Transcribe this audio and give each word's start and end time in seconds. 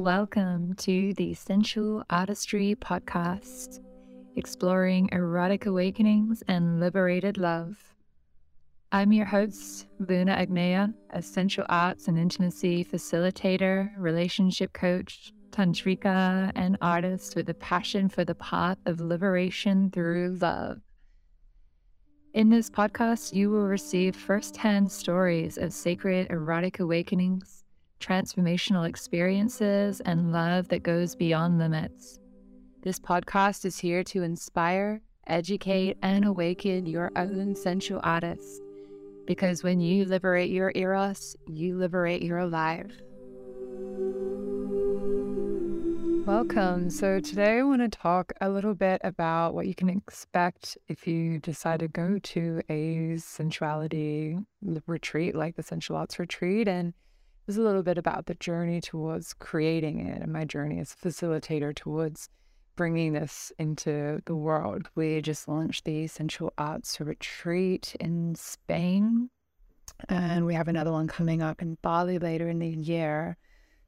Welcome 0.00 0.76
to 0.76 1.12
the 1.12 1.34
Sensual 1.34 2.04
Artistry 2.08 2.74
Podcast, 2.74 3.80
exploring 4.34 5.10
erotic 5.12 5.66
awakenings 5.66 6.42
and 6.48 6.80
liberated 6.80 7.36
love. 7.36 7.76
I'm 8.92 9.12
your 9.12 9.26
host, 9.26 9.88
Luna 9.98 10.36
Agneya, 10.36 10.94
a 11.10 11.20
sensual 11.20 11.66
arts 11.68 12.08
and 12.08 12.18
intimacy 12.18 12.82
facilitator, 12.82 13.90
relationship 13.98 14.72
coach, 14.72 15.34
tantrika, 15.50 16.50
and 16.54 16.78
artist 16.80 17.36
with 17.36 17.50
a 17.50 17.54
passion 17.54 18.08
for 18.08 18.24
the 18.24 18.36
path 18.36 18.78
of 18.86 19.02
liberation 19.02 19.90
through 19.90 20.38
love. 20.40 20.80
In 22.32 22.48
this 22.48 22.70
podcast, 22.70 23.34
you 23.34 23.50
will 23.50 23.66
receive 23.66 24.16
firsthand 24.16 24.90
stories 24.90 25.58
of 25.58 25.74
sacred 25.74 26.30
erotic 26.30 26.80
awakenings 26.80 27.59
transformational 28.00 28.88
experiences, 28.88 30.00
and 30.00 30.32
love 30.32 30.68
that 30.68 30.82
goes 30.82 31.14
beyond 31.14 31.58
limits. 31.58 32.18
This 32.82 32.98
podcast 32.98 33.64
is 33.64 33.78
here 33.78 34.02
to 34.04 34.22
inspire, 34.22 35.02
educate, 35.26 35.98
and 36.02 36.24
awaken 36.24 36.86
your 36.86 37.12
own 37.14 37.54
sensual 37.54 38.00
artist. 38.02 38.62
Because 39.26 39.62
when 39.62 39.80
you 39.80 40.06
liberate 40.06 40.50
your 40.50 40.72
eros, 40.74 41.36
you 41.46 41.76
liberate 41.76 42.22
your 42.22 42.46
life. 42.46 42.90
Welcome. 46.26 46.90
So, 46.90 47.18
today 47.18 47.58
I 47.58 47.62
want 47.62 47.80
to 47.80 47.88
talk 47.88 48.32
a 48.40 48.48
little 48.48 48.74
bit 48.74 49.00
about 49.02 49.54
what 49.54 49.66
you 49.66 49.74
can 49.74 49.88
expect 49.88 50.78
if 50.86 51.06
you 51.06 51.38
decide 51.38 51.80
to 51.80 51.88
go 51.88 52.18
to 52.18 52.62
a 52.68 53.16
sensuality 53.16 54.38
retreat 54.86 55.34
like 55.34 55.56
the 55.56 55.62
Sensual 55.62 55.96
Arts 55.96 56.18
Retreat 56.18 56.68
and 56.68 56.94
is 57.50 57.56
a 57.56 57.62
little 57.62 57.82
bit 57.82 57.98
about 57.98 58.26
the 58.26 58.34
journey 58.34 58.80
towards 58.80 59.34
creating 59.34 60.06
it 60.06 60.22
and 60.22 60.32
my 60.32 60.44
journey 60.44 60.78
as 60.78 60.94
a 60.94 61.08
facilitator 61.08 61.74
towards 61.74 62.28
bringing 62.76 63.12
this 63.12 63.52
into 63.58 64.22
the 64.24 64.36
world. 64.36 64.88
We 64.94 65.20
just 65.20 65.48
launched 65.48 65.84
the 65.84 66.06
Sensual 66.06 66.52
Arts 66.56 67.00
Retreat 67.00 67.96
in 67.98 68.36
Spain, 68.36 69.30
and 70.08 70.46
we 70.46 70.54
have 70.54 70.68
another 70.68 70.92
one 70.92 71.08
coming 71.08 71.42
up 71.42 71.60
in 71.60 71.76
Bali 71.82 72.20
later 72.20 72.48
in 72.48 72.60
the 72.60 72.68
year. 72.68 73.36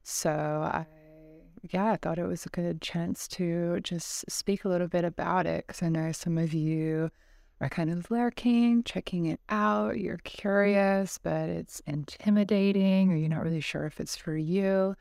So 0.03 0.29
I, 0.29 0.85
yeah, 1.71 1.93
I 1.93 1.95
thought 1.95 2.19
it 2.19 2.27
was 2.27 2.45
a 2.45 2.49
good 2.49 2.81
chance 2.81 3.29
to 3.29 3.79
just 3.79 4.29
speak 4.29 4.65
a 4.65 4.69
little 4.69 4.89
bit 4.89 5.05
about 5.05 5.47
it 5.47 5.65
because 5.65 5.81
I 5.81 5.87
know 5.87 6.11
some 6.11 6.37
of 6.37 6.53
you 6.53 7.11
are 7.63 7.69
kind 7.69 7.89
of 7.89 8.11
lurking, 8.11 8.83
checking 8.83 9.25
it 9.25 9.39
out. 9.47 9.97
You're 9.97 10.17
curious, 10.17 11.17
but 11.17 11.47
it's 11.47 11.81
intimidating, 11.87 13.11
or 13.11 13.15
you're 13.15 13.29
not 13.29 13.43
really 13.43 13.61
sure 13.61 13.85
if 13.85 14.01
it's 14.01 14.17
for 14.17 14.35
you. 14.35 14.95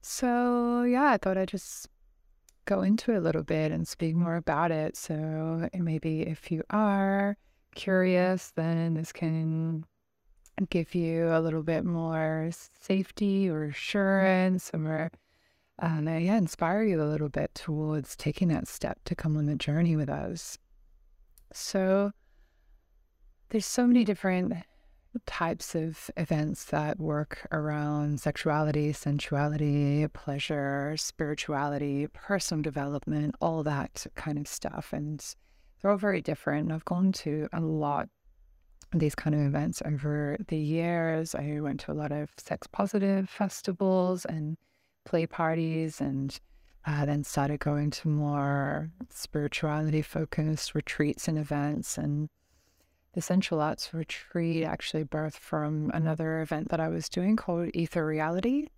So, 0.00 0.82
yeah, 0.82 1.10
I 1.10 1.18
thought 1.18 1.36
I'd 1.36 1.48
just 1.48 1.88
go 2.64 2.80
into 2.80 3.12
it 3.12 3.18
a 3.18 3.20
little 3.20 3.42
bit 3.42 3.70
and 3.70 3.86
speak 3.86 4.14
more 4.14 4.36
about 4.36 4.70
it. 4.70 4.96
So, 4.96 5.68
maybe 5.74 6.22
if 6.22 6.50
you 6.50 6.62
are 6.70 7.36
curious, 7.74 8.50
then 8.56 8.94
this 8.94 9.12
can 9.12 9.84
give 10.70 10.94
you 10.94 11.28
a 11.28 11.40
little 11.40 11.62
bit 11.62 11.84
more 11.84 12.48
safety 12.80 13.50
or 13.50 13.64
assurance 13.64 14.70
or 14.72 15.10
um, 15.78 16.08
yeah, 16.08 16.38
inspire 16.38 16.82
you 16.82 17.02
a 17.02 17.04
little 17.04 17.28
bit 17.28 17.54
towards 17.54 18.16
taking 18.16 18.48
that 18.48 18.66
step 18.66 18.98
to 19.04 19.14
come 19.14 19.36
on 19.36 19.44
the 19.44 19.56
journey 19.56 19.94
with 19.94 20.08
us. 20.08 20.56
So 21.52 22.12
there's 23.48 23.66
so 23.66 23.86
many 23.86 24.04
different 24.04 24.54
types 25.24 25.74
of 25.74 26.10
events 26.16 26.64
that 26.64 26.98
work 26.98 27.46
around 27.52 28.20
sexuality, 28.20 28.92
sensuality, 28.92 30.06
pleasure, 30.12 30.94
spirituality, 30.96 32.06
personal 32.08 32.62
development, 32.62 33.34
all 33.40 33.62
that 33.62 34.06
kind 34.14 34.38
of 34.38 34.46
stuff. 34.46 34.92
And 34.92 35.24
they're 35.80 35.90
all 35.90 35.96
very 35.96 36.20
different. 36.20 36.72
I've 36.72 36.84
gone 36.84 37.12
to 37.12 37.48
a 37.52 37.60
lot 37.60 38.08
of 38.92 39.00
these 39.00 39.14
kind 39.14 39.34
of 39.34 39.42
events 39.42 39.82
over 39.84 40.36
the 40.48 40.58
years. 40.58 41.34
I 41.34 41.60
went 41.60 41.80
to 41.80 41.92
a 41.92 41.94
lot 41.94 42.12
of 42.12 42.30
sex 42.36 42.66
positive 42.66 43.28
festivals 43.28 44.24
and 44.24 44.56
play 45.04 45.26
parties 45.26 46.00
and 46.00 46.38
uh, 46.86 47.04
then 47.04 47.24
started 47.24 47.58
going 47.58 47.90
to 47.90 48.08
more 48.08 48.90
spirituality 49.10 50.02
focused 50.02 50.74
retreats 50.74 51.26
and 51.26 51.36
events. 51.36 51.98
And 51.98 52.28
the 53.14 53.20
Sensual 53.20 53.60
Arts 53.60 53.92
Retreat 53.92 54.62
actually 54.62 55.04
birthed 55.04 55.38
from 55.38 55.90
another 55.92 56.40
event 56.40 56.68
that 56.68 56.78
I 56.78 56.88
was 56.88 57.08
doing 57.08 57.34
called 57.34 57.70
Ether 57.74 58.06
Reality, 58.06 58.68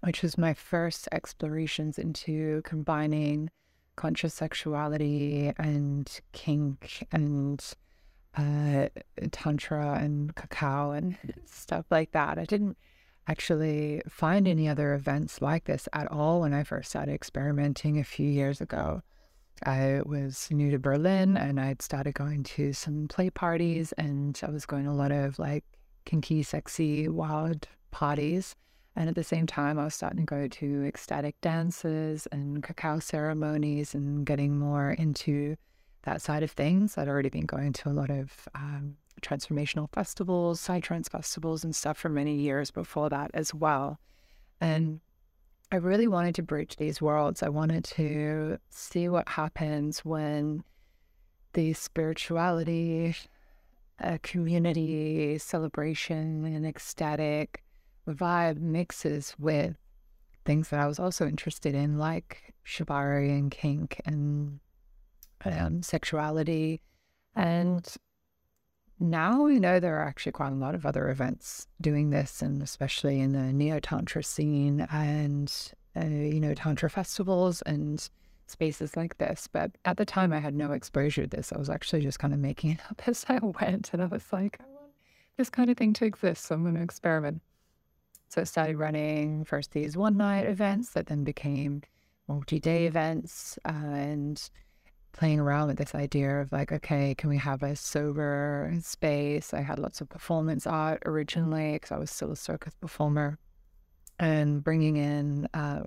which 0.00 0.22
was 0.22 0.36
my 0.36 0.52
first 0.52 1.08
explorations 1.10 1.98
into 1.98 2.60
combining 2.62 3.50
conscious 3.96 4.34
sexuality 4.34 5.52
and 5.58 6.20
kink 6.32 7.06
and 7.10 7.64
uh, 8.36 8.88
tantra 9.32 9.94
and 9.94 10.34
cacao 10.36 10.90
and 10.90 11.16
stuff 11.46 11.86
like 11.90 12.12
that. 12.12 12.38
I 12.38 12.44
didn't 12.44 12.76
actually 13.28 14.02
find 14.08 14.48
any 14.48 14.68
other 14.68 14.94
events 14.94 15.42
like 15.42 15.64
this 15.64 15.88
at 15.92 16.10
all 16.10 16.40
when 16.40 16.54
I 16.54 16.64
first 16.64 16.90
started 16.90 17.12
experimenting 17.12 17.98
a 17.98 18.04
few 18.04 18.28
years 18.28 18.60
ago. 18.60 19.02
I 19.66 20.00
was 20.06 20.48
new 20.50 20.70
to 20.70 20.78
Berlin 20.78 21.36
and 21.36 21.60
I'd 21.60 21.82
started 21.82 22.14
going 22.14 22.42
to 22.44 22.72
some 22.72 23.08
play 23.08 23.28
parties 23.28 23.92
and 23.92 24.38
I 24.42 24.50
was 24.50 24.66
going 24.66 24.84
to 24.84 24.90
a 24.90 24.92
lot 24.92 25.12
of 25.12 25.38
like 25.38 25.64
kinky, 26.04 26.42
sexy, 26.42 27.08
wild 27.08 27.68
parties. 27.90 28.56
And 28.96 29.08
at 29.08 29.14
the 29.14 29.24
same 29.24 29.46
time, 29.46 29.78
I 29.78 29.84
was 29.84 29.94
starting 29.94 30.20
to 30.20 30.24
go 30.24 30.48
to 30.48 30.84
ecstatic 30.84 31.40
dances 31.40 32.26
and 32.32 32.62
cacao 32.62 32.98
ceremonies 32.98 33.94
and 33.94 34.24
getting 34.24 34.58
more 34.58 34.90
into 34.92 35.56
that 36.02 36.22
side 36.22 36.42
of 36.42 36.50
things. 36.50 36.96
I'd 36.96 37.08
already 37.08 37.28
been 37.28 37.46
going 37.46 37.72
to 37.74 37.88
a 37.88 37.90
lot 37.90 38.10
of 38.10 38.48
um, 38.54 38.96
transformational 39.22 39.92
festivals, 39.92 40.60
psytrance 40.60 41.10
festivals, 41.10 41.64
and 41.64 41.74
stuff 41.74 41.98
for 41.98 42.08
many 42.08 42.34
years 42.34 42.70
before 42.70 43.08
that 43.08 43.30
as 43.34 43.54
well. 43.54 43.98
And 44.60 45.00
I 45.70 45.76
really 45.76 46.08
wanted 46.08 46.34
to 46.36 46.42
bridge 46.42 46.76
these 46.76 47.02
worlds. 47.02 47.42
I 47.42 47.50
wanted 47.50 47.84
to 47.84 48.58
see 48.70 49.08
what 49.08 49.28
happens 49.28 50.04
when 50.04 50.64
the 51.52 51.72
spirituality, 51.74 53.14
a 53.98 54.18
community 54.20 55.38
celebration, 55.38 56.44
and 56.44 56.66
ecstatic 56.66 57.62
vibe 58.08 58.58
mixes 58.58 59.34
with 59.38 59.76
things 60.44 60.70
that 60.70 60.80
I 60.80 60.86
was 60.86 60.98
also 60.98 61.26
interested 61.26 61.74
in, 61.74 61.98
like 61.98 62.54
shibari 62.64 63.28
and 63.30 63.50
kink 63.50 64.00
and 64.06 64.60
um, 65.44 65.82
sexuality. 65.82 66.80
And 67.36 67.86
now 69.00 69.42
we 69.42 69.60
know 69.60 69.78
there 69.78 69.98
are 69.98 70.06
actually 70.06 70.32
quite 70.32 70.52
a 70.52 70.56
lot 70.56 70.74
of 70.74 70.84
other 70.84 71.08
events 71.08 71.66
doing 71.80 72.10
this, 72.10 72.42
and 72.42 72.62
especially 72.62 73.20
in 73.20 73.32
the 73.32 73.52
neo 73.52 73.80
tantra 73.80 74.22
scene 74.22 74.86
and 74.92 75.72
uh, 75.96 76.04
you 76.04 76.40
know 76.40 76.54
tantra 76.54 76.90
festivals 76.90 77.62
and 77.62 78.08
spaces 78.46 78.96
like 78.96 79.18
this. 79.18 79.48
But 79.50 79.72
at 79.84 79.96
the 79.96 80.04
time, 80.04 80.32
I 80.32 80.38
had 80.38 80.54
no 80.54 80.72
exposure 80.72 81.22
to 81.22 81.28
this. 81.28 81.52
I 81.52 81.58
was 81.58 81.70
actually 81.70 82.02
just 82.02 82.18
kind 82.18 82.34
of 82.34 82.40
making 82.40 82.72
it 82.72 82.80
up 82.90 83.02
as 83.06 83.24
I 83.28 83.38
went, 83.38 83.90
and 83.92 84.02
I 84.02 84.06
was 84.06 84.24
like, 84.32 84.58
I 84.60 84.64
want 84.64 84.92
this 85.36 85.50
kind 85.50 85.70
of 85.70 85.76
thing 85.76 85.92
to 85.94 86.04
exist, 86.04 86.46
so 86.46 86.54
I'm 86.54 86.62
going 86.62 86.74
to 86.74 86.82
experiment. 86.82 87.42
So 88.28 88.42
I 88.42 88.44
started 88.44 88.76
running 88.76 89.44
first 89.44 89.72
these 89.72 89.96
one 89.96 90.16
night 90.16 90.46
events 90.46 90.90
that 90.90 91.06
then 91.06 91.24
became 91.24 91.82
multi 92.26 92.60
day 92.60 92.86
events, 92.86 93.58
uh, 93.64 93.70
and 93.70 94.50
playing 95.18 95.40
around 95.40 95.66
with 95.66 95.78
this 95.78 95.96
idea 95.96 96.40
of 96.40 96.52
like, 96.52 96.70
okay, 96.70 97.12
can 97.16 97.28
we 97.28 97.36
have 97.36 97.64
a 97.64 97.74
sober 97.74 98.72
space? 98.80 99.52
I 99.52 99.62
had 99.62 99.80
lots 99.80 100.00
of 100.00 100.08
performance 100.08 100.64
art 100.64 101.02
originally 101.06 101.72
because 101.72 101.90
I 101.90 101.98
was 101.98 102.08
still 102.08 102.30
a 102.30 102.36
circus 102.36 102.72
performer 102.80 103.36
and 104.20 104.62
bringing 104.62 104.96
in 104.96 105.48
uh, 105.54 105.82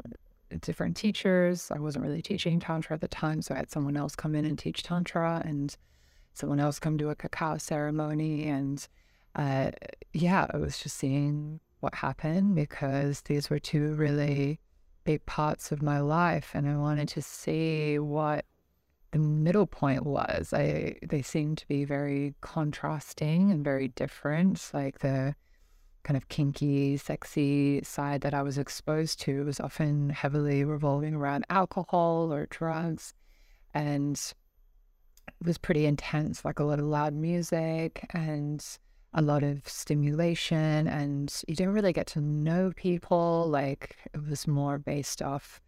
different 0.60 0.98
teachers. 0.98 1.72
I 1.72 1.80
wasn't 1.80 2.04
really 2.04 2.22
teaching 2.22 2.60
Tantra 2.60 2.96
at 2.96 3.02
the 3.02 3.08
time, 3.08 3.42
so 3.42 3.54
I 3.54 3.60
had 3.60 3.72
someone 3.72 3.96
else 3.96 4.18
come 4.18 4.36
in 4.36 4.44
and 4.44 4.60
teach 4.60 4.84
Tantra 4.84 5.42
and 5.46 5.78
someone 6.34 6.60
else 6.60 6.78
come 6.78 6.98
do 6.98 7.10
a 7.10 7.16
cacao 7.16 7.58
ceremony. 7.58 8.50
And 8.50 8.86
uh, 9.36 9.72
yeah, 10.12 10.48
I 10.54 10.58
was 10.58 10.78
just 10.78 10.98
seeing 10.98 11.62
what 11.80 11.96
happened 11.96 12.56
because 12.56 13.22
these 13.22 13.50
were 13.50 13.60
two 13.60 13.94
really 13.94 14.60
big 15.06 15.26
parts 15.26 15.72
of 15.72 15.82
my 15.82 16.02
life. 16.02 16.52
And 16.54 16.68
I 16.68 16.76
wanted 16.76 17.08
to 17.10 17.22
see 17.22 17.98
what 17.98 18.44
the 19.12 19.20
middle 19.20 19.68
point 19.68 20.06
was 20.06 20.54
I 20.54 20.96
they 21.02 21.22
seemed 21.22 21.58
to 21.60 21.68
be 21.68 21.84
very 21.86 22.34
contrasting 22.42 23.52
and 23.52 23.64
very 23.64 23.90
different. 23.90 24.72
Like 24.74 25.00
the 25.00 25.36
kind 26.04 26.18
of 26.18 26.30
kinky, 26.30 26.98
sexy 26.98 27.84
side 27.84 28.22
that 28.22 28.34
I 28.34 28.42
was 28.42 28.58
exposed 28.58 29.20
to 29.22 29.46
was 29.46 29.60
often 29.60 30.10
heavily 30.10 30.64
revolving 30.64 31.14
around 31.14 31.46
alcohol 31.50 32.34
or 32.34 32.48
drugs 32.48 33.14
and 33.74 34.16
it 35.28 35.46
was 35.46 35.58
pretty 35.58 35.86
intense, 35.86 36.44
like 36.44 36.60
a 36.60 36.64
lot 36.64 36.80
of 36.80 36.86
loud 36.86 37.14
music 37.14 38.08
and 38.14 38.66
a 39.14 39.22
lot 39.22 39.44
of 39.44 39.68
stimulation 39.68 40.88
and 40.88 41.42
you 41.48 41.56
didn't 41.56 41.74
really 41.74 41.94
get 41.94 42.08
to 42.08 42.22
know 42.22 42.72
people. 42.76 43.46
Like 43.48 43.98
it 44.14 44.26
was 44.28 44.48
more 44.48 44.80
based 44.80 45.22
off 45.22 45.62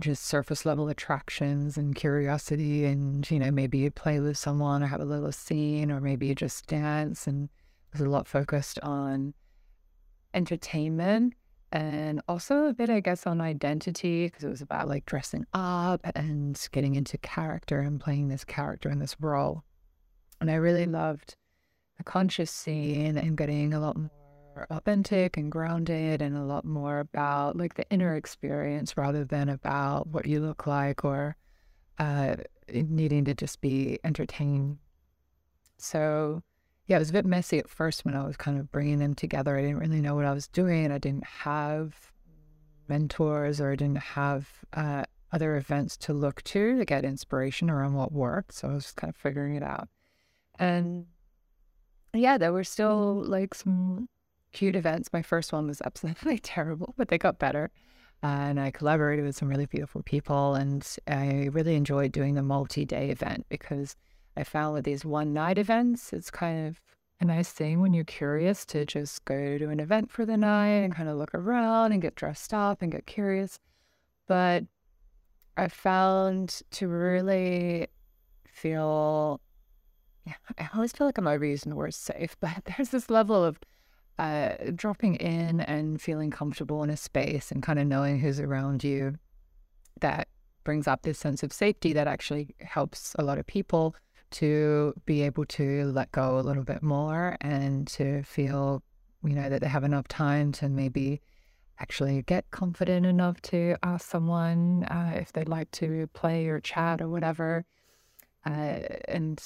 just 0.00 0.24
surface 0.24 0.66
level 0.66 0.88
attractions 0.88 1.76
and 1.76 1.94
curiosity. 1.94 2.84
And, 2.84 3.28
you 3.30 3.38
know, 3.38 3.50
maybe 3.50 3.78
you 3.78 3.90
play 3.90 4.20
with 4.20 4.36
someone 4.36 4.82
or 4.82 4.86
have 4.86 5.00
a 5.00 5.04
little 5.04 5.32
scene, 5.32 5.90
or 5.90 6.00
maybe 6.00 6.26
you 6.26 6.34
just 6.34 6.66
dance. 6.66 7.26
And 7.26 7.48
was 7.94 8.06
a 8.06 8.10
lot 8.10 8.26
focused 8.26 8.78
on 8.80 9.34
entertainment 10.34 11.34
and 11.72 12.20
also 12.28 12.66
a 12.66 12.74
bit, 12.74 12.90
I 12.90 13.00
guess, 13.00 13.26
on 13.26 13.40
identity 13.40 14.26
because 14.26 14.44
it 14.44 14.48
was 14.48 14.60
about 14.60 14.88
like 14.88 15.06
dressing 15.06 15.44
up 15.54 16.00
and 16.14 16.60
getting 16.72 16.94
into 16.94 17.18
character 17.18 17.80
and 17.80 18.00
playing 18.00 18.28
this 18.28 18.44
character 18.44 18.90
in 18.90 18.98
this 18.98 19.16
role. 19.20 19.64
And 20.40 20.50
I 20.50 20.54
really 20.54 20.86
loved 20.86 21.36
the 21.98 22.04
conscious 22.04 22.50
scene 22.50 23.16
and 23.16 23.36
getting 23.36 23.72
a 23.72 23.80
lot 23.80 23.96
more 23.96 24.10
authentic 24.70 25.36
and 25.36 25.50
grounded 25.50 26.22
and 26.22 26.36
a 26.36 26.42
lot 26.42 26.64
more 26.64 27.00
about 27.00 27.56
like 27.56 27.74
the 27.74 27.88
inner 27.90 28.14
experience 28.16 28.96
rather 28.96 29.24
than 29.24 29.48
about 29.48 30.08
what 30.08 30.26
you 30.26 30.40
look 30.40 30.66
like 30.66 31.04
or 31.04 31.36
uh, 31.98 32.36
needing 32.72 33.24
to 33.24 33.34
just 33.34 33.60
be 33.60 33.98
entertained. 34.04 34.78
So, 35.78 36.42
yeah, 36.86 36.96
it 36.96 37.00
was 37.00 37.10
a 37.10 37.14
bit 37.14 37.26
messy 37.26 37.58
at 37.58 37.68
first 37.68 38.04
when 38.04 38.14
I 38.14 38.26
was 38.26 38.36
kind 38.36 38.58
of 38.58 38.70
bringing 38.70 38.98
them 38.98 39.14
together. 39.14 39.56
I 39.56 39.62
didn't 39.62 39.78
really 39.78 40.00
know 40.00 40.14
what 40.14 40.24
I 40.24 40.32
was 40.32 40.48
doing. 40.48 40.90
I 40.90 40.98
didn't 40.98 41.24
have 41.24 42.12
mentors 42.88 43.60
or 43.60 43.72
I 43.72 43.76
didn't 43.76 43.98
have 43.98 44.48
uh, 44.72 45.04
other 45.32 45.56
events 45.56 45.96
to 45.96 46.12
look 46.12 46.42
to 46.42 46.78
to 46.78 46.84
get 46.84 47.04
inspiration 47.04 47.70
around 47.70 47.94
what 47.94 48.12
worked. 48.12 48.54
So 48.54 48.68
I 48.68 48.74
was 48.74 48.84
just 48.84 48.96
kind 48.96 49.10
of 49.10 49.16
figuring 49.16 49.56
it 49.56 49.62
out. 49.62 49.88
And 50.58 51.06
yeah, 52.12 52.38
there 52.38 52.52
were 52.52 52.64
still 52.64 53.24
like 53.24 53.54
some 53.54 54.08
cute 54.54 54.76
events. 54.76 55.12
My 55.12 55.22
first 55.22 55.52
one 55.52 55.66
was 55.66 55.82
absolutely 55.84 56.38
terrible, 56.54 56.94
but 56.96 57.08
they 57.08 57.18
got 57.18 57.38
better. 57.38 57.70
and 58.22 58.58
I 58.58 58.70
collaborated 58.70 59.24
with 59.24 59.36
some 59.36 59.48
really 59.48 59.66
beautiful 59.66 60.02
people. 60.02 60.54
And 60.54 60.86
I 61.06 61.50
really 61.52 61.74
enjoyed 61.74 62.12
doing 62.12 62.34
the 62.34 62.42
multi 62.42 62.86
day 62.86 63.10
event 63.10 63.44
because 63.50 63.96
I 64.36 64.44
found 64.44 64.74
with 64.74 64.84
these 64.84 65.04
one 65.04 65.34
night 65.34 65.58
events, 65.58 66.12
it's 66.12 66.30
kind 66.30 66.68
of 66.68 66.80
a 67.20 67.24
nice 67.26 67.50
thing 67.50 67.80
when 67.80 67.92
you're 67.92 68.04
curious 68.04 68.64
to 68.66 68.86
just 68.86 69.24
go 69.24 69.58
to 69.58 69.68
an 69.68 69.80
event 69.80 70.10
for 70.10 70.24
the 70.24 70.36
night 70.36 70.82
and 70.84 70.94
kind 70.94 71.08
of 71.08 71.16
look 71.16 71.34
around 71.34 71.92
and 71.92 72.02
get 72.02 72.14
dressed 72.14 72.54
up 72.54 72.82
and 72.82 72.90
get 72.90 73.06
curious. 73.06 73.58
But 74.26 74.64
I 75.56 75.68
found 75.68 76.62
to 76.72 76.88
really 76.88 77.88
feel 78.46 79.40
yeah, 80.26 80.34
I 80.58 80.68
always 80.74 80.92
feel 80.92 81.06
like 81.06 81.18
I'm 81.18 81.24
overusing 81.24 81.68
the 81.68 81.76
word 81.76 81.94
safe, 81.94 82.36
but 82.40 82.64
there's 82.76 82.90
this 82.90 83.10
level 83.10 83.44
of 83.44 83.58
uh, 84.18 84.52
dropping 84.74 85.16
in 85.16 85.60
and 85.60 86.00
feeling 86.00 86.30
comfortable 86.30 86.82
in 86.82 86.90
a 86.90 86.96
space 86.96 87.50
and 87.50 87.62
kind 87.62 87.78
of 87.78 87.86
knowing 87.86 88.20
who's 88.20 88.40
around 88.40 88.84
you 88.84 89.18
that 90.00 90.28
brings 90.62 90.86
up 90.86 91.02
this 91.02 91.18
sense 91.18 91.42
of 91.42 91.52
safety 91.52 91.92
that 91.92 92.06
actually 92.06 92.54
helps 92.60 93.14
a 93.18 93.22
lot 93.22 93.38
of 93.38 93.46
people 93.46 93.94
to 94.30 94.94
be 95.04 95.22
able 95.22 95.44
to 95.44 95.84
let 95.92 96.10
go 96.12 96.38
a 96.38 96.42
little 96.42 96.64
bit 96.64 96.82
more 96.82 97.36
and 97.40 97.86
to 97.86 98.22
feel, 98.22 98.82
you 99.22 99.34
know, 99.34 99.48
that 99.48 99.60
they 99.60 99.68
have 99.68 99.84
enough 99.84 100.08
time 100.08 100.50
to 100.50 100.68
maybe 100.68 101.20
actually 101.78 102.22
get 102.22 102.50
confident 102.50 103.04
enough 103.04 103.40
to 103.42 103.76
ask 103.82 104.08
someone 104.08 104.84
uh, 104.84 105.12
if 105.16 105.32
they'd 105.32 105.48
like 105.48 105.70
to 105.72 106.08
play 106.14 106.46
or 106.46 106.60
chat 106.60 107.00
or 107.00 107.08
whatever. 107.08 107.64
Uh, 108.46 108.80
and 109.06 109.42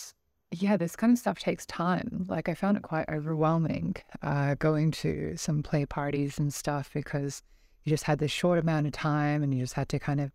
yeah, 0.50 0.76
this 0.76 0.96
kind 0.96 1.12
of 1.12 1.18
stuff 1.18 1.38
takes 1.38 1.66
time. 1.66 2.24
Like 2.28 2.48
I 2.48 2.54
found 2.54 2.76
it 2.76 2.82
quite 2.82 3.08
overwhelming 3.08 3.96
uh, 4.22 4.54
going 4.54 4.90
to 4.92 5.34
some 5.36 5.62
play 5.62 5.84
parties 5.84 6.38
and 6.38 6.52
stuff 6.52 6.90
because 6.94 7.42
you 7.84 7.90
just 7.90 8.04
had 8.04 8.18
this 8.18 8.30
short 8.30 8.58
amount 8.58 8.86
of 8.86 8.92
time 8.92 9.42
and 9.42 9.52
you 9.52 9.60
just 9.60 9.74
had 9.74 9.88
to 9.90 9.98
kind 9.98 10.20
of 10.20 10.30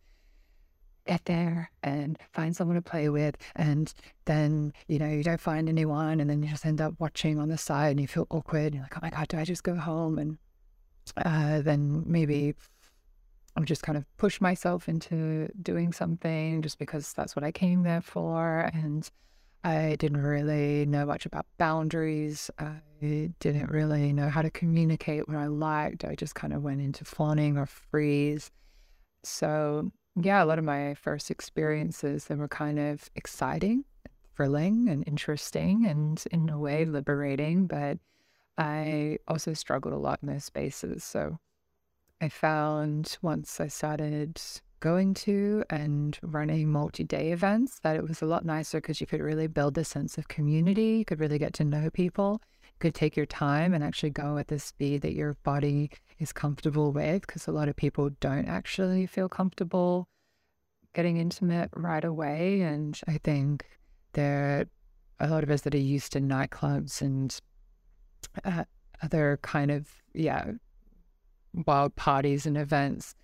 get 1.05 1.25
there 1.25 1.69
and 1.81 2.17
find 2.31 2.55
someone 2.55 2.75
to 2.75 2.81
play 2.81 3.09
with. 3.09 3.35
And 3.55 3.93
then, 4.25 4.73
you 4.87 4.99
know, 4.99 5.09
you 5.09 5.23
don't 5.23 5.41
find 5.41 5.67
anyone 5.67 6.19
and 6.19 6.29
then 6.29 6.43
you 6.43 6.49
just 6.49 6.65
end 6.65 6.79
up 6.79 6.93
watching 6.99 7.39
on 7.39 7.49
the 7.49 7.57
side 7.57 7.91
and 7.91 7.99
you 7.99 8.07
feel 8.07 8.27
awkward. 8.29 8.73
You're 8.73 8.83
like, 8.83 8.95
oh 8.95 8.99
my 9.01 9.09
God, 9.09 9.27
do 9.27 9.37
I 9.37 9.45
just 9.45 9.63
go 9.63 9.75
home? 9.75 10.19
And 10.19 10.37
uh, 11.17 11.61
then 11.61 12.03
maybe 12.05 12.53
I'll 13.57 13.63
just 13.63 13.83
kind 13.83 13.97
of 13.97 14.05
push 14.17 14.39
myself 14.39 14.87
into 14.87 15.49
doing 15.61 15.91
something 15.91 16.61
just 16.61 16.79
because 16.79 17.13
that's 17.13 17.35
what 17.35 17.43
I 17.43 17.51
came 17.51 17.83
there 17.83 18.01
for. 18.01 18.69
And 18.73 19.09
I 19.63 19.95
didn't 19.97 20.21
really 20.21 20.85
know 20.85 21.05
much 21.05 21.25
about 21.25 21.45
boundaries. 21.57 22.51
I 22.59 22.81
didn't 22.99 23.69
really 23.69 24.11
know 24.11 24.29
how 24.29 24.41
to 24.41 24.49
communicate 24.49 25.27
what 25.27 25.37
I 25.37 25.47
liked. 25.47 26.03
I 26.03 26.15
just 26.15 26.35
kind 26.35 26.53
of 26.53 26.63
went 26.63 26.81
into 26.81 27.05
fawning 27.05 27.57
or 27.57 27.65
freeze. 27.65 28.51
So, 29.23 29.91
yeah, 30.21 30.43
a 30.43 30.45
lot 30.45 30.59
of 30.59 30.65
my 30.65 30.95
first 30.95 31.31
experiences, 31.31 32.25
they 32.25 32.35
were 32.35 32.49
kind 32.49 32.77
of 32.77 33.09
exciting, 33.15 33.85
thrilling, 34.35 34.89
and 34.89 35.07
interesting, 35.07 35.85
and 35.85 36.21
in 36.29 36.49
a 36.49 36.59
way 36.59 36.83
liberating. 36.83 37.67
But 37.67 37.99
I 38.57 39.19
also 39.29 39.53
struggled 39.53 39.93
a 39.93 39.97
lot 39.97 40.19
in 40.21 40.27
those 40.27 40.43
spaces. 40.43 41.05
So, 41.05 41.39
I 42.19 42.27
found 42.27 43.17
once 43.21 43.61
I 43.61 43.67
started 43.67 44.41
going 44.83 45.13
to 45.13 45.63
and 45.69 46.19
running 46.21 46.69
multi 46.69 47.05
day 47.05 47.31
events 47.31 47.79
that 47.83 47.95
it 47.95 48.05
was 48.05 48.21
a 48.21 48.25
lot 48.25 48.43
nicer 48.43 48.81
because 48.81 48.99
you 48.99 49.07
could 49.07 49.21
really 49.21 49.47
build 49.47 49.77
a 49.77 49.85
sense 49.85 50.17
of 50.17 50.27
community. 50.27 50.97
You 50.97 51.05
could 51.05 51.21
really 51.21 51.39
get 51.39 51.53
to 51.53 51.63
know 51.63 51.89
people. 51.89 52.41
You 52.63 52.79
could 52.79 52.93
take 52.93 53.15
your 53.15 53.25
time 53.25 53.73
and 53.73 53.81
actually 53.81 54.09
go 54.09 54.37
at 54.37 54.49
the 54.49 54.59
speed 54.59 55.01
that 55.03 55.13
your 55.13 55.37
body 55.43 55.89
is 56.19 56.33
comfortable 56.33 56.91
with 56.91 57.21
because 57.21 57.47
a 57.47 57.53
lot 57.53 57.69
of 57.69 57.77
people 57.77 58.09
don't 58.19 58.49
actually 58.49 59.05
feel 59.05 59.29
comfortable 59.29 60.09
getting 60.93 61.15
intimate 61.15 61.69
right 61.77 62.03
away. 62.03 62.59
And 62.59 62.99
I 63.07 63.19
think 63.19 63.65
there 64.11 64.67
are 65.21 65.27
a 65.27 65.31
lot 65.31 65.43
of 65.43 65.49
us 65.49 65.61
that 65.61 65.73
are 65.73 65.77
used 65.77 66.11
to 66.11 66.19
nightclubs 66.19 67.01
and 67.01 67.39
uh, 68.43 68.65
other 69.01 69.39
kind 69.43 69.71
of, 69.71 69.87
yeah, 70.13 70.51
wild 71.65 71.95
parties 71.95 72.45
and 72.45 72.57
events 72.57 73.15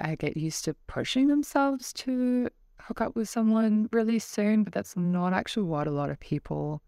I 0.00 0.14
get 0.16 0.36
used 0.36 0.64
to 0.64 0.74
pushing 0.86 1.28
themselves 1.28 1.92
to 1.94 2.48
hook 2.80 3.00
up 3.00 3.16
with 3.16 3.28
someone 3.28 3.88
really 3.92 4.18
soon, 4.18 4.64
but 4.64 4.72
that's 4.72 4.96
not 4.96 5.32
actually 5.32 5.64
what 5.64 5.86
a 5.86 5.92
lot 5.92 6.10
of 6.10 6.20
people 6.20 6.82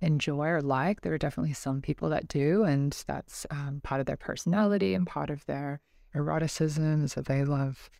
enjoy 0.00 0.48
or 0.48 0.60
like. 0.60 1.00
There 1.00 1.12
are 1.12 1.18
definitely 1.18 1.54
some 1.54 1.80
people 1.80 2.08
that 2.10 2.28
do, 2.28 2.64
and 2.64 2.92
that's 3.06 3.46
um, 3.50 3.80
part 3.82 4.00
of 4.00 4.06
their 4.06 4.16
personality 4.16 4.94
and 4.94 5.06
part 5.06 5.30
of 5.30 5.44
their 5.46 5.80
eroticism. 6.14 7.08
So 7.08 7.22
they 7.22 7.44
love 7.44 7.90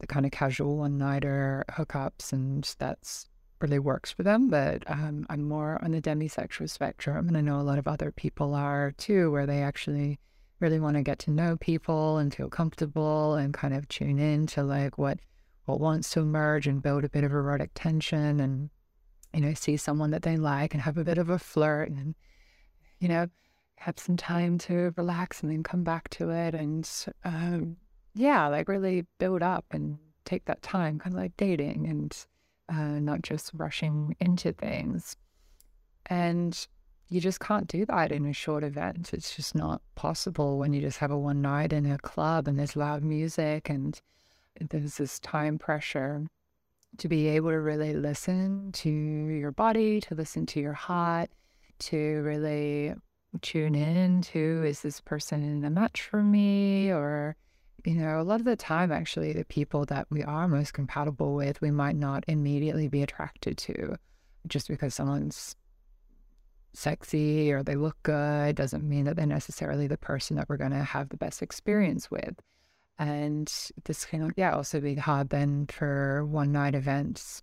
the 0.00 0.06
kind 0.06 0.26
of 0.26 0.32
casual 0.32 0.76
one 0.76 0.98
nighter 0.98 1.64
hookups, 1.70 2.32
and 2.32 2.74
that's 2.78 3.28
really 3.60 3.78
works 3.78 4.12
for 4.12 4.22
them. 4.22 4.48
But 4.48 4.88
um, 4.90 5.26
I'm 5.28 5.42
more 5.42 5.82
on 5.82 5.90
the 5.90 6.02
demisexual 6.02 6.70
spectrum, 6.70 7.28
and 7.28 7.36
I 7.36 7.40
know 7.40 7.60
a 7.60 7.62
lot 7.62 7.78
of 7.78 7.88
other 7.88 8.12
people 8.12 8.54
are 8.54 8.92
too, 8.92 9.30
where 9.30 9.46
they 9.46 9.62
actually 9.62 10.20
really 10.60 10.80
want 10.80 10.96
to 10.96 11.02
get 11.02 11.18
to 11.20 11.30
know 11.30 11.56
people 11.56 12.18
and 12.18 12.34
feel 12.34 12.48
comfortable 12.48 13.34
and 13.34 13.52
kind 13.54 13.74
of 13.74 13.88
tune 13.88 14.18
in 14.18 14.46
to 14.46 14.62
like 14.62 14.98
what 14.98 15.18
what 15.66 15.80
wants 15.80 16.10
to 16.10 16.20
emerge 16.20 16.66
and 16.66 16.82
build 16.82 17.04
a 17.04 17.08
bit 17.08 17.24
of 17.24 17.32
erotic 17.32 17.70
tension 17.74 18.40
and 18.40 18.70
you 19.34 19.40
know 19.40 19.54
see 19.54 19.76
someone 19.76 20.10
that 20.10 20.22
they 20.22 20.36
like 20.36 20.72
and 20.72 20.82
have 20.82 20.96
a 20.96 21.04
bit 21.04 21.18
of 21.18 21.28
a 21.28 21.38
flirt 21.38 21.90
and 21.90 22.14
you 23.00 23.08
know 23.08 23.26
have 23.78 23.98
some 23.98 24.16
time 24.16 24.56
to 24.56 24.92
relax 24.96 25.42
and 25.42 25.52
then 25.52 25.62
come 25.62 25.84
back 25.84 26.08
to 26.08 26.30
it 26.30 26.54
and 26.54 27.06
um, 27.24 27.76
yeah 28.14 28.46
like 28.46 28.68
really 28.68 29.04
build 29.18 29.42
up 29.42 29.64
and 29.70 29.98
take 30.24 30.44
that 30.46 30.62
time 30.62 30.98
kind 30.98 31.14
of 31.14 31.20
like 31.20 31.36
dating 31.36 31.86
and 31.86 32.26
uh, 32.68 32.98
not 32.98 33.22
just 33.22 33.50
rushing 33.54 34.16
into 34.20 34.52
things. 34.52 35.16
And 36.06 36.66
you 37.08 37.20
just 37.20 37.40
can't 37.40 37.68
do 37.68 37.86
that 37.86 38.10
in 38.10 38.26
a 38.26 38.32
short 38.32 38.64
event. 38.64 39.12
It's 39.12 39.36
just 39.36 39.54
not 39.54 39.80
possible 39.94 40.58
when 40.58 40.72
you 40.72 40.80
just 40.80 40.98
have 40.98 41.10
a 41.10 41.18
one 41.18 41.40
night 41.40 41.72
in 41.72 41.86
a 41.86 41.98
club 41.98 42.48
and 42.48 42.58
there's 42.58 42.76
loud 42.76 43.02
music 43.02 43.68
and 43.68 44.00
there's 44.70 44.96
this 44.96 45.18
time 45.20 45.58
pressure 45.58 46.26
to 46.98 47.08
be 47.08 47.28
able 47.28 47.50
to 47.50 47.60
really 47.60 47.92
listen 47.92 48.72
to 48.72 48.90
your 48.90 49.52
body, 49.52 50.00
to 50.00 50.14
listen 50.14 50.46
to 50.46 50.60
your 50.60 50.72
heart, 50.72 51.30
to 51.78 52.22
really 52.22 52.94
tune 53.42 53.74
in 53.74 54.22
to 54.22 54.64
is 54.64 54.80
this 54.80 55.00
person 55.00 55.42
in 55.42 55.62
a 55.64 55.68
match 55.68 56.02
for 56.02 56.22
me 56.22 56.90
or 56.90 57.36
you 57.84 57.94
know 57.94 58.18
a 58.18 58.22
lot 58.22 58.40
of 58.40 58.46
the 58.46 58.56
time 58.56 58.90
actually 58.90 59.34
the 59.34 59.44
people 59.44 59.84
that 59.84 60.06
we 60.10 60.22
are 60.22 60.48
most 60.48 60.72
compatible 60.72 61.34
with 61.34 61.60
we 61.60 61.70
might 61.70 61.96
not 61.96 62.24
immediately 62.28 62.88
be 62.88 63.02
attracted 63.02 63.58
to 63.58 63.94
just 64.46 64.68
because 64.68 64.94
someone's 64.94 65.54
sexy 66.76 67.52
or 67.52 67.62
they 67.62 67.74
look 67.74 67.96
good 68.02 68.56
doesn't 68.56 68.88
mean 68.88 69.04
that 69.04 69.16
they're 69.16 69.26
necessarily 69.26 69.86
the 69.86 69.96
person 69.96 70.36
that 70.36 70.48
we're 70.48 70.56
going 70.56 70.70
to 70.70 70.84
have 70.84 71.08
the 71.08 71.16
best 71.16 71.42
experience 71.42 72.10
with. 72.10 72.34
And 72.98 73.52
this 73.84 74.04
can, 74.04 74.32
yeah, 74.36 74.54
also 74.54 74.80
be 74.80 74.94
hard 74.94 75.28
then 75.28 75.66
for 75.66 76.24
one 76.24 76.52
night 76.52 76.74
events. 76.74 77.42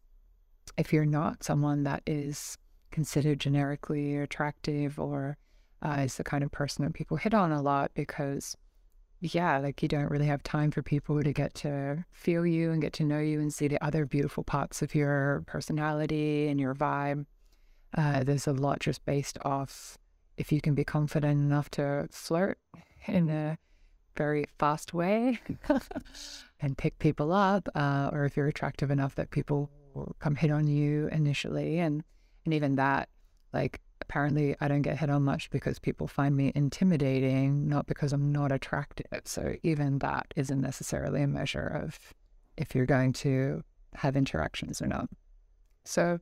If 0.78 0.92
you're 0.92 1.06
not 1.06 1.44
someone 1.44 1.84
that 1.84 2.02
is 2.08 2.58
considered 2.92 3.40
generically 3.40 4.18
attractive 4.18 5.00
or 5.00 5.38
uh, 5.82 6.02
is 6.06 6.16
the 6.16 6.24
kind 6.24 6.44
of 6.44 6.52
person 6.52 6.86
that 6.86 6.94
people 6.94 7.18
hit 7.18 7.34
on 7.34 7.52
a 7.52 7.62
lot 7.62 7.92
because, 7.94 8.56
yeah, 9.20 9.58
like 9.58 9.82
you 9.82 9.90
don't 9.90 10.10
really 10.10 10.28
have 10.28 10.42
time 10.44 10.72
for 10.72 10.82
people 10.82 11.22
to 11.22 11.34
get 11.34 11.54
to 11.56 12.06
feel 12.12 12.46
you 12.46 12.72
and 12.72 12.82
get 12.82 12.94
to 12.94 13.04
know 13.04 13.20
you 13.20 13.40
and 13.40 13.54
see 13.54 13.68
the 13.68 13.84
other 13.84 14.06
beautiful 14.06 14.44
parts 14.44 14.82
of 14.82 14.96
your 14.96 15.44
personality 15.46 16.48
and 16.48 16.60
your 16.60 16.74
vibe. 16.74 17.26
Uh, 17.96 18.24
there's 18.24 18.48
a 18.48 18.54
lot 18.54 18.80
just 18.80 19.06
based 19.06 19.38
off 19.44 19.98
if 20.38 20.52
you 20.52 20.62
can 20.62 20.74
be 20.74 20.84
confident 20.84 21.40
enough 21.40 21.70
to 21.70 22.08
flirt 22.12 22.58
in 23.08 23.30
a 23.30 23.58
very 24.16 24.46
fast 24.58 24.94
way 24.94 25.40
and 26.62 26.78
pick 26.78 26.98
people 27.00 27.32
up, 27.32 27.68
uh, 27.76 28.10
or 28.12 28.26
if 28.26 28.36
you're 28.36 28.48
attractive 28.48 28.92
enough 28.92 29.16
that 29.16 29.32
people 29.32 29.70
will 29.94 30.16
come 30.20 30.36
hit 30.36 30.52
on 30.52 30.68
you 30.68 31.08
initially, 31.12 31.80
and 31.80 32.04
and 32.46 32.54
even 32.54 32.76
that, 32.76 33.10
like 33.54 33.80
apparently 34.02 34.56
I 34.60 34.68
don't 34.68 34.82
get 34.82 34.98
hit 34.98 35.10
on 35.10 35.24
much 35.24 35.50
because 35.50 35.80
people 35.80 36.08
find 36.08 36.36
me 36.36 36.52
intimidating, 36.56 37.68
not 37.70 37.86
because 37.86 38.12
I'm 38.12 38.32
not 38.32 38.52
attractive. 38.52 39.22
So 39.26 39.56
even 39.64 40.00
that 40.00 40.34
isn't 40.36 40.60
necessarily 40.60 41.24
a 41.24 41.28
measure 41.28 41.68
of 41.84 41.98
if 42.58 42.76
you're 42.76 42.86
going 42.86 43.14
to 43.14 43.64
have 43.96 44.16
interactions 44.16 44.82
or 44.82 44.88
not. 44.88 45.10
So 45.86 46.20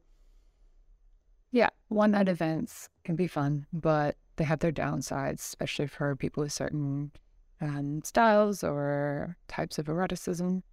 yeah, 1.51 1.69
one 1.89 2.11
night 2.11 2.29
events 2.29 2.89
can 3.03 3.15
be 3.15 3.27
fun, 3.27 3.65
but 3.73 4.15
they 4.37 4.45
have 4.45 4.59
their 4.59 4.71
downsides, 4.71 5.39
especially 5.39 5.87
for 5.87 6.15
people 6.15 6.43
with 6.43 6.53
certain 6.53 7.11
um, 7.59 8.01
styles 8.03 8.63
or 8.63 9.37
types 9.47 9.77
of 9.77 9.87
eroticism. 9.87 10.63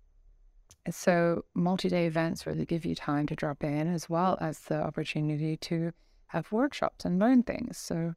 So, 0.91 1.45
multi 1.55 1.89
day 1.89 2.07
events 2.07 2.47
really 2.47 2.65
give 2.65 2.87
you 2.87 2.95
time 2.95 3.27
to 3.27 3.35
drop 3.35 3.63
in 3.63 3.93
as 3.93 4.09
well 4.09 4.39
as 4.41 4.61
the 4.61 4.81
opportunity 4.81 5.57
to 5.59 5.93
have 6.29 6.51
workshops 6.53 7.05
and 7.05 7.19
learn 7.19 7.43
things. 7.43 7.77
So, 7.77 8.15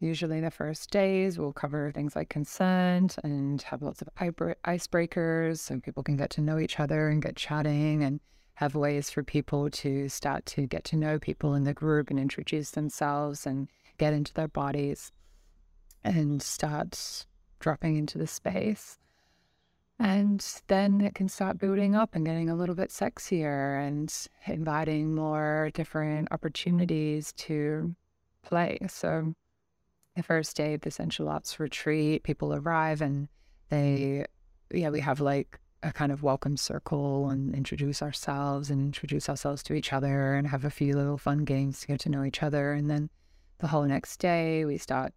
usually 0.00 0.40
the 0.40 0.50
first 0.50 0.90
days 0.90 1.38
we'll 1.38 1.52
cover 1.52 1.92
things 1.92 2.16
like 2.16 2.28
consent 2.28 3.16
and 3.22 3.62
have 3.62 3.82
lots 3.82 4.02
of 4.02 4.08
icebreakers 4.16 5.58
so 5.58 5.78
people 5.80 6.02
can 6.02 6.16
get 6.16 6.30
to 6.30 6.40
know 6.40 6.58
each 6.58 6.80
other 6.80 7.08
and 7.08 7.22
get 7.22 7.36
chatting 7.36 8.02
and 8.02 8.20
have 8.60 8.74
ways 8.74 9.08
for 9.08 9.22
people 9.22 9.70
to 9.70 10.06
start 10.10 10.44
to 10.44 10.66
get 10.66 10.84
to 10.84 10.94
know 10.94 11.18
people 11.18 11.54
in 11.54 11.64
the 11.64 11.72
group 11.72 12.10
and 12.10 12.20
introduce 12.20 12.72
themselves 12.72 13.46
and 13.46 13.68
get 13.96 14.12
into 14.12 14.34
their 14.34 14.48
bodies 14.48 15.12
and 16.04 16.42
start 16.42 17.24
dropping 17.58 17.96
into 17.96 18.18
the 18.18 18.26
space. 18.26 18.98
And 19.98 20.46
then 20.66 21.00
it 21.00 21.14
can 21.14 21.26
start 21.26 21.56
building 21.56 21.94
up 21.94 22.14
and 22.14 22.26
getting 22.26 22.50
a 22.50 22.54
little 22.54 22.74
bit 22.74 22.90
sexier 22.90 23.82
and 23.82 24.14
inviting 24.44 25.14
more 25.14 25.70
different 25.72 26.28
opportunities 26.30 27.32
to 27.32 27.94
play. 28.42 28.78
So, 28.88 29.34
the 30.16 30.22
first 30.22 30.54
day 30.54 30.74
of 30.74 30.82
the 30.82 30.90
Sensual 30.90 31.30
Arts 31.30 31.58
retreat, 31.58 32.24
people 32.24 32.52
arrive 32.52 33.00
and 33.00 33.28
they, 33.70 34.26
yeah, 34.70 34.90
we 34.90 35.00
have 35.00 35.20
like 35.20 35.58
a 35.82 35.92
kind 35.92 36.12
of 36.12 36.22
welcome 36.22 36.56
circle 36.56 37.30
and 37.30 37.54
introduce 37.54 38.02
ourselves 38.02 38.70
and 38.70 38.80
introduce 38.80 39.28
ourselves 39.28 39.62
to 39.62 39.74
each 39.74 39.92
other 39.92 40.34
and 40.34 40.46
have 40.46 40.64
a 40.64 40.70
few 40.70 40.94
little 40.94 41.16
fun 41.16 41.44
games 41.44 41.80
to 41.80 41.86
get 41.86 42.00
to 42.00 42.10
know 42.10 42.24
each 42.24 42.42
other. 42.42 42.72
And 42.72 42.90
then 42.90 43.08
the 43.58 43.68
whole 43.68 43.84
next 43.84 44.18
day, 44.18 44.64
we 44.64 44.76
start 44.76 45.12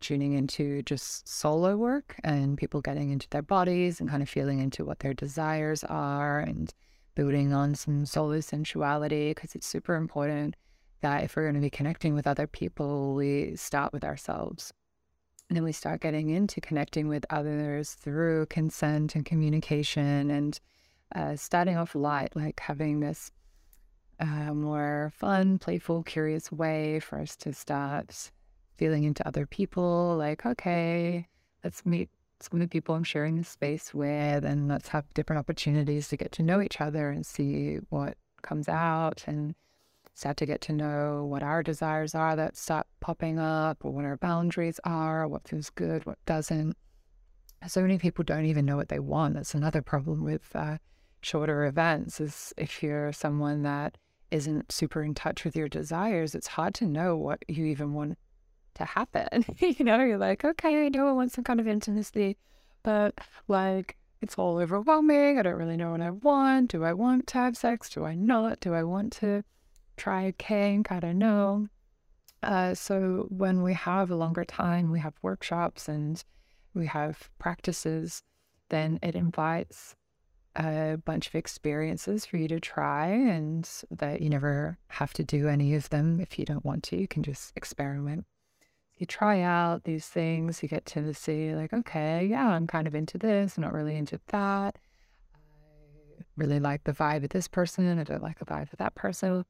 tuning 0.00 0.32
into 0.32 0.82
just 0.82 1.28
solo 1.28 1.76
work 1.76 2.16
and 2.24 2.56
people 2.56 2.80
getting 2.80 3.10
into 3.10 3.28
their 3.28 3.42
bodies 3.42 4.00
and 4.00 4.08
kind 4.08 4.22
of 4.22 4.28
feeling 4.28 4.58
into 4.58 4.84
what 4.84 5.00
their 5.00 5.12
desires 5.12 5.84
are 5.84 6.40
and 6.40 6.72
building 7.14 7.52
on 7.52 7.74
some 7.74 8.06
solo 8.06 8.40
sensuality 8.40 9.30
because 9.30 9.54
it's 9.54 9.66
super 9.66 9.94
important 9.94 10.56
that 11.02 11.24
if 11.24 11.36
we're 11.36 11.42
going 11.42 11.54
to 11.54 11.60
be 11.60 11.70
connecting 11.70 12.14
with 12.14 12.26
other 12.26 12.46
people, 12.46 13.14
we 13.14 13.54
start 13.56 13.92
with 13.92 14.04
ourselves. 14.04 14.72
And 15.50 15.56
then 15.56 15.64
we 15.64 15.72
start 15.72 16.00
getting 16.00 16.28
into 16.30 16.60
connecting 16.60 17.08
with 17.08 17.26
others 17.28 17.94
through 17.94 18.46
consent 18.46 19.16
and 19.16 19.24
communication 19.24 20.30
and 20.30 20.60
uh, 21.12 21.34
starting 21.34 21.76
off 21.76 21.96
light, 21.96 22.36
like 22.36 22.60
having 22.60 23.00
this 23.00 23.32
uh, 24.20 24.54
more 24.54 25.12
fun, 25.16 25.58
playful, 25.58 26.04
curious 26.04 26.52
way 26.52 27.00
for 27.00 27.18
us 27.18 27.34
to 27.38 27.52
start 27.52 28.30
feeling 28.76 29.02
into 29.02 29.26
other 29.26 29.44
people 29.44 30.14
like, 30.16 30.46
okay, 30.46 31.26
let's 31.64 31.84
meet 31.84 32.10
some 32.38 32.60
of 32.60 32.68
the 32.68 32.70
people 32.70 32.94
I'm 32.94 33.02
sharing 33.02 33.34
this 33.34 33.48
space 33.48 33.92
with 33.92 34.44
and 34.44 34.68
let's 34.68 34.86
have 34.90 35.12
different 35.14 35.40
opportunities 35.40 36.06
to 36.10 36.16
get 36.16 36.30
to 36.32 36.44
know 36.44 36.60
each 36.60 36.80
other 36.80 37.10
and 37.10 37.26
see 37.26 37.78
what 37.88 38.16
comes 38.42 38.68
out. 38.68 39.24
And 39.26 39.56
start 40.14 40.36
to 40.38 40.46
get 40.46 40.60
to 40.62 40.72
know 40.72 41.24
what 41.24 41.42
our 41.42 41.62
desires 41.62 42.14
are 42.14 42.36
that 42.36 42.56
start 42.56 42.86
popping 43.00 43.38
up 43.38 43.84
or 43.84 43.92
what 43.92 44.04
our 44.04 44.16
boundaries 44.16 44.80
are, 44.84 45.26
what 45.26 45.48
feels 45.48 45.70
good, 45.70 46.04
what 46.06 46.18
doesn't. 46.26 46.76
So 47.66 47.82
many 47.82 47.98
people 47.98 48.24
don't 48.24 48.46
even 48.46 48.64
know 48.64 48.76
what 48.76 48.88
they 48.88 48.98
want. 48.98 49.34
That's 49.34 49.54
another 49.54 49.82
problem 49.82 50.24
with 50.24 50.54
uh, 50.54 50.78
shorter 51.22 51.64
events 51.66 52.20
is 52.20 52.52
if 52.56 52.82
you're 52.82 53.12
someone 53.12 53.62
that 53.62 53.98
isn't 54.30 54.72
super 54.72 55.02
in 55.02 55.14
touch 55.14 55.44
with 55.44 55.56
your 55.56 55.68
desires, 55.68 56.34
it's 56.34 56.46
hard 56.46 56.74
to 56.74 56.86
know 56.86 57.16
what 57.16 57.42
you 57.48 57.64
even 57.66 57.92
want 57.92 58.18
to 58.74 58.84
happen. 58.84 59.44
you 59.58 59.84
know, 59.84 60.02
you're 60.02 60.18
like, 60.18 60.44
okay, 60.44 60.86
I 60.86 60.88
know 60.88 61.08
I 61.08 61.12
want 61.12 61.32
some 61.32 61.44
kind 61.44 61.60
of 61.60 61.68
intimacy, 61.68 62.36
but 62.82 63.14
like 63.48 63.96
it's 64.22 64.36
all 64.36 64.58
overwhelming. 64.58 65.38
I 65.38 65.42
don't 65.42 65.54
really 65.54 65.76
know 65.76 65.92
what 65.92 66.00
I 66.00 66.10
want. 66.10 66.70
Do 66.70 66.84
I 66.84 66.92
want 66.92 67.26
to 67.28 67.38
have 67.38 67.56
sex? 67.56 67.88
Do 67.90 68.04
I 68.04 68.14
not? 68.14 68.60
Do 68.60 68.74
I 68.74 68.82
want 68.82 69.12
to 69.14 69.42
try 70.00 70.32
kink? 70.38 70.90
I 70.90 71.00
don't 71.00 71.18
know. 71.18 71.68
Uh, 72.42 72.74
so 72.74 73.26
when 73.28 73.62
we 73.62 73.74
have 73.74 74.10
a 74.10 74.16
longer 74.16 74.44
time, 74.44 74.90
we 74.90 75.00
have 75.00 75.14
workshops 75.22 75.88
and 75.88 76.22
we 76.74 76.86
have 76.86 77.28
practices, 77.38 78.22
then 78.70 78.98
it 79.02 79.14
invites 79.14 79.94
a 80.56 80.98
bunch 81.04 81.28
of 81.28 81.34
experiences 81.34 82.24
for 82.24 82.36
you 82.36 82.48
to 82.48 82.58
try 82.58 83.08
and 83.08 83.68
that 83.90 84.20
you 84.20 84.30
never 84.30 84.78
have 84.88 85.12
to 85.12 85.22
do 85.22 85.48
any 85.48 85.74
of 85.74 85.90
them 85.90 86.20
if 86.20 86.38
you 86.38 86.44
don't 86.44 86.64
want 86.64 86.82
to. 86.84 86.96
You 86.96 87.06
can 87.06 87.22
just 87.22 87.52
experiment 87.56 88.24
you 89.00 89.06
try 89.06 89.40
out 89.40 89.84
these 89.84 90.06
things, 90.06 90.62
you 90.62 90.68
get 90.68 90.84
to 90.84 91.14
see, 91.14 91.54
like, 91.54 91.72
okay, 91.72 92.26
yeah, 92.26 92.48
I'm 92.48 92.66
kind 92.66 92.86
of 92.86 92.94
into 92.94 93.16
this, 93.16 93.56
I'm 93.56 93.62
not 93.62 93.72
really 93.72 93.96
into 93.96 94.20
that. 94.28 94.76
I 95.34 95.38
really 96.36 96.60
like 96.60 96.84
the 96.84 96.92
vibe 96.92 97.24
of 97.24 97.30
this 97.30 97.48
person, 97.48 97.98
I 97.98 98.04
don't 98.04 98.22
like 98.22 98.38
the 98.38 98.44
vibe 98.44 98.70
of 98.70 98.78
that 98.78 98.94
person. 98.94 99.46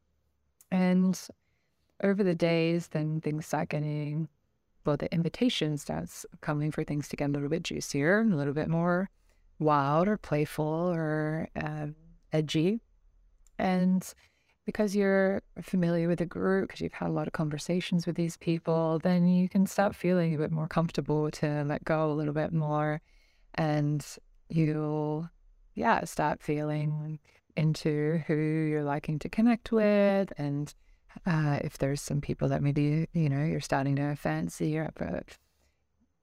And 0.71 1.19
over 2.03 2.23
the 2.23 2.35
days, 2.35 2.89
then 2.89 3.21
things 3.21 3.47
start 3.47 3.71
getting, 3.71 4.29
well, 4.85 4.97
the 4.97 5.13
invitation 5.13 5.77
starts 5.77 6.25
coming 6.41 6.71
for 6.71 6.85
things 6.85 7.09
to 7.09 7.17
get 7.17 7.31
a 7.31 7.33
little 7.33 7.49
bit 7.49 7.65
juicier, 7.65 8.21
a 8.21 8.25
little 8.25 8.55
bit 8.55 8.69
more 8.69 9.11
wild 9.59 10.09
or 10.09 10.17
playful 10.17 10.65
or 10.65 11.49
um, 11.57 11.95
edgy. 12.33 12.81
And 13.59 14.03
because 14.65 14.95
you're 14.95 15.43
familiar 15.61 16.09
with 16.09 16.21
the 16.21 16.27
group, 16.27 16.69
because 16.69 16.81
you've 16.81 16.93
had 16.93 17.09
a 17.09 17.13
lot 17.13 17.27
of 17.27 17.33
conversations 17.33 18.07
with 18.07 18.17
these 18.17 18.37
people, 18.37 19.01
then 19.03 19.27
you 19.27 19.49
can 19.49 19.67
start 19.67 19.95
feeling 19.95 20.35
a 20.35 20.39
bit 20.39 20.53
more 20.53 20.69
comfortable 20.69 21.31
to 21.33 21.65
let 21.65 21.85
go 21.85 22.11
a 22.11 22.15
little 22.15 22.33
bit 22.33 22.53
more. 22.53 23.01
And 23.55 24.07
you'll, 24.49 25.29
yeah, 25.75 26.05
start 26.05 26.43
feeling 26.43 27.19
into 27.61 28.23
who 28.27 28.35
you're 28.35 28.85
liking 28.85 29.19
to 29.21 29.29
connect 29.29 29.71
with. 29.71 30.33
And 30.39 30.75
uh, 31.27 31.59
if 31.63 31.79
there's 31.79 32.01
some 32.01 32.21
people 32.21 32.49
that 32.49 32.63
maybe, 32.63 33.07
you 33.13 33.29
know, 33.29 33.45
you're 33.45 33.61
starting 33.61 33.97
to 33.97 34.17
fancy 34.17 34.77
or 34.79 34.85
have 34.99 35.39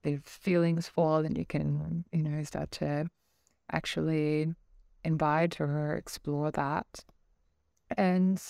the 0.02 0.18
feelings 0.24 0.88
for, 0.88 1.22
then 1.22 1.36
you 1.36 1.46
can, 1.46 2.04
you 2.12 2.22
know, 2.22 2.42
start 2.42 2.70
to 2.72 3.06
actually 3.70 4.54
invite 5.04 5.60
or 5.60 5.94
explore 5.94 6.50
that 6.50 7.04
and 7.96 8.42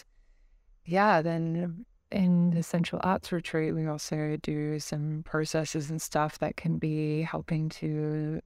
yeah, 0.85 1.23
then 1.23 1.85
in 2.11 2.51
the 2.51 2.63
Sensual 2.63 3.01
Arts 3.03 3.31
Retreat, 3.31 3.75
we 3.75 3.87
also 3.87 4.39
do 4.43 4.79
some 4.81 5.23
processes 5.25 5.91
and 5.91 6.01
stuff 6.01 6.39
that 6.39 6.57
can 6.57 6.79
be 6.79 7.23
helping 7.23 7.69
to, 7.71 8.41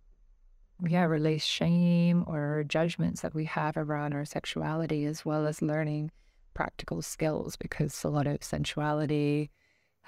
yeah, 0.87 1.05
release 1.05 1.45
shame 1.45 2.25
or 2.27 2.65
judgments 2.67 3.21
that 3.21 3.35
we 3.35 3.45
have 3.45 3.77
around 3.77 4.15
our 4.15 4.25
sexuality, 4.25 5.05
as 5.05 5.25
well 5.25 5.47
as 5.47 5.63
learning 5.63 6.11
practical 6.55 7.03
skills, 7.03 7.57
because 7.57 8.05
a 8.05 8.09
lot 8.09 8.27
of 8.27 8.41
sensuality 8.41 9.51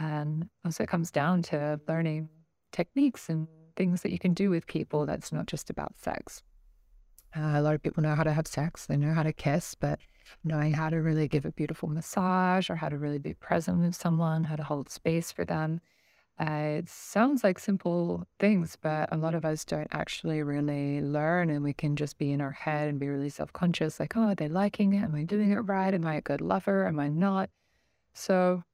um, 0.00 0.50
also 0.64 0.84
comes 0.84 1.10
down 1.10 1.42
to 1.42 1.80
learning 1.88 2.28
techniques 2.72 3.28
and 3.28 3.46
things 3.76 4.02
that 4.02 4.12
you 4.12 4.18
can 4.18 4.34
do 4.34 4.50
with 4.50 4.66
people 4.66 5.06
that's 5.06 5.32
not 5.32 5.46
just 5.46 5.70
about 5.70 5.96
sex. 5.96 6.42
Uh, 7.36 7.52
a 7.54 7.62
lot 7.62 7.74
of 7.74 7.82
people 7.82 8.02
know 8.02 8.14
how 8.14 8.22
to 8.22 8.32
have 8.32 8.46
sex, 8.46 8.86
they 8.86 8.96
know 8.96 9.12
how 9.12 9.22
to 9.22 9.32
kiss, 9.32 9.74
but 9.74 9.98
knowing 10.44 10.72
how 10.72 10.88
to 10.88 10.96
really 10.96 11.28
give 11.28 11.44
a 11.44 11.52
beautiful 11.52 11.88
massage 11.88 12.70
or 12.70 12.76
how 12.76 12.88
to 12.88 12.96
really 12.96 13.18
be 13.18 13.34
present 13.34 13.78
with 13.80 13.94
someone, 13.94 14.44
how 14.44 14.56
to 14.56 14.62
hold 14.62 14.88
space 14.88 15.32
for 15.32 15.44
them. 15.44 15.80
Uh, 16.40 16.78
it 16.78 16.88
sounds 16.88 17.44
like 17.44 17.60
simple 17.60 18.26
things, 18.40 18.76
but 18.80 19.08
a 19.12 19.16
lot 19.16 19.36
of 19.36 19.44
us 19.44 19.64
don't 19.64 19.86
actually 19.92 20.42
really 20.42 21.00
learn, 21.00 21.48
and 21.48 21.62
we 21.62 21.72
can 21.72 21.94
just 21.94 22.18
be 22.18 22.32
in 22.32 22.40
our 22.40 22.50
head 22.50 22.88
and 22.88 22.98
be 22.98 23.08
really 23.08 23.28
self 23.28 23.52
conscious 23.52 24.00
like, 24.00 24.16
oh, 24.16 24.22
are 24.22 24.34
they 24.34 24.48
liking 24.48 24.94
it? 24.94 25.04
Am 25.04 25.14
I 25.14 25.22
doing 25.22 25.52
it 25.52 25.58
right? 25.58 25.94
Am 25.94 26.04
I 26.04 26.16
a 26.16 26.20
good 26.20 26.40
lover? 26.40 26.88
Am 26.88 26.98
I 26.98 27.08
not? 27.08 27.50
So, 28.14 28.64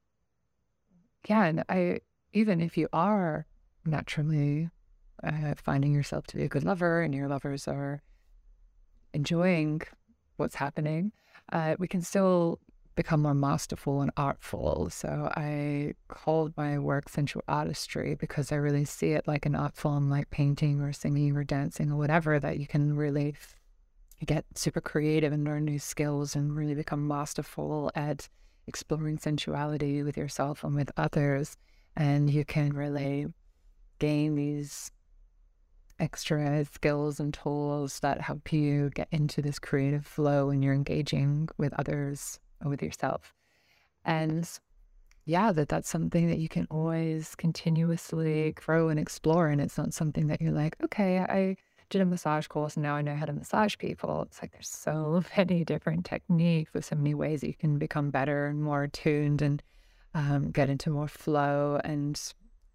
yeah, 1.27 1.45
and 1.45 1.63
I 1.69 1.99
even 2.33 2.61
if 2.61 2.77
you 2.77 2.87
are 2.93 3.45
naturally 3.85 4.69
uh, 5.23 5.53
finding 5.55 5.93
yourself 5.93 6.25
to 6.27 6.37
be 6.37 6.43
a 6.43 6.47
good 6.47 6.63
lover 6.63 7.01
and 7.01 7.13
your 7.13 7.27
lovers 7.27 7.67
are 7.67 8.01
enjoying 9.13 9.81
what's 10.37 10.55
happening, 10.55 11.11
uh, 11.51 11.75
we 11.77 11.87
can 11.87 12.01
still 12.01 12.59
become 13.01 13.23
more 13.23 13.33
masterful 13.33 14.03
and 14.03 14.11
artful. 14.15 14.87
So 14.91 15.31
I 15.35 15.95
called 16.07 16.53
my 16.55 16.77
work 16.77 17.09
sensual 17.09 17.43
artistry 17.47 18.13
because 18.13 18.51
I 18.51 18.57
really 18.57 18.85
see 18.85 19.13
it 19.13 19.27
like 19.27 19.47
an 19.47 19.55
art 19.55 19.75
form, 19.75 20.07
like 20.07 20.29
painting 20.29 20.81
or 20.81 20.93
singing 20.93 21.35
or 21.35 21.43
dancing 21.43 21.91
or 21.91 21.97
whatever, 21.97 22.39
that 22.39 22.59
you 22.59 22.67
can 22.67 22.95
really 22.95 23.33
get 24.23 24.45
super 24.53 24.81
creative 24.81 25.33
and 25.33 25.43
learn 25.43 25.65
new 25.65 25.79
skills 25.79 26.35
and 26.35 26.55
really 26.55 26.75
become 26.75 27.07
masterful 27.07 27.91
at 27.95 28.29
exploring 28.67 29.17
sensuality 29.17 30.03
with 30.03 30.15
yourself 30.15 30.63
and 30.63 30.75
with 30.75 30.91
others. 30.95 31.57
And 31.95 32.29
you 32.29 32.45
can 32.45 32.69
really 32.69 33.25
gain 33.97 34.35
these 34.35 34.91
extra 35.99 36.65
skills 36.65 37.19
and 37.19 37.33
tools 37.33 37.99
that 38.01 38.21
help 38.21 38.53
you 38.53 38.91
get 38.91 39.07
into 39.09 39.41
this 39.41 39.57
creative 39.57 40.05
flow 40.05 40.45
when 40.47 40.61
you're 40.61 40.75
engaging 40.75 41.49
with 41.57 41.73
others 41.79 42.39
with 42.65 42.81
yourself. 42.81 43.33
And 44.05 44.47
yeah, 45.25 45.51
that 45.51 45.69
that's 45.69 45.89
something 45.89 46.27
that 46.27 46.39
you 46.39 46.49
can 46.49 46.67
always 46.71 47.35
continuously 47.35 48.53
grow 48.53 48.89
and 48.89 48.99
explore. 48.99 49.47
And 49.47 49.61
it's 49.61 49.77
not 49.77 49.93
something 49.93 50.27
that 50.27 50.41
you're 50.41 50.51
like, 50.51 50.75
okay, 50.83 51.19
I 51.19 51.57
did 51.89 52.01
a 52.01 52.05
massage 52.05 52.47
course 52.47 52.75
and 52.75 52.83
now 52.83 52.95
I 52.95 53.01
know 53.01 53.15
how 53.15 53.25
to 53.25 53.33
massage 53.33 53.77
people. 53.77 54.23
It's 54.23 54.41
like 54.41 54.51
there's 54.51 54.69
so 54.69 55.23
many 55.37 55.63
different 55.63 56.05
techniques, 56.05 56.71
there's 56.71 56.87
so 56.87 56.95
many 56.95 57.13
ways 57.13 57.41
that 57.41 57.47
you 57.47 57.53
can 57.53 57.77
become 57.77 58.09
better 58.09 58.47
and 58.47 58.63
more 58.63 58.83
attuned 58.83 59.41
and 59.41 59.61
um, 60.13 60.51
get 60.51 60.69
into 60.69 60.89
more 60.89 61.07
flow 61.07 61.79
and 61.83 62.19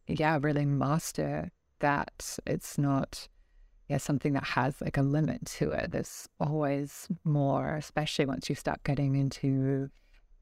yeah, 0.06 0.38
really 0.40 0.66
master 0.66 1.50
that. 1.80 2.38
It's 2.46 2.78
not 2.78 3.28
yeah, 3.88 3.98
something 3.98 4.32
that 4.32 4.44
has 4.44 4.80
like 4.80 4.96
a 4.96 5.02
limit 5.02 5.44
to 5.46 5.70
it. 5.70 5.92
There's 5.92 6.28
always 6.40 7.08
more, 7.24 7.76
especially 7.76 8.26
once 8.26 8.48
you 8.48 8.54
start 8.54 8.82
getting 8.84 9.14
into 9.14 9.90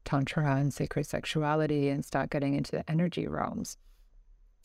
tantra 0.03 0.55
and 0.55 0.73
sacred 0.73 1.05
sexuality 1.05 1.89
and 1.89 2.03
start 2.03 2.29
getting 2.29 2.55
into 2.55 2.71
the 2.71 2.89
energy 2.89 3.27
realms. 3.27 3.77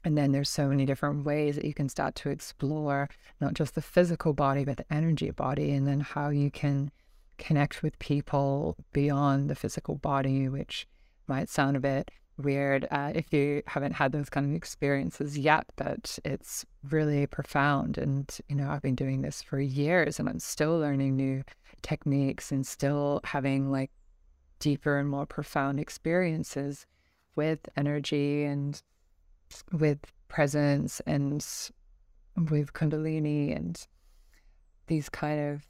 And 0.02 0.16
then 0.16 0.32
there's 0.32 0.48
so 0.48 0.68
many 0.68 0.86
different 0.86 1.26
ways 1.26 1.56
that 1.56 1.64
you 1.66 1.74
can 1.74 1.90
start 1.90 2.14
to 2.16 2.30
explore 2.30 3.10
not 3.38 3.52
just 3.52 3.74
the 3.74 3.82
physical 3.82 4.32
body, 4.32 4.64
but 4.64 4.78
the 4.78 4.92
energy 4.92 5.30
body, 5.30 5.72
and 5.72 5.86
then 5.86 6.00
how 6.00 6.30
you 6.30 6.50
can 6.50 6.90
connect 7.36 7.82
with 7.82 7.98
people 7.98 8.76
beyond 8.92 9.50
the 9.50 9.54
physical 9.54 9.96
body, 9.96 10.48
which 10.48 10.86
might 11.26 11.50
sound 11.50 11.76
a 11.76 11.80
bit 11.80 12.10
weird 12.40 12.86
uh, 12.90 13.12
if 13.14 13.32
you 13.32 13.62
haven't 13.66 13.92
had 13.92 14.12
those 14.12 14.28
kind 14.28 14.46
of 14.50 14.56
experiences 14.56 15.38
yet, 15.38 15.66
but 15.76 16.18
it's 16.24 16.66
really 16.90 17.26
profound. 17.26 17.98
And, 17.98 18.30
you 18.48 18.56
know, 18.56 18.70
I've 18.70 18.82
been 18.82 18.94
doing 18.94 19.22
this 19.22 19.42
for 19.42 19.60
years 19.60 20.18
and 20.18 20.28
I'm 20.28 20.38
still 20.38 20.78
learning 20.78 21.16
new 21.16 21.44
techniques 21.82 22.50
and 22.52 22.66
still 22.66 23.20
having 23.24 23.70
like 23.70 23.90
deeper 24.58 24.98
and 24.98 25.08
more 25.08 25.26
profound 25.26 25.80
experiences 25.80 26.86
with 27.36 27.60
energy 27.76 28.44
and 28.44 28.82
with 29.72 29.98
presence 30.28 31.00
and 31.06 31.44
with 32.50 32.72
Kundalini 32.72 33.56
and 33.56 33.86
these 34.86 35.08
kind 35.08 35.40
of, 35.40 35.66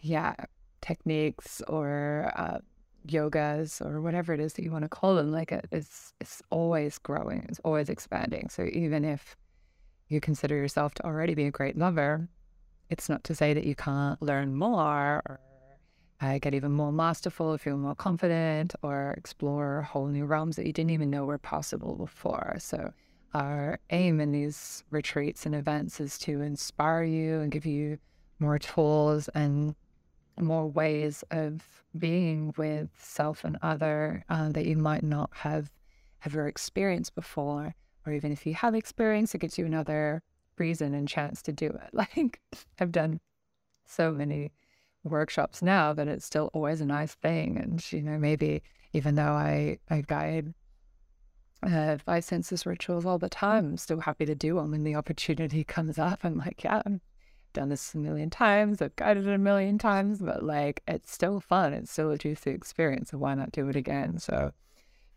yeah, 0.00 0.34
techniques 0.80 1.60
or 1.68 2.32
uh, 2.36 2.58
yogas 3.06 3.84
or 3.84 4.00
whatever 4.00 4.32
it 4.32 4.40
is 4.40 4.54
that 4.54 4.62
you 4.62 4.70
want 4.70 4.84
to 4.84 4.88
call 4.88 5.14
them, 5.14 5.32
like 5.32 5.52
it, 5.52 5.66
it's 5.70 6.14
it's 6.20 6.42
always 6.50 6.98
growing, 6.98 7.46
it's 7.48 7.60
always 7.64 7.88
expanding. 7.88 8.48
So 8.48 8.68
even 8.72 9.04
if 9.04 9.36
you 10.08 10.20
consider 10.20 10.56
yourself 10.56 10.94
to 10.94 11.04
already 11.04 11.34
be 11.34 11.46
a 11.46 11.50
great 11.50 11.78
lover, 11.78 12.28
it's 12.88 13.08
not 13.08 13.24
to 13.24 13.34
say 13.34 13.54
that 13.54 13.64
you 13.64 13.74
can't 13.74 14.20
learn 14.20 14.54
more 14.54 15.22
or 15.26 15.40
uh, 16.20 16.38
get 16.38 16.54
even 16.54 16.72
more 16.72 16.92
masterful, 16.92 17.56
feel 17.56 17.78
more 17.78 17.94
confident, 17.94 18.74
or 18.82 19.14
explore 19.16 19.82
whole 19.82 20.06
new 20.06 20.26
realms 20.26 20.56
that 20.56 20.66
you 20.66 20.72
didn't 20.72 20.90
even 20.90 21.08
know 21.08 21.24
were 21.24 21.38
possible 21.38 21.94
before. 21.94 22.56
So 22.58 22.92
our 23.32 23.78
aim 23.90 24.20
in 24.20 24.32
these 24.32 24.84
retreats 24.90 25.46
and 25.46 25.54
events 25.54 26.00
is 26.00 26.18
to 26.18 26.42
inspire 26.42 27.04
you 27.04 27.40
and 27.40 27.50
give 27.50 27.64
you 27.64 27.98
more 28.38 28.58
tools 28.58 29.28
and 29.28 29.74
more 30.40 30.66
ways 30.66 31.24
of 31.30 31.62
being 31.98 32.54
with 32.56 32.90
self 32.98 33.44
and 33.44 33.58
other 33.62 34.24
uh, 34.28 34.50
that 34.50 34.66
you 34.66 34.76
might 34.76 35.02
not 35.02 35.30
have 35.32 35.70
ever 36.24 36.46
experienced 36.46 37.14
before. 37.14 37.74
Or 38.06 38.12
even 38.12 38.32
if 38.32 38.46
you 38.46 38.54
have 38.54 38.74
experienced, 38.74 39.34
it 39.34 39.38
gives 39.38 39.58
you 39.58 39.66
another 39.66 40.22
reason 40.58 40.94
and 40.94 41.08
chance 41.08 41.42
to 41.42 41.52
do 41.52 41.66
it. 41.66 41.90
Like 41.92 42.40
I've 42.78 42.92
done 42.92 43.20
so 43.86 44.12
many 44.12 44.52
workshops 45.04 45.62
now 45.62 45.92
that 45.92 46.08
it's 46.08 46.24
still 46.24 46.50
always 46.52 46.80
a 46.80 46.86
nice 46.86 47.14
thing. 47.14 47.58
And, 47.58 47.92
you 47.92 48.02
know, 48.02 48.18
maybe 48.18 48.62
even 48.92 49.14
though 49.14 49.32
I, 49.32 49.78
I 49.88 50.02
guide 50.02 50.54
uh, 51.62 51.98
five 51.98 52.24
senses 52.24 52.66
rituals 52.66 53.06
all 53.06 53.18
the 53.18 53.28
time, 53.28 53.66
I'm 53.66 53.76
still 53.76 54.00
happy 54.00 54.26
to 54.26 54.34
do 54.34 54.56
them 54.56 54.70
when 54.70 54.84
the 54.84 54.94
opportunity 54.94 55.64
comes 55.76 55.98
up. 55.98 56.20
I'm 56.22 56.38
like, 56.38 56.64
yeah, 56.64 56.82
done 57.52 57.68
this 57.68 57.94
a 57.94 57.98
million 57.98 58.30
times, 58.30 58.80
I've 58.82 58.96
guided 58.96 59.26
it 59.26 59.34
a 59.34 59.38
million 59.38 59.78
times, 59.78 60.20
but 60.20 60.42
like 60.42 60.82
it's 60.86 61.12
still 61.12 61.40
fun. 61.40 61.72
It's 61.72 61.90
still 61.90 62.10
a 62.10 62.18
juicy 62.18 62.50
experience. 62.50 63.10
So 63.10 63.18
why 63.18 63.34
not 63.34 63.52
do 63.52 63.68
it 63.68 63.76
again? 63.76 64.18
So, 64.18 64.52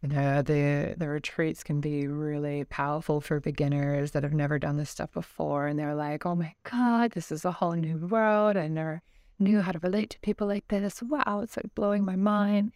you 0.02 0.10
know, 0.10 0.42
the 0.42 0.96
the 0.98 1.08
retreats 1.08 1.64
can 1.64 1.80
be 1.82 2.08
really 2.08 2.66
powerful 2.66 3.22
for 3.22 3.40
beginners 3.40 4.12
that 4.12 4.24
have 4.24 4.34
never 4.34 4.60
done 4.60 4.78
this 4.78 4.90
stuff 4.90 5.12
before. 5.12 5.68
And 5.68 5.80
they're 5.80 5.96
like, 5.96 6.26
oh 6.26 6.36
my 6.36 6.54
God, 6.70 7.12
this 7.12 7.32
is 7.32 7.46
a 7.46 7.52
whole 7.52 7.74
new 7.74 7.98
world. 7.98 8.58
I 8.58 8.68
never 8.68 9.02
knew 9.40 9.62
how 9.62 9.72
to 9.72 9.80
relate 9.80 10.10
to 10.12 10.20
people 10.20 10.48
like 10.48 10.68
this. 10.68 11.02
Wow, 11.02 11.42
it's 11.44 11.58
like 11.58 11.74
blowing 11.76 12.06
my 12.06 12.16
mind. 12.16 12.72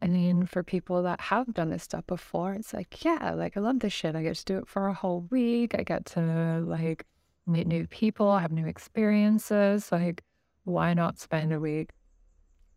And 0.00 0.16
then 0.16 0.46
for 0.46 0.64
people 0.64 1.04
that 1.04 1.20
have 1.20 1.54
done 1.54 1.70
this 1.70 1.84
stuff 1.84 2.04
before, 2.08 2.54
it's 2.54 2.74
like, 2.74 3.04
yeah, 3.04 3.34
like 3.34 3.56
I 3.56 3.60
love 3.60 3.78
this 3.78 3.92
shit. 3.92 4.16
I 4.16 4.22
get 4.24 4.34
to 4.34 4.44
do 4.44 4.58
it 4.58 4.66
for 4.66 4.88
a 4.88 4.94
whole 4.94 5.28
week. 5.30 5.76
I 5.78 5.84
get 5.84 6.06
to 6.06 6.60
like 6.66 7.06
meet 7.46 7.66
new 7.66 7.86
people, 7.86 8.36
have 8.38 8.52
new 8.52 8.66
experiences. 8.66 9.90
Like, 9.92 10.22
why 10.64 10.94
not 10.94 11.18
spend 11.18 11.52
a 11.52 11.60
week 11.60 11.90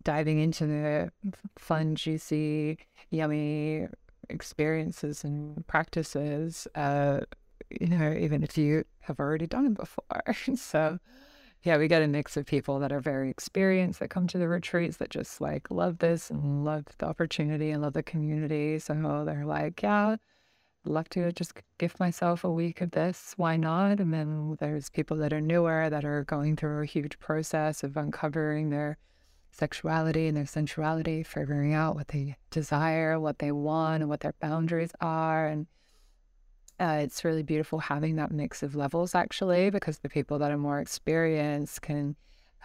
diving 0.04 0.40
into 0.40 0.66
the 0.66 1.12
fun, 1.58 1.96
juicy, 1.96 2.78
yummy 3.10 3.88
experiences 4.30 5.24
and 5.24 5.66
practices? 5.68 6.68
Uh, 6.76 7.22
you 7.70 7.88
know, 7.88 8.14
even 8.14 8.44
if 8.44 8.58
you 8.58 8.84
have 9.02 9.20
already 9.20 9.48
done 9.48 9.66
it 9.66 9.74
before. 9.76 10.06
so, 10.56 11.00
yeah, 11.64 11.78
we 11.78 11.88
get 11.88 12.04
a 12.04 12.08
mix 12.08 12.38
of 12.38 12.46
people 12.46 12.80
that 12.80 12.92
are 12.92 13.00
very 13.00 13.30
experienced 13.30 14.00
that 14.00 14.10
come 14.10 14.28
to 14.28 14.38
the 14.38 14.48
retreats 14.48 14.98
that 14.98 15.10
just 15.10 15.42
like 15.42 15.70
love 15.72 15.98
this 15.98 16.30
and 16.30 16.64
love 16.64 16.86
the 17.00 17.08
opportunity 17.08 17.72
and 17.72 17.82
love 17.82 17.94
the 17.94 18.04
community. 18.04 18.78
So 18.80 19.24
they're 19.26 19.46
like, 19.46 19.82
yeah, 19.82 20.18
love 20.88 21.10
to 21.10 21.32
just 21.32 21.54
give 21.78 22.00
myself 22.00 22.44
a 22.44 22.52
week 22.52 22.82
of 22.82 22.92
this. 22.92 23.34
Why 23.38 23.58
not? 23.58 24.00
And 24.00 24.14
then 24.14 24.58
there's 24.60 24.90
people 24.90 25.18
that 25.18 25.34
are 25.34 25.42
newer 25.42 25.90
that 25.90 26.06
are 26.06 26.24
going 26.24 26.56
through 26.56 26.84
a 26.84 26.86
huge 26.86 27.20
process 27.20 27.84
of 27.84 27.98
uncovering 27.98 28.70
their 28.70 28.98
sexuality 29.52 30.28
and 30.28 30.36
their 30.36 30.46
sensuality, 30.46 31.24
figuring 31.24 31.74
out 31.74 31.96
what 31.96 32.10
they 32.10 32.36
desire, 32.52 33.20
what 33.20 33.40
they 33.40 33.52
want, 33.52 34.02
and 34.02 34.10
what 34.10 34.20
their 34.20 34.36
boundaries 34.40 34.92
are. 35.02 35.48
And 35.48 35.68
uh, 36.80 37.00
it's 37.02 37.24
really 37.24 37.44
beautiful 37.44 37.80
having 37.80 38.18
that 38.18 38.32
mix 38.32 38.62
of 38.64 38.76
levels 38.76 39.16
actually, 39.16 39.70
because 39.70 40.00
the 40.00 40.10
people 40.10 40.40
that 40.40 40.52
are 40.52 40.58
more 40.58 40.80
experienced 40.80 41.82
can 41.82 42.16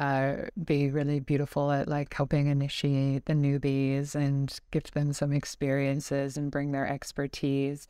uh, 0.01 0.47
be 0.65 0.91
really 0.91 1.21
beautiful 1.21 1.71
at 1.71 1.87
like 1.87 2.13
helping 2.15 2.47
initiate 2.47 3.27
the 3.27 3.35
newbies 3.35 4.15
and 4.15 4.59
give 4.71 4.91
them 4.93 5.13
some 5.13 5.31
experiences 5.31 6.37
and 6.37 6.51
bring 6.51 6.73
their 6.73 6.87
expertise 6.87 7.87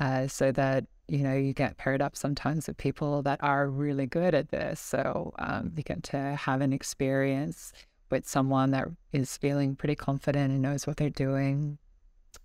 uh, 0.00 0.26
so 0.26 0.50
that 0.52 0.84
you 1.08 1.18
know 1.18 1.34
you 1.34 1.52
get 1.52 1.76
paired 1.76 2.02
up 2.02 2.16
sometimes 2.16 2.66
with 2.66 2.76
people 2.76 3.22
that 3.22 3.38
are 3.42 3.68
really 3.68 4.06
good 4.06 4.34
at 4.34 4.48
this. 4.48 4.80
So 4.80 5.32
um, 5.38 5.72
you 5.76 5.82
get 5.82 6.02
to 6.04 6.18
have 6.36 6.60
an 6.60 6.72
experience 6.72 7.72
with 8.10 8.26
someone 8.26 8.72
that 8.72 8.88
is 9.12 9.36
feeling 9.36 9.76
pretty 9.76 9.94
confident 9.94 10.52
and 10.52 10.62
knows 10.62 10.86
what 10.86 10.96
they're 10.96 11.10
doing. 11.10 11.78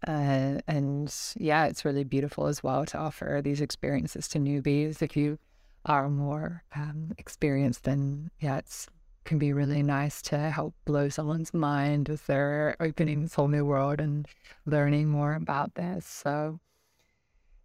Uh, 0.08 0.60
and 0.68 1.14
yeah 1.38 1.66
it's 1.66 1.86
really 1.86 2.04
beautiful 2.04 2.48
as 2.48 2.64
well 2.64 2.86
to 2.86 2.98
offer 2.98 3.40
these 3.44 3.62
experiences 3.62 4.28
to 4.28 4.40
newbies 4.40 5.02
if 5.02 5.16
you 5.16 5.38
are 5.86 6.10
more 6.10 6.64
um, 6.76 7.12
experienced 7.20 7.84
then 7.84 8.30
yeah 8.40 8.58
it's 8.58 8.88
can 9.26 9.40
be 9.40 9.52
really 9.52 9.84
nice 9.84 10.22
to 10.22 10.38
help 10.38 10.74
blow 10.86 11.10
someone's 11.10 11.54
mind 11.54 12.10
as 12.10 12.22
they're 12.22 12.78
opening 12.80 13.24
this 13.24 13.34
whole 13.34 13.48
new 13.48 13.66
world 13.66 14.00
and 14.00 14.28
learning 14.66 15.10
more 15.10 15.34
about 15.34 15.76
this. 15.76 16.06
So 16.06 16.60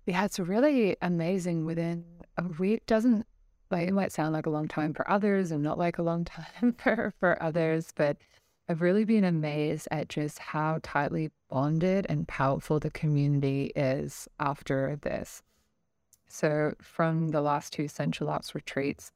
yeah, 0.06 0.24
it's 0.24 0.38
really 0.38 0.96
amazing 1.02 1.64
within 1.64 2.04
a 2.36 2.44
week. 2.58 2.86
Doesn't 2.86 3.26
like 3.70 3.88
it 3.88 3.94
might 3.94 4.12
sound 4.12 4.32
like 4.32 4.46
a 4.46 4.50
long 4.50 4.68
time 4.68 4.92
for 4.94 5.08
others 5.10 5.50
and 5.50 5.62
not 5.62 5.78
like 5.78 5.98
a 5.98 6.02
long 6.02 6.24
time 6.26 6.74
for 6.78 7.12
for 7.20 7.42
others, 7.42 7.92
but 7.94 8.16
I've 8.68 8.82
really 8.82 9.04
been 9.04 9.24
amazed 9.24 9.88
at 9.90 10.08
just 10.08 10.38
how 10.38 10.78
tightly 10.82 11.30
bonded 11.48 12.06
and 12.08 12.28
powerful 12.28 12.78
the 12.78 12.90
community 12.90 13.72
is 13.74 14.28
after 14.38 14.96
this. 15.02 15.42
So, 16.28 16.74
from 16.80 17.28
the 17.30 17.40
last 17.40 17.72
two 17.72 17.88
Sensual 17.88 18.28
Arts 18.30 18.54
retreats, 18.54 19.10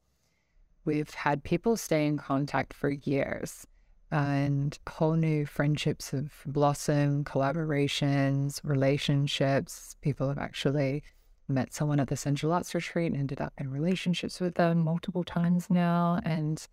we've 0.83 1.13
had 1.13 1.45
people 1.45 1.77
stay 1.77 2.05
in 2.05 2.17
contact 2.17 2.73
for 2.73 2.89
years 2.89 3.65
and 4.11 4.77
whole 4.87 5.13
new 5.15 5.45
friendships 5.45 6.11
have 6.11 6.31
blossomed, 6.45 7.25
collaborations, 7.25 8.59
relationships. 8.63 9.95
People 10.01 10.29
have 10.29 10.37
actually 10.37 11.03
met 11.47 11.73
someone 11.73 11.99
at 11.99 12.07
the 12.07 12.15
Sensual 12.15 12.53
Arts 12.53 12.73
retreat 12.73 13.11
and 13.11 13.19
ended 13.19 13.41
up 13.41 13.53
in 13.57 13.71
relationships 13.71 14.39
with 14.39 14.55
them 14.55 14.79
multiple 14.79 15.23
times 15.23 15.69
now. 15.69 16.19
And 16.23 16.65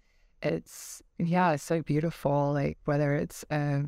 it's, 0.42 1.02
yeah, 1.18 1.52
it's 1.52 1.62
so 1.62 1.82
beautiful. 1.82 2.52
Like 2.52 2.78
whether 2.84 3.14
it's 3.14 3.44
a 3.50 3.84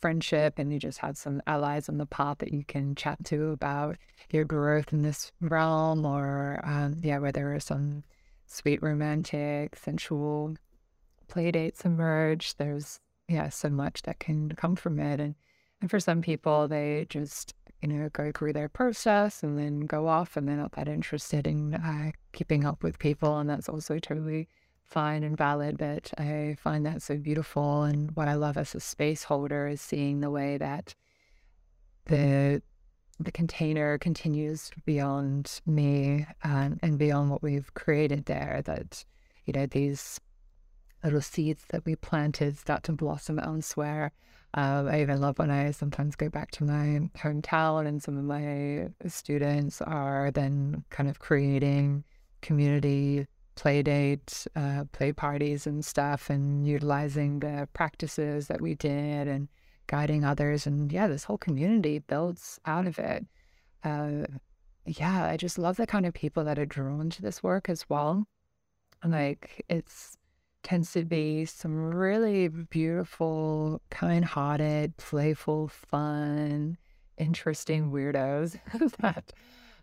friendship 0.00 0.58
and 0.58 0.72
you 0.72 0.78
just 0.78 0.98
had 0.98 1.16
some 1.16 1.42
allies 1.46 1.88
on 1.88 1.98
the 1.98 2.06
path 2.06 2.38
that 2.38 2.52
you 2.52 2.64
can 2.64 2.94
chat 2.94 3.22
to 3.24 3.50
about 3.50 3.96
your 4.30 4.44
growth 4.44 4.92
in 4.92 5.02
this 5.02 5.32
realm, 5.40 6.06
or 6.06 6.60
um, 6.64 6.96
yeah, 7.02 7.18
whether 7.18 7.52
it's 7.54 7.66
some 7.66 8.02
sweet 8.46 8.82
romantic, 8.82 9.76
sensual 9.76 10.54
play 11.30 11.50
dates 11.50 11.84
emerge. 11.84 12.56
There's 12.56 13.00
yeah, 13.28 13.48
so 13.48 13.68
much 13.68 14.02
that 14.02 14.18
can 14.18 14.50
come 14.52 14.76
from 14.76 14.98
it. 14.98 15.20
And 15.20 15.34
and 15.80 15.90
for 15.90 16.00
some 16.00 16.20
people 16.20 16.68
they 16.68 17.06
just, 17.08 17.54
you 17.80 17.88
know, 17.88 18.08
go 18.12 18.30
through 18.32 18.52
their 18.52 18.68
process 18.68 19.42
and 19.42 19.58
then 19.58 19.80
go 19.80 20.08
off 20.08 20.36
and 20.36 20.46
they're 20.46 20.56
not 20.56 20.72
that 20.72 20.88
interested 20.88 21.46
in 21.46 21.74
uh, 21.74 22.10
keeping 22.32 22.64
up 22.64 22.82
with 22.82 22.98
people 22.98 23.38
and 23.38 23.48
that's 23.48 23.68
also 23.68 23.98
totally 23.98 24.48
fine 24.90 25.22
and 25.22 25.36
valid, 25.36 25.78
but 25.78 26.12
I 26.18 26.56
find 26.60 26.84
that 26.84 27.00
so 27.00 27.16
beautiful. 27.16 27.84
And 27.84 28.10
what 28.16 28.28
I 28.28 28.34
love 28.34 28.56
as 28.56 28.74
a 28.74 28.80
space 28.80 29.22
holder 29.22 29.68
is 29.68 29.80
seeing 29.80 30.20
the 30.20 30.30
way 30.30 30.58
that 30.58 30.94
the 32.06 32.62
the 33.20 33.30
container 33.30 33.98
continues 33.98 34.70
beyond 34.86 35.60
me 35.66 36.26
and, 36.42 36.80
and 36.82 36.98
beyond 36.98 37.30
what 37.30 37.42
we've 37.42 37.72
created 37.74 38.24
there. 38.24 38.62
That 38.64 39.04
you 39.44 39.52
know 39.52 39.66
these 39.66 40.20
little 41.04 41.20
seeds 41.20 41.64
that 41.70 41.84
we 41.84 41.96
planted 41.96 42.58
start 42.58 42.82
to 42.84 42.92
blossom 42.92 43.38
elsewhere. 43.38 44.12
Um, 44.54 44.88
I 44.88 45.00
even 45.00 45.20
love 45.20 45.38
when 45.38 45.50
I 45.50 45.70
sometimes 45.70 46.16
go 46.16 46.28
back 46.28 46.50
to 46.52 46.64
my 46.64 47.08
hometown 47.16 47.86
and 47.86 48.02
some 48.02 48.18
of 48.18 48.24
my 48.24 48.88
students 49.06 49.80
are 49.80 50.30
then 50.32 50.84
kind 50.90 51.08
of 51.08 51.20
creating 51.20 52.04
community 52.42 53.26
play 53.54 53.82
dates, 53.82 54.48
uh, 54.56 54.84
play 54.92 55.12
parties 55.12 55.66
and 55.66 55.84
stuff, 55.84 56.30
and 56.30 56.66
utilizing 56.66 57.40
the 57.40 57.68
practices 57.74 58.48
that 58.48 58.60
we 58.60 58.74
did 58.74 59.28
and 59.28 59.48
guiding 59.86 60.24
others. 60.24 60.66
And 60.66 60.90
yeah, 60.90 61.06
this 61.06 61.24
whole 61.24 61.38
community 61.38 61.98
builds 61.98 62.58
out 62.64 62.86
of 62.86 62.98
it. 62.98 63.26
Uh, 63.84 64.24
yeah, 64.86 65.26
I 65.26 65.36
just 65.36 65.58
love 65.58 65.76
the 65.76 65.86
kind 65.86 66.06
of 66.06 66.14
people 66.14 66.42
that 66.44 66.58
are 66.58 66.66
drawn 66.66 67.10
to 67.10 67.22
this 67.22 67.42
work 67.42 67.68
as 67.68 67.84
well. 67.88 68.26
Like, 69.04 69.64
it's 69.68 70.16
tends 70.62 70.92
to 70.92 71.04
be 71.04 71.44
some 71.44 71.94
really 71.94 72.48
beautiful, 72.48 73.80
kind 73.90 74.24
hearted, 74.24 74.96
playful, 74.96 75.68
fun, 75.68 76.76
interesting 77.16 77.90
weirdos 77.90 78.58
that, 79.00 79.32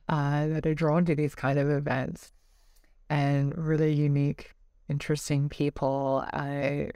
uh, 0.09 0.47
that 0.47 0.65
are 0.65 0.75
drawn 0.75 1.05
to 1.05 1.15
these 1.15 1.35
kind 1.35 1.59
of 1.59 1.69
events 1.69 2.31
and 3.09 3.57
really 3.57 3.93
unique, 3.93 4.53
interesting 4.89 5.49
people. 5.49 6.25
I, 6.33 6.91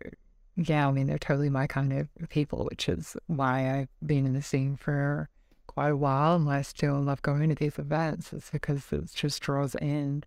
yeah, 0.55 0.87
I 0.87 0.91
mean, 0.91 1.07
they're 1.07 1.17
totally 1.17 1.49
my 1.49 1.67
kind 1.67 1.93
of 1.93 2.07
people, 2.29 2.67
which 2.69 2.89
is 2.89 3.15
why 3.27 3.79
I've 3.79 4.07
been 4.07 4.25
in 4.25 4.33
the 4.33 4.41
scene 4.41 4.75
for 4.75 5.29
quite 5.67 5.91
a 5.91 5.97
while 5.97 6.35
and 6.35 6.49
I 6.49 6.61
still 6.63 6.99
love 6.99 7.21
going 7.21 7.49
to 7.49 7.55
these 7.55 7.79
events. 7.79 8.33
It's 8.33 8.49
because 8.49 8.91
it 8.91 9.11
just 9.13 9.41
draws 9.41 9.75
in 9.75 10.23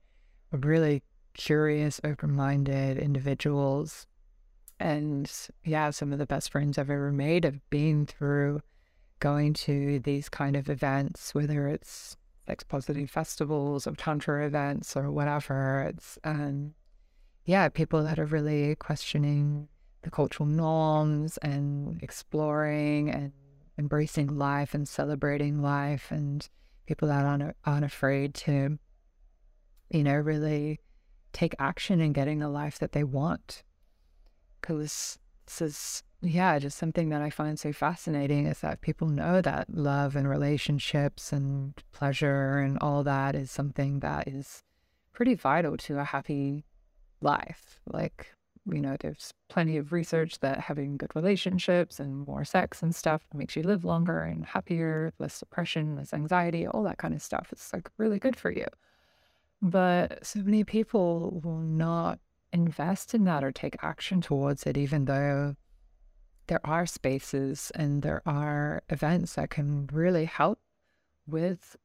a 0.53 0.57
really 0.57 1.03
curious, 1.35 2.01
open 2.05 2.33
minded 2.33 2.99
individuals. 2.99 4.07
And 4.81 5.31
yeah, 5.65 5.91
some 5.91 6.13
of 6.13 6.19
the 6.19 6.27
best 6.27 6.51
friends 6.51 6.79
I've 6.79 6.91
ever 6.91 7.13
made 7.13 7.45
have 7.45 7.61
been 7.71 8.07
through 8.07 8.61
going 9.21 9.55
to 9.55 10.01
these 10.01 10.29
kind 10.29 10.57
of 10.57 10.69
events, 10.69 11.35
whether 11.35 11.69
it's 11.69 12.17
sex 12.47 12.65
positive 12.65 13.11
festivals 13.11 13.87
or 13.87 13.93
tantra 13.93 14.47
events 14.47 14.97
or 14.97 15.11
whatever. 15.11 15.83
It's 15.89 16.19
um 16.25 16.75
yeah, 17.45 17.69
people 17.69 18.03
that 18.05 18.19
are 18.19 18.25
really 18.25 18.75
questioning 18.77 19.69
the 20.03 20.11
cultural 20.11 20.49
norms 20.49 21.37
and 21.39 22.03
exploring 22.03 23.11
and 23.11 23.33
embracing 23.79 24.39
life 24.39 24.75
and 24.75 24.89
celebrating 24.89 25.61
life 25.61 26.11
and 26.11 26.49
people 26.87 27.09
that 27.09 27.25
aren't, 27.25 27.57
aren't 27.65 27.85
afraid 27.85 28.35
to, 28.35 28.79
you 29.91 30.05
know, 30.05 30.15
really 30.15 30.81
take 31.35 31.55
action 31.59 32.01
in 32.01 32.15
getting 32.15 32.39
the 32.39 32.49
life 32.49 32.79
that 32.79 32.93
they 32.93 33.05
want. 33.05 33.63
Because 34.61 35.19
this 35.45 35.61
is, 35.61 36.03
yeah, 36.23 36.59
just 36.59 36.79
something 36.79 37.11
that 37.11 37.21
I 37.21 37.29
find 37.29 37.59
so 37.59 37.73
fascinating 37.73 38.47
is 38.47 38.61
that 38.61 38.81
people 38.81 39.09
know 39.09 39.43
that 39.43 39.69
love 39.69 40.17
and 40.17 40.27
relationships 40.27 41.33
and 41.33 41.75
pleasure 41.93 42.59
and 42.59 42.79
all 42.79 43.05
that 43.05 43.35
is 43.35 43.51
something 43.51 44.01
that 44.01 44.27
is 44.27 44.63
pretty 45.13 45.35
vital 45.35 45.77
to 45.77 45.99
a 45.99 46.05
happy 46.05 46.65
life. 47.21 47.81
Like, 47.87 48.29
you 48.67 48.81
know, 48.81 48.97
there's 48.99 49.35
plenty 49.51 49.77
of 49.77 49.93
research 49.93 50.41
that 50.41 50.61
having 50.61 50.97
good 50.97 51.15
relationships 51.15 52.01
and 52.01 52.27
more 52.27 52.47
sex 52.47 52.83
and 52.83 52.95
stuff 52.95 53.23
makes 53.35 53.55
you 53.55 53.63
live 53.63 53.85
longer 53.85 54.21
and 54.21 54.47
happier, 54.47 55.13
less 55.19 55.39
depression, 55.39 55.97
less 55.97 56.15
anxiety, 56.15 56.67
all 56.67 56.83
that 56.85 56.97
kind 56.97 57.13
of 57.13 57.21
stuff. 57.21 57.49
It's 57.53 57.73
like 57.73 57.91
really 57.99 58.19
good 58.19 58.37
for 58.37 58.51
you. 58.51 58.67
But 59.65 60.27
so 60.27 60.41
many 60.41 60.63
people 60.63 61.41
will 61.43 61.59
not 61.59 62.19
invest 62.53 63.15
in 63.15 63.25
that 63.25 63.43
or 63.43 63.51
take 63.51 63.83
action 63.83 64.21
towards 64.21 64.67
it, 64.67 64.77
even 64.77 65.07
though 65.07 65.57
there 66.49 66.61
are 66.65 66.85
spaces 66.85 67.73
and 67.75 68.03
there 68.03 68.21
are 68.27 68.83
events 68.91 69.37
that 69.37 69.49
can 69.49 69.89
really 69.91 70.27
help 70.27 70.59
with 71.27 71.77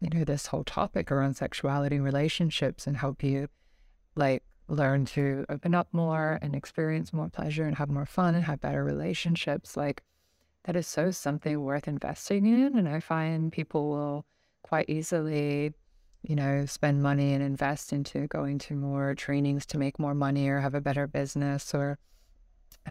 you 0.00 0.10
know 0.10 0.24
this 0.24 0.48
whole 0.48 0.64
topic 0.64 1.12
around 1.12 1.36
sexuality 1.36 1.94
and 1.94 2.04
relationships 2.04 2.88
and 2.88 2.96
help 2.96 3.22
you 3.22 3.48
like 4.16 4.42
learn 4.66 5.04
to 5.04 5.46
open 5.48 5.76
up 5.76 5.86
more 5.92 6.40
and 6.42 6.56
experience 6.56 7.12
more 7.12 7.28
pleasure 7.28 7.64
and 7.64 7.76
have 7.76 7.88
more 7.88 8.04
fun 8.04 8.34
and 8.34 8.44
have 8.44 8.60
better 8.60 8.82
relationships. 8.82 9.76
Like 9.76 10.02
that 10.64 10.74
is 10.74 10.88
so 10.88 11.12
something 11.12 11.62
worth 11.62 11.86
investing 11.86 12.46
in 12.46 12.76
and 12.76 12.88
i 12.88 12.98
find 12.98 13.52
people 13.52 13.90
will 13.90 14.26
quite 14.62 14.88
easily 14.88 15.72
you 16.26 16.34
know, 16.34 16.64
spend 16.64 17.02
money 17.02 17.34
and 17.34 17.42
invest 17.42 17.92
into 17.92 18.26
going 18.28 18.58
to 18.58 18.74
more 18.74 19.14
trainings 19.14 19.66
to 19.66 19.78
make 19.78 19.98
more 19.98 20.14
money 20.14 20.48
or 20.48 20.60
have 20.60 20.74
a 20.74 20.80
better 20.80 21.06
business 21.06 21.74
or, 21.74 21.98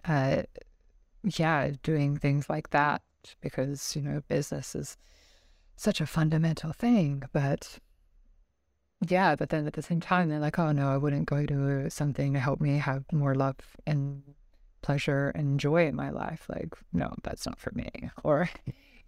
uh, 0.06 0.43
yeah, 1.24 1.72
doing 1.82 2.17
things 2.17 2.50
like 2.50 2.69
that 2.69 3.02
because, 3.41 3.96
you 3.96 4.02
know, 4.04 4.22
business 4.28 4.76
is 4.76 4.98
such 5.76 6.00
a 6.00 6.06
fundamental 6.06 6.74
thing. 6.74 7.24
But 7.32 7.80
yeah, 9.08 9.36
but 9.36 9.50
then 9.50 9.65
at 9.65 9.74
the 9.74 9.82
same 9.82 10.00
time, 10.00 10.30
they're 10.30 10.39
like, 10.39 10.60
oh 10.60 10.72
no, 10.72 10.89
I 10.89 10.98
wouldn't 10.98 11.26
go 11.26 11.46
to 11.46 11.89
something 11.89 12.34
to 12.34 12.39
help 12.39 12.62
me 12.62 12.78
have 12.78 13.04
more 13.12 13.34
love 13.34 13.56
and 13.88 14.22
pleasure 14.82 15.30
and 15.34 15.60
joy 15.60 15.88
in 15.88 15.96
my 15.96 16.12
life. 16.12 16.46
Like, 16.50 16.76
no, 16.91 17.15
that's 17.24 17.46
not 17.48 17.60
for 17.60 17.72
me. 17.74 17.89
Or, 18.24 18.50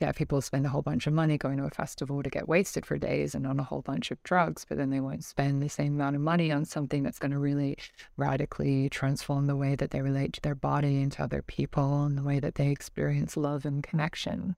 yeah, 0.01 0.11
people 0.11 0.41
spend 0.41 0.65
a 0.65 0.69
whole 0.69 0.81
bunch 0.81 1.07
of 1.07 1.13
money 1.13 1.37
going 1.37 1.57
to 1.57 1.63
a 1.63 1.69
festival 1.69 2.21
to 2.21 2.29
get 2.29 2.49
wasted 2.49 2.85
for 2.85 2.97
days 2.97 3.33
and 3.33 3.47
on 3.47 3.59
a 3.59 3.63
whole 3.63 3.81
bunch 3.81 4.11
of 4.11 4.21
drugs, 4.23 4.65
but 4.67 4.77
then 4.77 4.89
they 4.89 4.99
won't 4.99 5.23
spend 5.23 5.61
the 5.61 5.69
same 5.69 5.95
amount 5.95 6.17
of 6.17 6.21
money 6.21 6.51
on 6.51 6.65
something 6.65 7.01
that's 7.01 7.19
going 7.19 7.31
to 7.31 7.39
really 7.39 7.77
radically 8.17 8.89
transform 8.89 9.45
the 9.45 9.55
way 9.55 9.73
that 9.75 9.91
they 9.91 10.01
relate 10.01 10.33
to 10.33 10.41
their 10.41 10.55
body 10.55 11.01
and 11.01 11.13
to 11.13 11.23
other 11.23 11.41
people 11.41 12.03
and 12.03 12.17
the 12.17 12.23
way 12.23 12.41
that 12.41 12.55
they 12.55 12.69
experience 12.69 13.37
love 13.37 13.65
and 13.65 13.83
connection. 13.83 14.57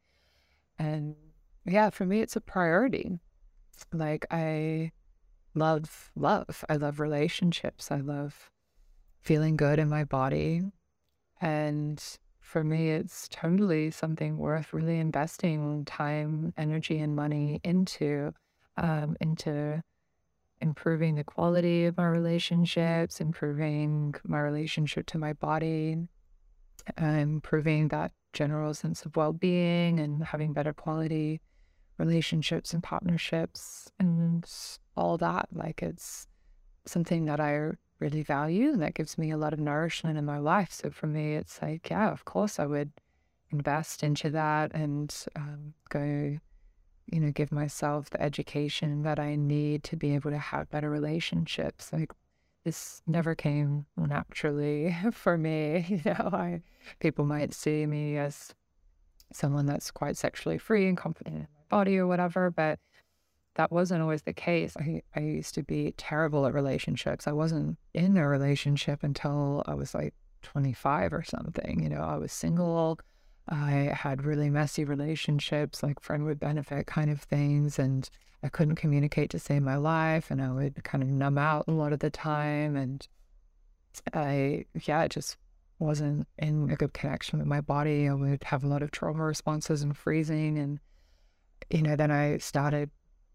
And 0.80 1.16
yeah, 1.66 1.92
for 1.92 2.06
me, 2.06 2.22
it's 2.22 2.36
a 2.36 2.42
priority. 2.42 3.20
Like, 3.94 4.26
I 4.32 4.92
love 5.54 6.12
love. 6.16 6.66
I 6.68 6.78
love 6.78 7.00
relationships. 7.00 7.92
I 7.92 7.98
love 7.98 8.50
feeling 9.22 9.56
good 9.56 9.78
in 9.78 9.90
my 9.90 10.04
body. 10.04 10.64
And 11.40 12.04
for 12.48 12.64
me, 12.64 12.92
it's 12.92 13.28
totally 13.28 13.92
something 13.92 14.38
worth 14.38 14.72
really 14.72 15.00
investing 15.00 15.84
time, 15.84 16.54
energy, 16.58 16.98
and 17.00 17.14
money 17.14 17.60
into, 17.66 18.34
um, 18.78 19.18
into 19.20 19.84
improving 20.62 21.16
the 21.16 21.26
quality 21.26 21.86
of 21.86 21.98
my 21.98 22.08
relationships, 22.08 23.20
improving 23.20 24.16
my 24.24 24.40
relationship 24.40 25.06
to 25.08 25.18
my 25.18 25.34
body, 25.34 25.98
improving 26.98 27.90
that 27.90 28.14
general 28.32 28.74
sense 28.74 29.04
of 29.04 29.18
well 29.18 29.34
being, 29.34 30.00
and 30.00 30.24
having 30.24 30.54
better 30.54 30.72
quality 30.72 31.42
relationships 31.98 32.74
and 32.74 32.82
partnerships, 32.82 33.92
and 34.00 34.50
all 34.96 35.18
that. 35.18 35.50
Like 35.52 35.84
it's 35.84 36.28
something 36.86 37.26
that 37.26 37.42
I 37.42 37.72
really 38.00 38.24
value 38.24 38.70
and 38.70 38.82
that 38.82 38.94
gives 38.94 39.18
me 39.18 39.32
a 39.32 39.38
lot 39.38 39.54
of 39.54 39.60
nourishment 39.60 40.18
in 40.18 40.26
my 40.26 40.38
life. 40.38 40.72
So 40.72 40.90
for 40.90 41.08
me, 41.08 41.36
it's 41.36 41.62
like, 41.62 41.90
yeah, 41.90 42.12
of 42.12 42.26
course 42.26 42.60
I 42.60 42.66
would 42.66 42.92
invest 43.52 44.04
into 44.04 44.30
that 44.32 44.74
and 44.74 45.16
um, 45.36 45.74
go, 45.90 46.38
you 47.12 47.20
know, 47.20 47.32
give 47.32 47.52
myself 47.52 48.10
the 48.10 48.22
education 48.22 49.04
that 49.04 49.20
I 49.20 49.36
need 49.36 49.84
to 49.86 49.96
be 49.96 50.14
able 50.16 50.32
to 50.32 50.38
have 50.38 50.70
better 50.70 50.90
relationships. 50.90 51.92
Like 51.92 52.12
this 52.64 53.02
never 53.08 53.34
came 53.34 53.86
naturally 53.96 54.96
for 55.12 55.38
me. 55.38 55.86
You 56.06 56.14
know, 56.14 56.30
I 56.34 56.62
people 57.00 57.26
might 57.26 57.54
see 57.54 57.86
me 57.86 58.18
as 58.18 58.54
someone 59.34 59.66
that's 59.66 59.92
quite 59.92 60.18
sexually 60.18 60.58
free 60.58 60.88
and 60.88 60.98
confident 60.98 61.36
in 61.36 61.42
my 61.42 61.78
body 61.78 61.98
or 61.98 62.08
whatever, 62.08 62.52
but 62.52 62.80
that 63.58 63.72
wasn't 63.72 64.04
always 64.04 64.22
the 64.22 64.34
case. 64.34 64.78
I, 64.78 65.02
I 65.16 65.20
used 65.20 65.56
to 65.56 65.64
be 65.64 65.94
terrible 65.98 66.46
at 66.46 66.54
relationships. 66.54 67.28
I 67.28 67.32
wasn't 67.32 67.78
in 67.96 68.16
a 68.16 68.28
relationship 68.28 69.02
until 69.02 69.64
I 69.66 69.74
was 69.74 69.96
like 69.96 70.14
25 70.44 71.12
or 71.12 71.24
something. 71.24 71.82
You 71.82 71.90
know, 71.90 72.02
I 72.02 72.18
was 72.18 72.32
single. 72.32 73.00
I 73.50 73.92
had 73.96 74.24
really 74.24 74.52
messy 74.52 74.86
relationships, 74.86 75.82
like 75.82 76.00
friend 76.00 76.24
with 76.24 76.40
benefit 76.40 76.86
kind 76.86 77.10
of 77.10 77.22
things. 77.22 77.80
And 77.80 78.08
I 78.44 78.50
couldn't 78.50 78.76
communicate 78.76 79.32
to 79.32 79.40
save 79.40 79.64
my 79.64 79.76
life. 79.76 80.30
And 80.30 80.40
I 80.40 80.52
would 80.52 80.84
kind 80.84 81.04
of 81.04 81.10
numb 81.10 81.40
out 81.40 81.66
a 81.68 81.72
lot 81.72 81.94
of 81.94 82.00
the 82.00 82.12
time. 82.12 82.76
And 82.76 83.08
I, 84.14 84.66
yeah, 84.84 85.02
it 85.02 85.10
just 85.10 85.36
wasn't 85.80 86.28
in 86.38 86.70
a 86.70 86.76
good 86.76 86.94
connection 86.94 87.40
with 87.40 87.48
my 87.48 87.62
body. 87.62 88.08
I 88.08 88.14
would 88.14 88.44
have 88.44 88.64
a 88.64 88.68
lot 88.68 88.84
of 88.84 88.92
trauma 88.92 89.24
responses 89.24 89.82
and 89.82 89.98
freezing. 89.98 90.60
And, 90.60 90.80
you 91.72 91.82
know, 91.82 91.96
then 91.96 92.12
I 92.12 92.38
started 92.38 92.92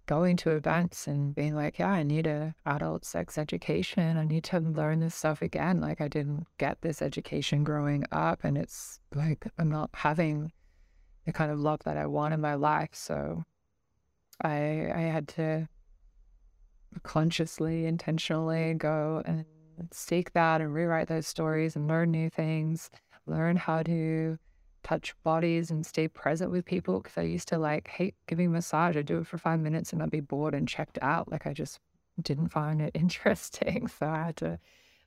going 0.06 0.36
to 0.36 0.50
events 0.50 1.06
and 1.06 1.34
being 1.34 1.54
like, 1.54 1.78
yeah, 1.78 1.90
I 1.90 2.02
need 2.02 2.26
a 2.26 2.54
adult 2.66 3.04
sex 3.04 3.38
education. 3.38 4.16
I 4.16 4.24
need 4.24 4.44
to 4.44 4.60
learn 4.60 5.00
this 5.00 5.14
stuff 5.14 5.42
again. 5.42 5.80
Like 5.80 6.00
I 6.00 6.08
didn't 6.08 6.46
get 6.58 6.80
this 6.80 7.02
education 7.02 7.64
growing 7.64 8.04
up 8.12 8.40
and 8.44 8.58
it's 8.58 9.00
like 9.14 9.46
I'm 9.58 9.70
not 9.70 9.90
having 9.94 10.52
the 11.24 11.32
kind 11.32 11.50
of 11.50 11.60
love 11.60 11.80
that 11.84 11.96
I 11.96 12.06
want 12.06 12.34
in 12.34 12.40
my 12.40 12.54
life. 12.54 12.90
So 12.92 13.44
I 14.42 14.90
I 14.94 15.02
had 15.02 15.28
to 15.28 15.68
consciously, 17.02 17.86
intentionally 17.86 18.74
go 18.74 19.22
and 19.24 19.44
seek 19.90 20.32
that 20.32 20.60
and 20.60 20.74
rewrite 20.74 21.08
those 21.08 21.26
stories 21.26 21.76
and 21.76 21.88
learn 21.88 22.10
new 22.10 22.28
things, 22.28 22.90
learn 23.26 23.56
how 23.56 23.82
to 23.82 24.38
touch 24.82 25.14
bodies 25.22 25.70
and 25.70 25.84
stay 25.86 26.08
present 26.08 26.50
with 26.50 26.64
people 26.64 27.00
because 27.00 27.18
I 27.18 27.22
used 27.22 27.48
to 27.48 27.58
like 27.58 27.88
hate 27.88 28.14
giving 28.26 28.52
massage. 28.52 28.96
I'd 28.96 29.06
do 29.06 29.18
it 29.18 29.26
for 29.26 29.38
five 29.38 29.60
minutes 29.60 29.92
and 29.92 30.02
I'd 30.02 30.10
be 30.10 30.20
bored 30.20 30.54
and 30.54 30.68
checked 30.68 30.98
out. 31.02 31.30
Like 31.30 31.46
I 31.46 31.52
just 31.52 31.80
didn't 32.20 32.48
find 32.48 32.80
it 32.80 32.92
interesting. 32.94 33.88
So 33.88 34.06
I 34.06 34.24
had 34.24 34.36
to 34.38 34.58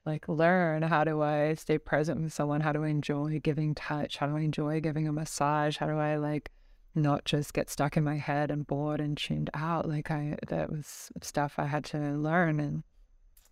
like 0.06 0.28
learn 0.28 0.84
how 0.84 1.04
do 1.04 1.22
I 1.22 1.56
stay 1.56 1.78
present 1.78 2.22
with 2.22 2.34
someone? 2.34 2.62
How 2.62 2.72
do 2.72 2.84
I 2.84 2.90
enjoy 2.90 3.40
giving 3.40 3.74
touch? 3.74 4.18
How 4.18 4.28
do 4.28 4.38
I 4.38 4.42
enjoy 4.42 4.80
giving 4.80 5.08
a 5.08 5.14
massage? 5.14 5.78
How 5.78 5.88
do 5.88 5.98
I 5.98 6.16
like 6.18 6.52
not 6.94 7.26
just 7.26 7.54
get 7.54 7.70
stuck 7.70 7.98
in 7.98 8.04
my 8.04 8.18
head 8.18 8.52
and 8.52 8.68
bored 8.68 9.02
and 9.02 9.18
tuned 9.18 9.50
out? 9.54 9.88
Like 9.88 10.12
I 10.12 10.38
that 10.48 10.70
was 10.70 11.12
stuff 11.22 11.56
I 11.58 11.66
had 11.66 11.86
to 11.86 11.98
learn 11.98 12.60
and 12.60 12.84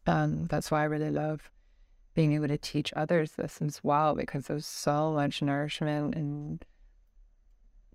um 0.06 0.46
that's 0.46 0.70
why 0.70 0.82
I 0.82 0.86
really 0.86 1.10
love 1.10 1.50
being 2.14 2.34
able 2.34 2.48
to 2.48 2.58
teach 2.58 2.94
others 2.96 3.34
this 3.34 3.62
as 3.62 3.84
well 3.84 4.16
because 4.16 4.48
there's 4.48 4.66
so 4.66 5.12
much 5.14 5.42
nourishment 5.42 6.16
and 6.16 6.64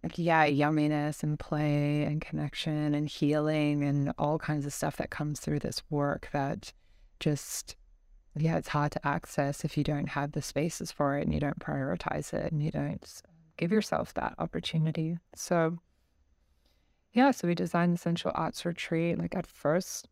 like 0.03 0.19
yeah, 0.19 0.47
yumminess 0.47 1.23
and 1.23 1.39
play 1.39 2.05
and 2.05 2.21
connection 2.21 2.95
and 2.95 3.09
healing 3.09 3.83
and 3.83 4.13
all 4.19 4.39
kinds 4.39 4.65
of 4.65 4.73
stuff 4.73 4.97
that 4.97 5.11
comes 5.11 5.41
through 5.41 5.59
this 5.59 5.83
work 5.91 6.29
that 6.33 6.73
just 7.21 7.77
yeah, 8.37 8.57
it's 8.57 8.69
hard 8.69 8.93
to 8.93 9.07
access 9.07 9.65
if 9.65 9.77
you 9.77 9.83
don't 9.83 10.11
have 10.11 10.33
the 10.33 10.43
spaces 10.43 10.93
for 10.93 11.19
it 11.19 11.25
and 11.25 11.35
you 11.35 11.41
don't 11.41 11.59
prioritize 11.59 12.33
it 12.33 12.53
and 12.53 12.63
you 12.63 12.71
don't 12.71 13.23
give 13.57 13.73
yourself 13.73 14.15
that 14.15 14.35
opportunity. 14.39 15.19
So 15.35 15.79
yeah, 17.13 17.33
so 17.33 17.49
we 17.49 17.55
designed 17.55 17.95
the 17.95 17.99
Sensual 17.99 18.33
Arts 18.35 18.65
Retreat. 18.65 19.19
Like 19.19 19.35
at 19.35 19.47
first, 19.47 20.07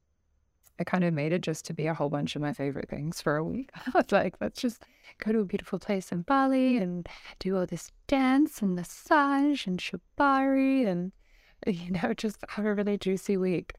I 0.79 0.85
kind 0.85 1.05
of 1.05 1.15
made 1.15 1.33
it 1.33 1.41
just 1.41 1.65
to 1.67 1.75
be 1.75 1.87
a 1.87 1.95
whole 1.95 2.11
bunch 2.11 2.37
of 2.37 2.43
my 2.43 2.53
favorite 2.53 2.89
things 2.89 3.21
for 3.21 3.37
a 3.37 3.45
week. 3.45 3.71
I 3.87 3.91
was 3.95 4.13
like, 4.13 4.35
let's 4.41 4.61
just 4.61 4.83
go 5.19 5.33
to 5.33 5.41
a 5.41 5.45
beautiful 5.45 5.79
place 5.79 6.13
in 6.13 6.23
Bali 6.23 6.77
and 6.77 7.09
do 7.39 7.57
all 7.57 7.67
this 7.67 7.93
dance 8.07 8.61
and 8.61 8.75
massage 8.75 9.67
and 9.67 9.79
shibari 9.79 10.87
and, 10.87 11.13
you 11.67 11.93
know, 11.93 12.13
just 12.15 12.39
have 12.49 12.67
a 12.67 12.75
really 12.75 12.99
juicy 12.99 13.37
week. 13.37 13.73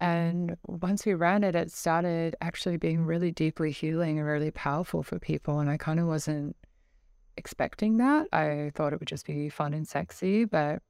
And 0.00 0.56
once 0.66 1.06
we 1.06 1.14
ran 1.14 1.44
it, 1.44 1.54
it 1.54 1.70
started 1.70 2.34
actually 2.40 2.76
being 2.76 3.04
really 3.04 3.30
deeply 3.30 3.70
healing 3.70 4.18
and 4.18 4.26
really 4.26 4.50
powerful 4.50 5.02
for 5.04 5.18
people. 5.20 5.60
And 5.60 5.70
I 5.70 5.76
kind 5.76 6.00
of 6.00 6.06
wasn't 6.06 6.56
expecting 7.36 7.98
that. 7.98 8.26
I 8.32 8.72
thought 8.74 8.92
it 8.92 8.98
would 8.98 9.08
just 9.08 9.26
be 9.26 9.48
fun 9.48 9.74
and 9.74 9.86
sexy, 9.86 10.44
but 10.44 10.82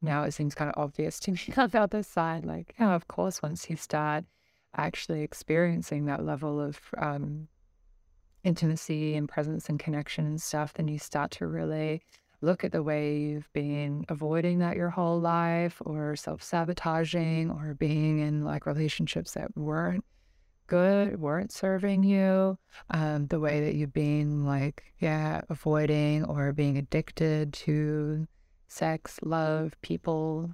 now 0.00 0.24
it 0.24 0.32
seems 0.32 0.54
kind 0.54 0.70
of 0.70 0.82
obvious 0.82 1.20
to 1.20 1.30
me 1.32 1.40
on 1.56 1.68
the 1.68 1.80
other 1.80 2.02
side. 2.02 2.44
Like, 2.44 2.74
yeah, 2.80 2.94
of 2.94 3.06
course, 3.06 3.42
once 3.42 3.70
you 3.70 3.76
start 3.76 4.24
actually 4.76 5.22
experiencing 5.22 6.06
that 6.06 6.24
level 6.24 6.60
of 6.60 6.80
um, 6.98 7.48
intimacy 8.44 9.14
and 9.14 9.28
presence 9.28 9.68
and 9.68 9.78
connection 9.78 10.26
and 10.26 10.40
stuff, 10.40 10.74
then 10.74 10.88
you 10.88 10.98
start 10.98 11.30
to 11.32 11.46
really 11.46 12.02
look 12.40 12.64
at 12.64 12.72
the 12.72 12.82
way 12.82 13.18
you've 13.18 13.52
been 13.52 14.04
avoiding 14.08 14.58
that 14.58 14.76
your 14.76 14.90
whole 14.90 15.20
life 15.20 15.80
or 15.84 16.16
self 16.16 16.42
sabotaging 16.42 17.50
or 17.50 17.74
being 17.74 18.18
in 18.18 18.42
like 18.42 18.66
relationships 18.66 19.32
that 19.32 19.56
weren't 19.56 20.04
good, 20.66 21.20
weren't 21.20 21.52
serving 21.52 22.02
you, 22.02 22.58
um, 22.90 23.26
the 23.26 23.38
way 23.38 23.60
that 23.60 23.74
you've 23.74 23.92
been 23.92 24.44
like, 24.44 24.82
yeah, 24.98 25.42
avoiding 25.50 26.24
or 26.24 26.52
being 26.52 26.78
addicted 26.78 27.52
to 27.52 28.26
sex, 28.68 29.18
love, 29.22 29.76
people, 29.82 30.50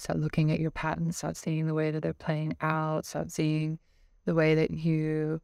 start 0.00 0.18
looking 0.18 0.50
at 0.50 0.60
your 0.60 0.70
patterns, 0.70 1.16
start 1.16 1.36
seeing 1.36 1.66
the 1.66 1.74
way 1.74 1.90
that 1.90 2.02
they're 2.02 2.14
playing 2.14 2.56
out, 2.60 3.04
start 3.04 3.30
seeing 3.30 3.78
the 4.24 4.34
way 4.34 4.54
that 4.54 4.70
you 4.70 5.40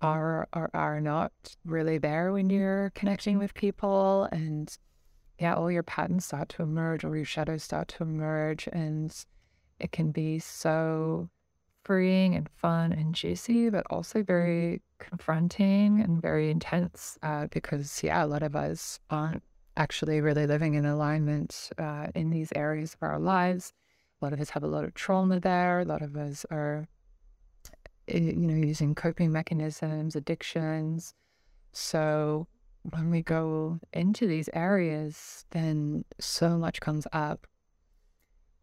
are 0.00 0.48
or 0.54 0.70
are 0.72 1.00
not 1.00 1.32
really 1.64 1.98
there 1.98 2.32
when 2.32 2.48
you're 2.48 2.90
connecting 2.94 3.38
with 3.38 3.52
people 3.54 4.28
and 4.32 4.78
yeah, 5.38 5.54
all 5.54 5.70
your 5.70 5.82
patterns 5.82 6.26
start 6.26 6.48
to 6.50 6.62
emerge 6.62 7.04
or 7.04 7.16
your 7.16 7.24
shadows 7.24 7.62
start 7.62 7.88
to 7.88 8.02
emerge 8.02 8.68
and 8.72 9.24
it 9.78 9.92
can 9.92 10.12
be 10.12 10.38
so 10.38 11.28
freeing 11.84 12.34
and 12.34 12.48
fun 12.56 12.92
and 12.92 13.14
juicy, 13.14 13.70
but 13.70 13.86
also 13.90 14.22
very 14.22 14.82
confronting 14.98 16.00
and 16.00 16.20
very 16.20 16.50
intense 16.50 17.18
uh, 17.22 17.46
because, 17.50 18.02
yeah, 18.02 18.24
a 18.24 18.26
lot 18.26 18.42
of 18.42 18.54
us 18.54 19.00
aren't 19.08 19.42
actually 19.76 20.20
really 20.20 20.46
living 20.46 20.74
in 20.74 20.84
alignment 20.84 21.70
uh, 21.78 22.08
in 22.14 22.30
these 22.30 22.52
areas 22.54 22.94
of 22.94 23.02
our 23.02 23.18
lives. 23.18 23.72
A 24.20 24.24
lot 24.24 24.32
of 24.32 24.40
us 24.40 24.50
have 24.50 24.62
a 24.62 24.68
lot 24.68 24.84
of 24.84 24.94
trauma 24.94 25.40
there. 25.40 25.80
A 25.80 25.84
lot 25.84 26.02
of 26.02 26.16
us 26.16 26.44
are, 26.50 26.86
eh, 28.08 28.18
you 28.18 28.46
know, 28.46 28.54
using 28.54 28.94
coping 28.94 29.32
mechanisms, 29.32 30.14
addictions. 30.14 31.14
So 31.72 32.46
when 32.82 33.10
we 33.10 33.22
go 33.22 33.78
into 33.92 34.26
these 34.26 34.48
areas, 34.52 35.44
then 35.50 36.04
so 36.18 36.58
much 36.58 36.80
comes 36.80 37.06
up. 37.12 37.46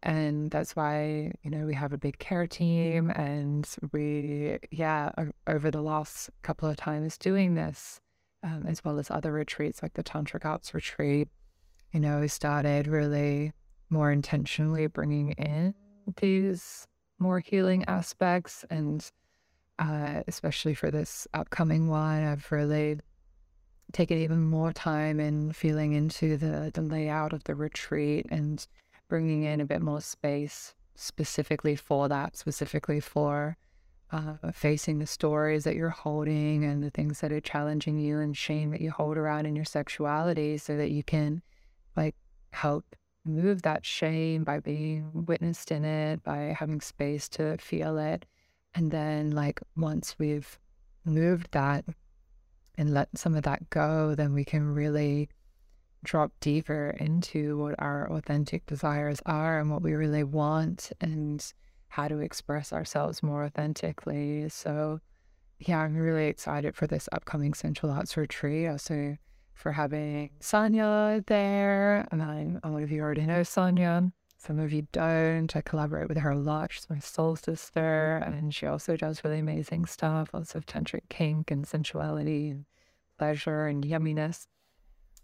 And 0.02 0.50
that's 0.52 0.76
why, 0.76 1.32
you 1.42 1.50
know, 1.50 1.66
we 1.66 1.74
have 1.74 1.92
a 1.92 1.98
big 1.98 2.18
care 2.18 2.46
team. 2.46 3.10
And 3.10 3.68
we, 3.92 4.58
yeah, 4.70 5.10
over 5.46 5.70
the 5.70 5.82
last 5.82 6.30
couple 6.42 6.68
of 6.68 6.76
times 6.76 7.18
doing 7.18 7.54
this, 7.54 8.00
um, 8.44 8.64
as 8.68 8.84
well 8.84 9.00
as 9.00 9.10
other 9.10 9.32
retreats 9.32 9.82
like 9.82 9.94
the 9.94 10.04
Tantric 10.04 10.44
Arts 10.44 10.72
Retreat, 10.72 11.28
you 11.92 11.98
know, 11.98 12.20
we 12.20 12.28
started 12.28 12.86
really 12.86 13.52
more 13.90 14.10
intentionally 14.10 14.86
bringing 14.86 15.32
in 15.32 15.74
these 16.20 16.86
more 17.18 17.40
healing 17.40 17.84
aspects 17.86 18.64
and 18.70 19.10
uh, 19.78 20.22
especially 20.26 20.74
for 20.74 20.90
this 20.90 21.26
upcoming 21.34 21.88
one 21.88 22.24
i've 22.24 22.50
really 22.50 22.98
taken 23.92 24.18
even 24.18 24.42
more 24.42 24.72
time 24.72 25.18
in 25.18 25.52
feeling 25.52 25.92
into 25.92 26.36
the, 26.36 26.70
the 26.74 26.82
layout 26.82 27.32
of 27.32 27.44
the 27.44 27.54
retreat 27.54 28.26
and 28.30 28.66
bringing 29.08 29.44
in 29.44 29.60
a 29.60 29.64
bit 29.64 29.80
more 29.80 30.00
space 30.00 30.74
specifically 30.94 31.76
for 31.76 32.08
that 32.08 32.36
specifically 32.36 33.00
for 33.00 33.56
uh, 34.10 34.34
facing 34.52 34.98
the 34.98 35.06
stories 35.06 35.64
that 35.64 35.76
you're 35.76 35.90
holding 35.90 36.64
and 36.64 36.82
the 36.82 36.90
things 36.90 37.20
that 37.20 37.32
are 37.32 37.40
challenging 37.40 37.98
you 37.98 38.18
and 38.18 38.36
shame 38.36 38.70
that 38.70 38.80
you 38.80 38.90
hold 38.90 39.18
around 39.18 39.46
in 39.46 39.54
your 39.54 39.64
sexuality 39.64 40.56
so 40.56 40.76
that 40.76 40.90
you 40.90 41.02
can 41.02 41.42
like 41.96 42.14
help 42.52 42.96
move 43.24 43.62
that 43.62 43.84
shame 43.84 44.44
by 44.44 44.60
being 44.60 45.10
witnessed 45.26 45.70
in 45.70 45.84
it, 45.84 46.22
by 46.22 46.54
having 46.58 46.80
space 46.80 47.28
to 47.30 47.56
feel 47.58 47.98
it. 47.98 48.24
And 48.74 48.90
then, 48.90 49.30
like, 49.30 49.60
once 49.76 50.16
we've 50.18 50.58
moved 51.04 51.48
that 51.52 51.84
and 52.76 52.94
let 52.94 53.16
some 53.16 53.34
of 53.34 53.42
that 53.42 53.70
go, 53.70 54.14
then 54.14 54.32
we 54.32 54.44
can 54.44 54.74
really 54.74 55.28
drop 56.04 56.32
deeper 56.40 56.96
into 57.00 57.58
what 57.58 57.74
our 57.78 58.10
authentic 58.12 58.64
desires 58.66 59.20
are 59.26 59.58
and 59.58 59.70
what 59.70 59.82
we 59.82 59.94
really 59.94 60.22
want 60.22 60.92
and 61.00 61.52
how 61.88 62.06
to 62.06 62.18
express 62.18 62.72
ourselves 62.72 63.22
more 63.22 63.44
authentically. 63.44 64.48
So, 64.48 65.00
yeah, 65.58 65.80
I'm 65.80 65.96
really 65.96 66.26
excited 66.26 66.76
for 66.76 66.86
this 66.86 67.08
upcoming 67.10 67.52
Sensual 67.54 67.90
Arts 67.90 68.16
retreat. 68.16 68.68
Also, 68.68 69.16
for 69.58 69.72
having 69.72 70.30
Sonia 70.40 71.22
there. 71.26 72.06
And 72.12 72.22
I, 72.22 72.56
a 72.62 72.70
lot 72.70 72.82
of 72.82 72.90
you 72.90 73.02
already 73.02 73.26
know 73.26 73.42
Sonia. 73.42 74.12
Some 74.38 74.60
of 74.60 74.72
you 74.72 74.86
don't. 74.92 75.54
I 75.56 75.60
collaborate 75.60 76.08
with 76.08 76.18
her 76.18 76.30
a 76.30 76.38
lot. 76.38 76.72
She's 76.72 76.88
my 76.88 77.00
soul 77.00 77.34
sister. 77.34 78.22
And 78.24 78.54
she 78.54 78.66
also 78.66 78.96
does 78.96 79.24
really 79.24 79.40
amazing 79.40 79.86
stuff, 79.86 80.30
lots 80.32 80.54
of 80.54 80.64
tantric 80.64 81.08
kink 81.08 81.50
and 81.50 81.66
sensuality 81.66 82.50
and 82.50 82.64
pleasure 83.18 83.66
and 83.66 83.84
yumminess. 83.84 84.46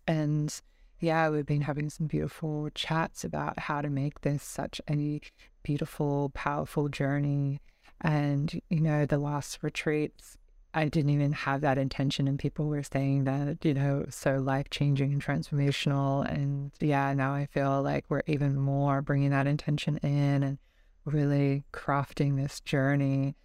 And 0.08 0.60
yeah, 0.98 1.30
we've 1.30 1.46
been 1.46 1.60
having 1.60 1.88
some 1.88 2.08
beautiful 2.08 2.70
chats 2.74 3.22
about 3.22 3.58
how 3.58 3.82
to 3.82 3.88
make 3.88 4.22
this 4.22 4.42
such 4.42 4.80
a 4.90 5.20
beautiful, 5.62 6.30
powerful 6.34 6.88
journey. 6.88 7.60
And, 8.00 8.60
you 8.68 8.80
know, 8.80 9.06
the 9.06 9.18
last 9.18 9.60
retreats, 9.62 10.36
I 10.76 10.88
didn't 10.88 11.10
even 11.10 11.32
have 11.32 11.60
that 11.60 11.78
intention, 11.78 12.26
and 12.26 12.38
people 12.38 12.66
were 12.66 12.82
saying 12.82 13.24
that, 13.24 13.64
you 13.64 13.74
know, 13.74 14.06
so 14.10 14.38
life 14.38 14.70
changing 14.70 15.12
and 15.12 15.24
transformational. 15.24 16.28
And 16.28 16.72
yeah, 16.80 17.14
now 17.14 17.32
I 17.32 17.46
feel 17.46 17.80
like 17.80 18.04
we're 18.08 18.22
even 18.26 18.56
more 18.56 19.00
bringing 19.00 19.30
that 19.30 19.46
intention 19.46 19.98
in 19.98 20.42
and 20.42 20.58
really 21.04 21.62
crafting 21.72 22.36
this 22.36 22.60
journey 22.60 23.36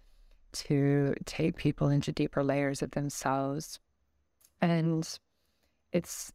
to 0.52 1.14
take 1.24 1.56
people 1.56 1.88
into 1.88 2.10
deeper 2.10 2.42
layers 2.42 2.82
of 2.82 2.90
themselves. 2.90 3.78
And 4.60 5.08
it's 5.92 6.32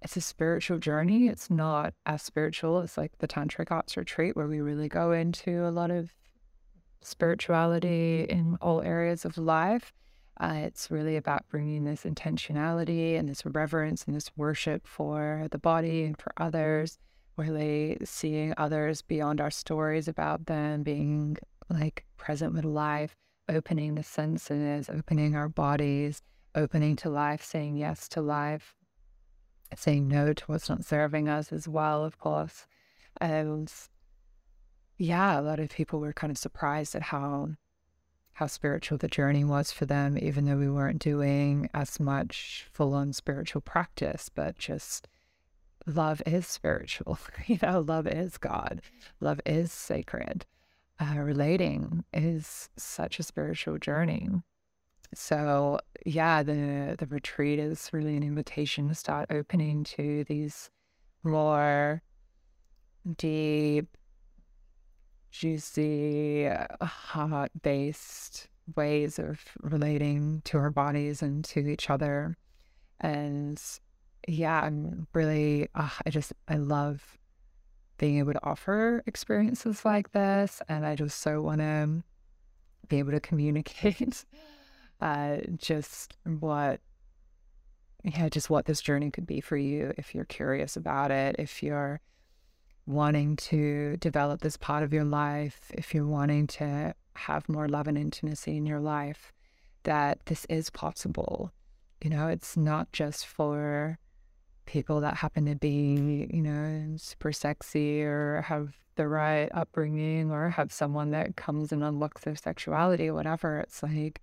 it's 0.00 0.16
a 0.16 0.20
spiritual 0.20 0.78
journey. 0.78 1.28
It's 1.28 1.50
not 1.50 1.94
as 2.06 2.22
spiritual 2.22 2.78
as 2.78 2.96
like 2.96 3.18
the 3.18 3.28
tantric 3.28 3.70
arts 3.70 3.96
retreat 3.96 4.36
where 4.36 4.46
we 4.46 4.60
really 4.60 4.88
go 4.88 5.12
into 5.12 5.66
a 5.66 5.70
lot 5.70 5.90
of 5.90 6.14
spirituality 7.00 8.26
in 8.28 8.56
all 8.60 8.82
areas 8.82 9.24
of 9.24 9.38
life. 9.38 9.92
Uh, 10.40 10.60
it's 10.62 10.90
really 10.90 11.16
about 11.16 11.48
bringing 11.48 11.84
this 11.84 12.04
intentionality 12.04 13.18
and 13.18 13.28
this 13.28 13.44
reverence 13.44 14.04
and 14.04 14.14
this 14.14 14.30
worship 14.36 14.86
for 14.86 15.48
the 15.50 15.58
body 15.58 16.04
and 16.04 16.16
for 16.16 16.32
others, 16.36 16.98
really 17.36 17.96
seeing 18.04 18.54
others 18.56 19.02
beyond 19.02 19.40
our 19.40 19.50
stories 19.50 20.06
about 20.06 20.46
them, 20.46 20.82
being 20.84 21.36
like 21.68 22.04
present 22.16 22.54
with 22.54 22.64
life, 22.64 23.16
opening 23.48 23.96
the 23.96 24.02
senses, 24.02 24.88
opening 24.88 25.34
our 25.34 25.48
bodies, 25.48 26.22
opening 26.54 26.94
to 26.96 27.10
life, 27.10 27.42
saying 27.42 27.76
yes 27.76 28.08
to 28.08 28.20
life, 28.20 28.74
saying 29.74 30.06
no 30.06 30.32
to 30.32 30.44
what's 30.46 30.68
not 30.68 30.84
serving 30.84 31.28
us 31.28 31.52
as 31.52 31.66
well, 31.66 32.04
of 32.04 32.18
course. 32.18 32.66
And 33.20 33.72
yeah, 34.98 35.38
a 35.38 35.42
lot 35.42 35.58
of 35.58 35.70
people 35.70 35.98
were 35.98 36.12
kind 36.12 36.30
of 36.30 36.38
surprised 36.38 36.94
at 36.94 37.02
how 37.02 37.50
how 38.38 38.46
spiritual 38.46 38.96
the 38.96 39.08
journey 39.08 39.42
was 39.42 39.72
for 39.72 39.84
them, 39.84 40.16
even 40.16 40.44
though 40.44 40.56
we 40.56 40.70
weren't 40.70 41.00
doing 41.00 41.68
as 41.74 41.98
much 41.98 42.68
full 42.72 42.94
on 42.94 43.12
spiritual 43.12 43.60
practice, 43.60 44.30
but 44.32 44.56
just 44.56 45.08
love 45.86 46.22
is 46.24 46.46
spiritual. 46.46 47.18
you 47.46 47.58
know, 47.60 47.80
love 47.80 48.06
is 48.06 48.38
God, 48.38 48.80
love 49.18 49.40
is 49.44 49.72
sacred. 49.72 50.46
Uh, 51.00 51.18
relating 51.18 52.04
is 52.12 52.70
such 52.76 53.18
a 53.18 53.24
spiritual 53.24 53.76
journey. 53.76 54.28
So 55.12 55.80
yeah, 56.06 56.44
the 56.44 56.94
the 56.96 57.06
retreat 57.06 57.58
is 57.58 57.90
really 57.92 58.16
an 58.16 58.22
invitation 58.22 58.86
to 58.86 58.94
start 58.94 59.32
opening 59.32 59.82
to 59.96 60.22
these 60.28 60.70
more 61.24 62.02
deep 63.16 63.96
juicy, 65.30 66.48
heart 66.80 67.50
based 67.62 68.48
ways 68.76 69.18
of 69.18 69.40
relating 69.62 70.42
to 70.44 70.58
our 70.58 70.70
bodies 70.70 71.22
and 71.22 71.44
to 71.44 71.60
each 71.60 71.90
other. 71.90 72.36
And 73.00 73.60
yeah, 74.26 74.60
I'm 74.60 75.06
really, 75.14 75.68
uh, 75.74 75.88
I 76.04 76.10
just, 76.10 76.32
I 76.48 76.56
love 76.56 77.18
being 77.98 78.18
able 78.18 78.32
to 78.32 78.44
offer 78.44 79.02
experiences 79.06 79.84
like 79.84 80.12
this. 80.12 80.60
And 80.68 80.86
I 80.86 80.94
just 80.94 81.20
so 81.20 81.40
want 81.40 81.60
to 81.60 82.02
be 82.88 82.98
able 82.98 83.12
to 83.12 83.20
communicate 83.20 84.24
uh, 85.00 85.38
just 85.56 86.16
what, 86.24 86.80
yeah, 88.04 88.28
just 88.28 88.50
what 88.50 88.66
this 88.66 88.80
journey 88.80 89.10
could 89.10 89.26
be 89.26 89.40
for 89.40 89.56
you 89.56 89.92
if 89.96 90.14
you're 90.14 90.24
curious 90.24 90.76
about 90.76 91.10
it, 91.10 91.36
if 91.38 91.62
you're 91.62 92.00
wanting 92.88 93.36
to 93.36 93.96
develop 93.98 94.40
this 94.40 94.56
part 94.56 94.82
of 94.82 94.92
your 94.92 95.04
life, 95.04 95.70
if 95.74 95.94
you're 95.94 96.06
wanting 96.06 96.46
to 96.46 96.94
have 97.14 97.48
more 97.48 97.68
love 97.68 97.86
and 97.86 97.98
intimacy 97.98 98.56
in 98.56 98.64
your 98.64 98.80
life, 98.80 99.32
that 99.82 100.18
this 100.26 100.46
is 100.48 100.70
possible. 100.70 101.52
You 102.02 102.10
know, 102.10 102.28
it's 102.28 102.56
not 102.56 102.90
just 102.92 103.26
for 103.26 103.98
people 104.64 105.00
that 105.00 105.16
happen 105.16 105.44
to 105.46 105.54
be, 105.54 106.28
you 106.32 106.40
know, 106.40 106.96
super 106.96 107.30
sexy 107.32 108.02
or 108.02 108.42
have 108.42 108.74
the 108.96 109.06
right 109.06 109.50
upbringing 109.52 110.30
or 110.30 110.50
have 110.50 110.72
someone 110.72 111.10
that 111.10 111.36
comes 111.36 111.72
and 111.72 111.84
unlocks 111.84 112.22
their 112.22 112.36
sexuality 112.36 113.08
or 113.08 113.14
whatever. 113.14 113.60
It's 113.60 113.82
like, 113.82 114.20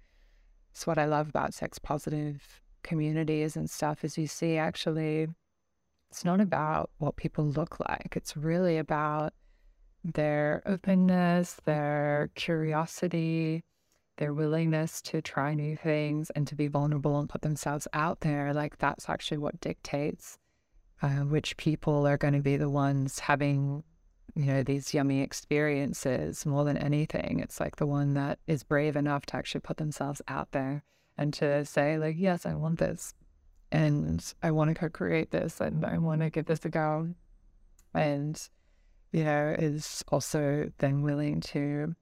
it's 0.71 0.87
what 0.87 0.97
I 0.97 1.05
love 1.05 1.29
about 1.29 1.53
sex 1.53 1.77
positive 1.77 2.61
communities 2.83 3.55
and 3.55 3.69
stuff 3.69 4.03
is 4.03 4.17
you 4.17 4.27
see 4.27 4.57
actually 4.57 5.27
it's 6.09 6.25
not 6.25 6.41
about 6.41 6.89
what 6.97 7.15
people 7.15 7.45
look 7.45 7.79
like. 7.79 8.13
It's 8.15 8.37
really 8.37 8.77
about 8.77 9.33
their 10.03 10.61
openness, 10.65 11.57
their 11.65 12.29
curiosity, 12.35 13.63
their 14.17 14.33
willingness 14.33 15.01
to 15.01 15.21
try 15.21 15.53
new 15.53 15.75
things 15.75 16.29
and 16.31 16.47
to 16.47 16.55
be 16.55 16.67
vulnerable 16.67 17.19
and 17.19 17.27
put 17.27 17.41
themselves 17.41 17.87
out 17.93 18.21
there. 18.21 18.53
Like 18.53 18.77
that's 18.77 19.09
actually 19.09 19.39
what 19.39 19.59
dictates 19.59 20.37
uh, 21.01 21.25
which 21.25 21.57
people 21.57 22.07
are 22.07 22.17
going 22.17 22.33
to 22.33 22.41
be 22.41 22.57
the 22.57 22.69
ones 22.69 23.19
having, 23.19 23.83
you 24.35 24.45
know, 24.45 24.63
these 24.63 24.93
yummy 24.93 25.21
experiences 25.21 26.45
more 26.45 26.63
than 26.63 26.77
anything. 26.77 27.39
It's 27.39 27.59
like 27.59 27.75
the 27.75 27.87
one 27.87 28.13
that 28.13 28.39
is 28.47 28.63
brave 28.63 28.95
enough 28.95 29.25
to 29.27 29.35
actually 29.35 29.61
put 29.61 29.77
themselves 29.77 30.21
out 30.27 30.51
there 30.51 30.83
and 31.17 31.33
to 31.35 31.65
say, 31.65 31.97
like, 31.97 32.15
yes, 32.17 32.45
I 32.45 32.55
want 32.55 32.79
this 32.79 33.13
and 33.75 34.33
I 34.41 34.51
want 34.51 34.69
to 34.69 34.73
co-create 34.73 35.31
this 35.31 35.59
and 35.59 35.85
I 35.85 35.97
want 35.97 36.21
to 36.21 36.29
give 36.29 36.45
this 36.45 36.63
a 36.63 36.69
go. 36.69 37.09
And, 37.93 38.41
you 39.11 39.23
know, 39.25 39.53
is 39.57 40.03
also 40.07 40.71
then 40.77 41.01
willing 41.01 41.41
to 41.41 41.93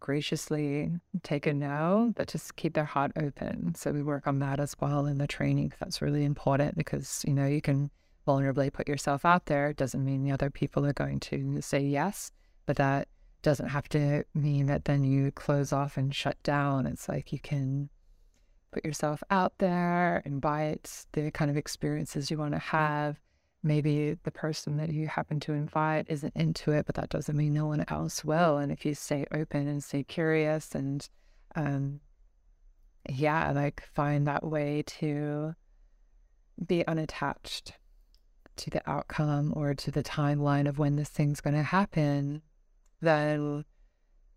graciously 0.00 0.90
take 1.22 1.46
a 1.46 1.52
no, 1.52 2.14
but 2.16 2.28
just 2.28 2.56
keep 2.56 2.72
their 2.72 2.84
heart 2.84 3.12
open. 3.20 3.74
So 3.74 3.92
we 3.92 4.02
work 4.02 4.26
on 4.26 4.38
that 4.38 4.58
as 4.58 4.74
well 4.80 5.04
in 5.04 5.18
the 5.18 5.26
training. 5.26 5.72
That's 5.78 6.00
really 6.00 6.24
important 6.24 6.76
because, 6.76 7.22
you 7.26 7.34
know, 7.34 7.46
you 7.46 7.60
can 7.60 7.90
vulnerably 8.26 8.72
put 8.72 8.88
yourself 8.88 9.26
out 9.26 9.46
there. 9.46 9.68
It 9.68 9.76
doesn't 9.76 10.04
mean 10.04 10.22
the 10.22 10.32
other 10.32 10.50
people 10.50 10.86
are 10.86 10.94
going 10.94 11.20
to 11.20 11.60
say 11.60 11.80
yes, 11.80 12.32
but 12.64 12.76
that 12.76 13.08
doesn't 13.42 13.68
have 13.68 13.88
to 13.90 14.24
mean 14.34 14.66
that 14.66 14.86
then 14.86 15.04
you 15.04 15.30
close 15.32 15.74
off 15.74 15.98
and 15.98 16.14
shut 16.14 16.42
down. 16.42 16.86
It's 16.86 17.08
like 17.08 17.32
you 17.32 17.38
can 17.38 17.90
put 18.70 18.84
yourself 18.84 19.22
out 19.30 19.52
there, 19.58 20.22
and 20.24 20.34
invite 20.34 21.06
the 21.12 21.30
kind 21.30 21.50
of 21.50 21.56
experiences 21.56 22.30
you 22.30 22.38
want 22.38 22.52
to 22.52 22.58
have. 22.58 23.18
Maybe 23.62 24.16
the 24.22 24.30
person 24.30 24.76
that 24.76 24.90
you 24.90 25.08
happen 25.08 25.40
to 25.40 25.52
invite 25.52 26.06
isn't 26.08 26.36
into 26.36 26.70
it, 26.70 26.86
but 26.86 26.94
that 26.94 27.08
doesn't 27.08 27.36
mean 27.36 27.52
no 27.52 27.66
one 27.66 27.84
else 27.88 28.24
will. 28.24 28.58
And 28.58 28.70
if 28.70 28.86
you 28.86 28.94
stay 28.94 29.26
open 29.32 29.66
and 29.66 29.82
stay 29.82 30.04
curious 30.04 30.74
and, 30.74 31.08
um, 31.56 32.00
yeah, 33.08 33.50
like 33.52 33.82
find 33.94 34.26
that 34.26 34.44
way 34.44 34.84
to 34.86 35.54
be 36.64 36.86
unattached 36.86 37.72
to 38.56 38.70
the 38.70 38.88
outcome 38.88 39.52
or 39.56 39.74
to 39.74 39.90
the 39.90 40.02
timeline 40.02 40.68
of 40.68 40.78
when 40.78 40.96
this 40.96 41.08
thing's 41.08 41.40
going 41.40 41.54
to 41.54 41.62
happen, 41.62 42.42
then 43.00 43.64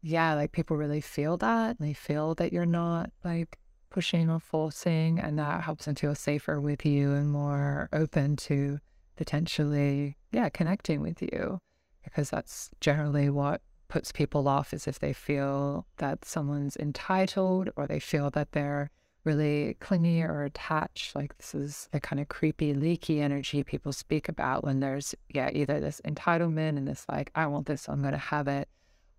yeah, 0.02 0.34
like 0.34 0.52
people 0.52 0.78
really 0.78 1.02
feel 1.02 1.38
that. 1.38 1.78
They 1.80 1.94
feel 1.94 2.34
that 2.36 2.52
you're 2.52 2.66
not 2.66 3.12
like 3.24 3.60
pushing 3.92 4.30
or 4.30 4.40
forcing, 4.40 5.20
and 5.20 5.38
that 5.38 5.62
helps 5.62 5.86
them 5.86 5.96
feel 5.96 6.16
safer 6.16 6.60
with 6.60 6.86
you 6.86 7.14
and 7.14 7.30
more 7.30 7.90
open 7.94 8.36
to 8.38 8.80
potentially, 9.16 10.18
yeah, 10.32 10.50
connecting 10.50 11.02
with 11.02 11.22
you. 11.22 11.60
Because 12.04 12.32
that's 12.32 12.72
generally 12.80 13.30
what 13.30 13.62
puts 13.88 14.12
people 14.12 14.48
off 14.48 14.74
is 14.74 14.88
if 14.88 14.98
they 14.98 15.14
feel 15.14 15.86
that 15.98 16.26
someone's 16.26 16.76
entitled 16.78 17.70
or 17.76 17.86
they 17.86 18.00
feel 18.00 18.32
that 18.32 18.54
they're 18.54 18.90
really 19.24 19.76
clingy 19.80 20.24
or 20.24 20.44
attached. 20.44 21.16
Like 21.16 21.38
this 21.38 21.54
is 21.54 21.90
a 21.94 22.00
kind 22.00 22.20
of 22.20 22.28
creepy, 22.28 22.74
leaky 22.74 23.22
energy 23.22 23.64
people 23.64 23.94
speak 23.94 24.28
about 24.30 24.64
when 24.64 24.80
there's, 24.80 25.14
yeah, 25.30 25.50
either 25.54 25.80
this 25.80 26.02
entitlement 26.06 26.78
and 26.78 26.88
this 26.88 27.06
like, 27.08 27.32
I 27.36 27.46
want 27.48 27.68
this, 27.68 27.84
so 27.84 27.92
I'm 27.92 28.02
going 28.02 28.14
to 28.14 28.18
have 28.18 28.48
it, 28.48 28.68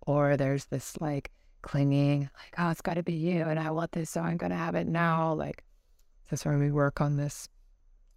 or 0.05 0.35
there's 0.35 0.65
this 0.65 0.99
like, 0.99 1.31
clinging, 1.63 2.29
like, 2.37 2.53
oh, 2.59 2.69
it's 2.69 2.81
got 2.81 2.95
to 2.95 3.03
be 3.03 3.13
you, 3.13 3.41
and 3.41 3.59
I 3.59 3.71
want 3.71 3.93
this, 3.93 4.11
so 4.11 4.21
I'm 4.21 4.37
going 4.37 4.51
to 4.51 4.55
have 4.55 4.75
it 4.75 4.87
now. 4.87 5.33
Like, 5.33 5.63
that's 6.29 6.45
where 6.45 6.57
we 6.59 6.71
work 6.71 7.01
on 7.01 7.17
this 7.17 7.49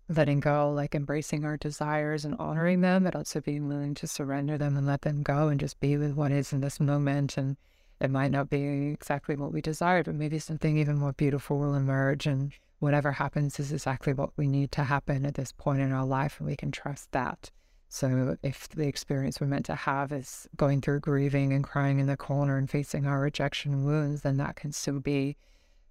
letting 0.09 0.41
go, 0.41 0.71
like 0.71 0.95
embracing 0.95 1.45
our 1.45 1.57
desires 1.57 2.25
and 2.25 2.37
honoring 2.39 2.81
them, 2.81 3.05
but 3.05 3.17
also 3.17 3.41
being 3.41 3.67
willing 3.67 3.95
to 3.95 4.07
surrender 4.07 4.57
them 4.57 4.77
and 4.77 4.87
let 4.87 5.03
them 5.03 5.23
go 5.23 5.49
and 5.49 5.59
just 5.59 5.81
be 5.81 5.97
with 5.97 6.13
what 6.13 6.31
is 6.31 6.53
in 6.53 6.61
this 6.61 6.79
moment 6.79 7.37
and 7.37 7.57
it 8.01 8.11
might 8.11 8.31
not 8.31 8.51
be 8.51 8.91
exactly 8.91 9.37
what 9.37 9.53
we 9.53 9.61
desired, 9.61 10.05
but 10.05 10.15
maybe 10.15 10.39
something 10.39 10.77
even 10.77 10.99
more 10.99 11.13
beautiful 11.13 11.59
will 11.59 11.75
emerge. 11.75 12.27
And 12.27 12.53
whatever 12.79 13.13
happens 13.13 13.59
is 13.59 13.73
exactly 13.73 14.13
what 14.13 14.31
we 14.37 14.47
need 14.47 14.71
to 14.73 14.85
happen 14.85 15.25
at 15.25 15.35
this 15.35 15.53
point 15.53 15.81
in 15.81 15.93
our 15.93 16.05
life. 16.05 16.39
And 16.39 16.47
we 16.47 16.57
can 16.57 16.71
trust 16.71 17.11
that. 17.13 17.51
So 17.89 18.37
if 18.43 18.69
the 18.69 18.87
experience 18.87 19.41
we're 19.41 19.47
meant 19.47 19.67
to 19.67 19.75
have 19.75 20.13
is 20.13 20.49
going 20.57 20.81
through 20.81 21.01
grieving 21.01 21.53
and 21.53 21.63
crying 21.63 21.99
in 21.99 22.07
the 22.07 22.17
corner 22.17 22.57
and 22.57 22.69
facing 22.69 23.07
our 23.07 23.21
rejection 23.21 23.85
wounds, 23.85 24.23
then 24.23 24.37
that 24.39 24.57
can 24.57 24.73
still 24.73 25.01
be 25.01 25.37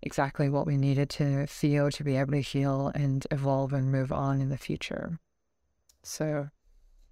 exactly 0.02 0.50
what 0.50 0.68
we 0.68 0.78
needed 0.78 1.10
to 1.10 1.48
feel 1.48 1.90
to 1.92 2.04
be 2.04 2.16
able 2.16 2.34
to 2.34 2.42
heal 2.42 2.92
and 2.94 3.26
evolve 3.32 3.74
and 3.74 3.92
move 3.92 4.12
on 4.12 4.42
in 4.42 4.50
the 4.50 4.58
future. 4.58 5.20
So, 6.04 6.50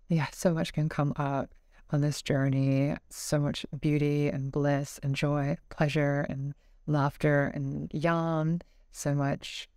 yeah, 0.09 0.27
so 0.31 0.53
much 0.53 0.73
can 0.73 0.89
come 0.89 1.13
up 1.15 1.53
on 1.91 2.01
this 2.01 2.21
journey. 2.21 2.95
So 3.09 3.39
much 3.39 3.65
beauty 3.79 4.27
and 4.27 4.51
bliss 4.51 4.99
and 5.01 5.15
joy, 5.15 5.57
pleasure 5.69 6.25
and 6.29 6.53
laughter 6.85 7.51
and 7.55 7.89
yawn. 7.93 8.61
So 8.91 9.15
much 9.15 9.67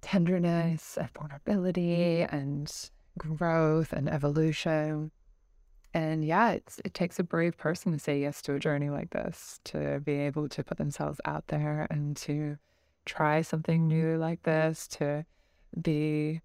tenderness 0.00 0.96
and 0.96 1.10
vulnerability 1.10 2.22
and 2.22 2.90
growth 3.18 3.92
and 3.92 4.08
evolution. 4.08 5.10
And 5.94 6.24
yeah, 6.24 6.52
it's, 6.52 6.80
it 6.84 6.94
takes 6.94 7.18
a 7.18 7.24
brave 7.24 7.56
person 7.56 7.92
to 7.92 7.98
say 7.98 8.20
yes 8.20 8.40
to 8.42 8.54
a 8.54 8.58
journey 8.58 8.88
like 8.88 9.10
this, 9.10 9.60
to 9.64 10.00
be 10.00 10.12
able 10.12 10.48
to 10.48 10.64
put 10.64 10.78
themselves 10.78 11.20
out 11.24 11.48
there 11.48 11.86
and 11.90 12.16
to 12.18 12.56
try 13.04 13.42
something 13.42 13.86
new 13.88 14.16
like 14.16 14.42
this, 14.44 14.86
to 14.88 15.26
be 15.80 16.40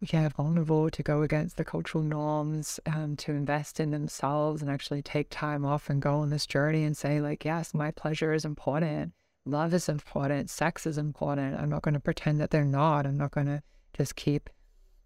yeah, 0.00 0.28
vulnerable, 0.30 0.88
to 0.90 1.02
go 1.02 1.22
against 1.22 1.56
the 1.56 1.64
cultural 1.64 2.02
norms, 2.02 2.80
um, 2.86 3.16
to 3.16 3.32
invest 3.32 3.78
in 3.78 3.90
themselves 3.90 4.62
and 4.62 4.70
actually 4.70 5.02
take 5.02 5.28
time 5.28 5.64
off 5.64 5.90
and 5.90 6.00
go 6.00 6.16
on 6.20 6.30
this 6.30 6.46
journey 6.46 6.84
and 6.84 6.96
say, 6.96 7.20
like, 7.20 7.44
yes, 7.44 7.74
my 7.74 7.90
pleasure 7.90 8.32
is 8.32 8.44
important. 8.44 9.12
Love 9.44 9.74
is 9.74 9.88
important. 9.88 10.48
Sex 10.48 10.86
is 10.86 10.96
important. 10.96 11.60
I'm 11.60 11.68
not 11.68 11.82
going 11.82 11.94
to 11.94 12.00
pretend 12.00 12.40
that 12.40 12.50
they're 12.50 12.64
not. 12.64 13.06
I'm 13.06 13.18
not 13.18 13.30
going 13.30 13.46
to 13.46 13.62
just 13.94 14.16
keep, 14.16 14.48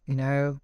you 0.06 0.14
know, 0.14 0.60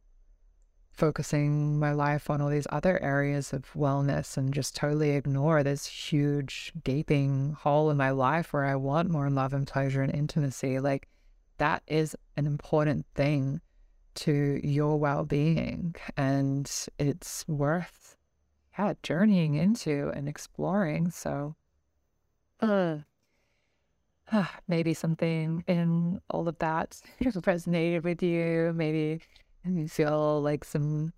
focusing 1.00 1.78
my 1.78 1.92
life 1.92 2.28
on 2.28 2.42
all 2.42 2.50
these 2.50 2.66
other 2.68 3.02
areas 3.02 3.54
of 3.54 3.72
wellness 3.72 4.36
and 4.36 4.52
just 4.52 4.76
totally 4.76 5.12
ignore 5.12 5.62
this 5.62 5.86
huge 5.86 6.74
gaping 6.84 7.56
hole 7.58 7.88
in 7.90 7.96
my 7.96 8.10
life 8.10 8.52
where 8.52 8.66
I 8.66 8.76
want 8.76 9.08
more 9.08 9.30
love 9.30 9.54
and 9.54 9.66
pleasure 9.66 10.02
and 10.02 10.14
intimacy. 10.14 10.78
Like 10.78 11.08
that 11.56 11.82
is 11.86 12.14
an 12.36 12.46
important 12.46 13.06
thing 13.14 13.62
to 14.16 14.60
your 14.62 14.98
well-being 14.98 15.94
and 16.18 16.70
it's 16.98 17.48
worth 17.48 18.18
yeah 18.78 18.92
journeying 19.02 19.54
into 19.54 20.10
and 20.14 20.28
exploring 20.28 21.10
so 21.10 21.54
uh, 22.60 22.98
maybe 24.68 24.92
something 24.92 25.64
in 25.66 26.20
all 26.28 26.46
of 26.46 26.58
that 26.58 27.00
resonated 27.22 28.02
with 28.02 28.22
you 28.22 28.72
maybe 28.74 29.20
and 29.64 29.78
you 29.78 29.88
feel 29.88 30.40
like 30.40 30.64
some 30.64 31.12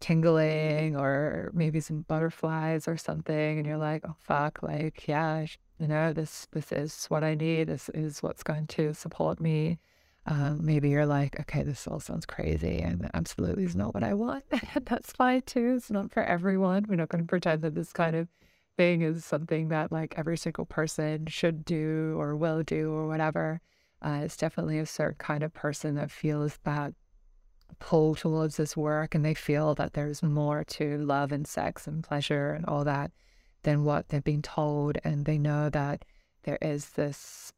tingling 0.00 0.96
or 0.96 1.50
maybe 1.52 1.78
some 1.80 2.02
butterflies 2.02 2.88
or 2.88 2.96
something 2.96 3.58
and 3.58 3.66
you're 3.66 3.76
like 3.76 4.02
oh 4.08 4.16
fuck 4.18 4.62
like 4.62 5.06
yeah 5.06 5.44
you 5.78 5.86
know 5.86 6.12
this 6.12 6.46
this 6.52 6.72
is 6.72 7.06
what 7.06 7.24
i 7.24 7.34
need. 7.34 7.68
This 7.68 7.88
is 7.90 8.22
what's 8.22 8.42
going 8.42 8.66
to 8.68 8.94
support 8.94 9.40
me. 9.40 9.78
Um, 10.26 10.64
maybe 10.64 10.90
you're 10.90 11.06
like 11.06 11.40
okay 11.40 11.62
this 11.62 11.86
all 11.86 12.00
sounds 12.00 12.26
crazy 12.26 12.78
and 12.78 13.10
absolutely 13.14 13.64
is 13.64 13.76
not 13.76 13.94
what 13.94 14.04
i 14.04 14.14
want. 14.14 14.44
That's 14.84 15.12
fine 15.12 15.42
too 15.42 15.74
it's 15.76 15.90
not 15.90 16.12
for 16.12 16.22
everyone. 16.22 16.86
We're 16.88 16.96
not 16.96 17.08
going 17.08 17.24
to 17.24 17.28
pretend 17.28 17.62
that 17.62 17.74
this 17.74 17.92
kind 17.92 18.14
of 18.14 18.28
thing 18.76 19.02
is 19.02 19.24
something 19.24 19.68
that 19.68 19.90
like 19.90 20.14
every 20.16 20.36
single 20.36 20.66
person 20.66 21.26
should 21.26 21.64
do 21.64 22.14
or 22.18 22.36
will 22.36 22.62
do 22.62 22.92
or 22.92 23.06
whatever. 23.06 23.60
Uh, 24.02 24.20
it's 24.24 24.36
definitely 24.36 24.78
a 24.78 24.86
certain 24.86 25.18
kind 25.18 25.42
of 25.42 25.52
person 25.52 25.94
that 25.96 26.10
feels 26.10 26.58
that 26.64 26.94
pull 27.78 28.14
towards 28.14 28.56
this 28.56 28.76
work 28.76 29.14
and 29.14 29.24
they 29.24 29.34
feel 29.34 29.74
that 29.74 29.92
there's 29.92 30.22
more 30.22 30.64
to 30.64 30.98
love 30.98 31.32
and 31.32 31.46
sex 31.46 31.86
and 31.86 32.02
pleasure 32.02 32.52
and 32.52 32.66
all 32.66 32.84
that 32.84 33.10
than 33.62 33.84
what 33.84 34.08
they've 34.08 34.24
been 34.24 34.42
told. 34.42 34.98
And 35.04 35.24
they 35.24 35.38
know 35.38 35.70
that 35.70 36.04
there 36.42 36.58
is 36.60 36.90
this 36.90 37.52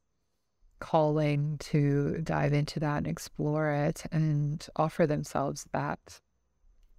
calling 0.81 1.57
to 1.59 2.19
dive 2.23 2.53
into 2.53 2.81
that 2.81 2.99
and 2.99 3.07
explore 3.07 3.71
it 3.71 4.05
and 4.11 4.67
offer 4.77 5.07
themselves 5.07 5.67
that, 5.73 6.21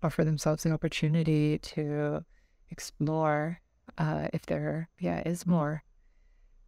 offer 0.01 0.23
themselves 0.23 0.63
the 0.63 0.71
opportunity 0.71 1.57
to 1.59 2.23
explore 2.69 3.59
uh, 3.97 4.27
if 4.33 4.45
there 4.45 4.89
yeah 4.99 5.21
is 5.25 5.45
more 5.45 5.83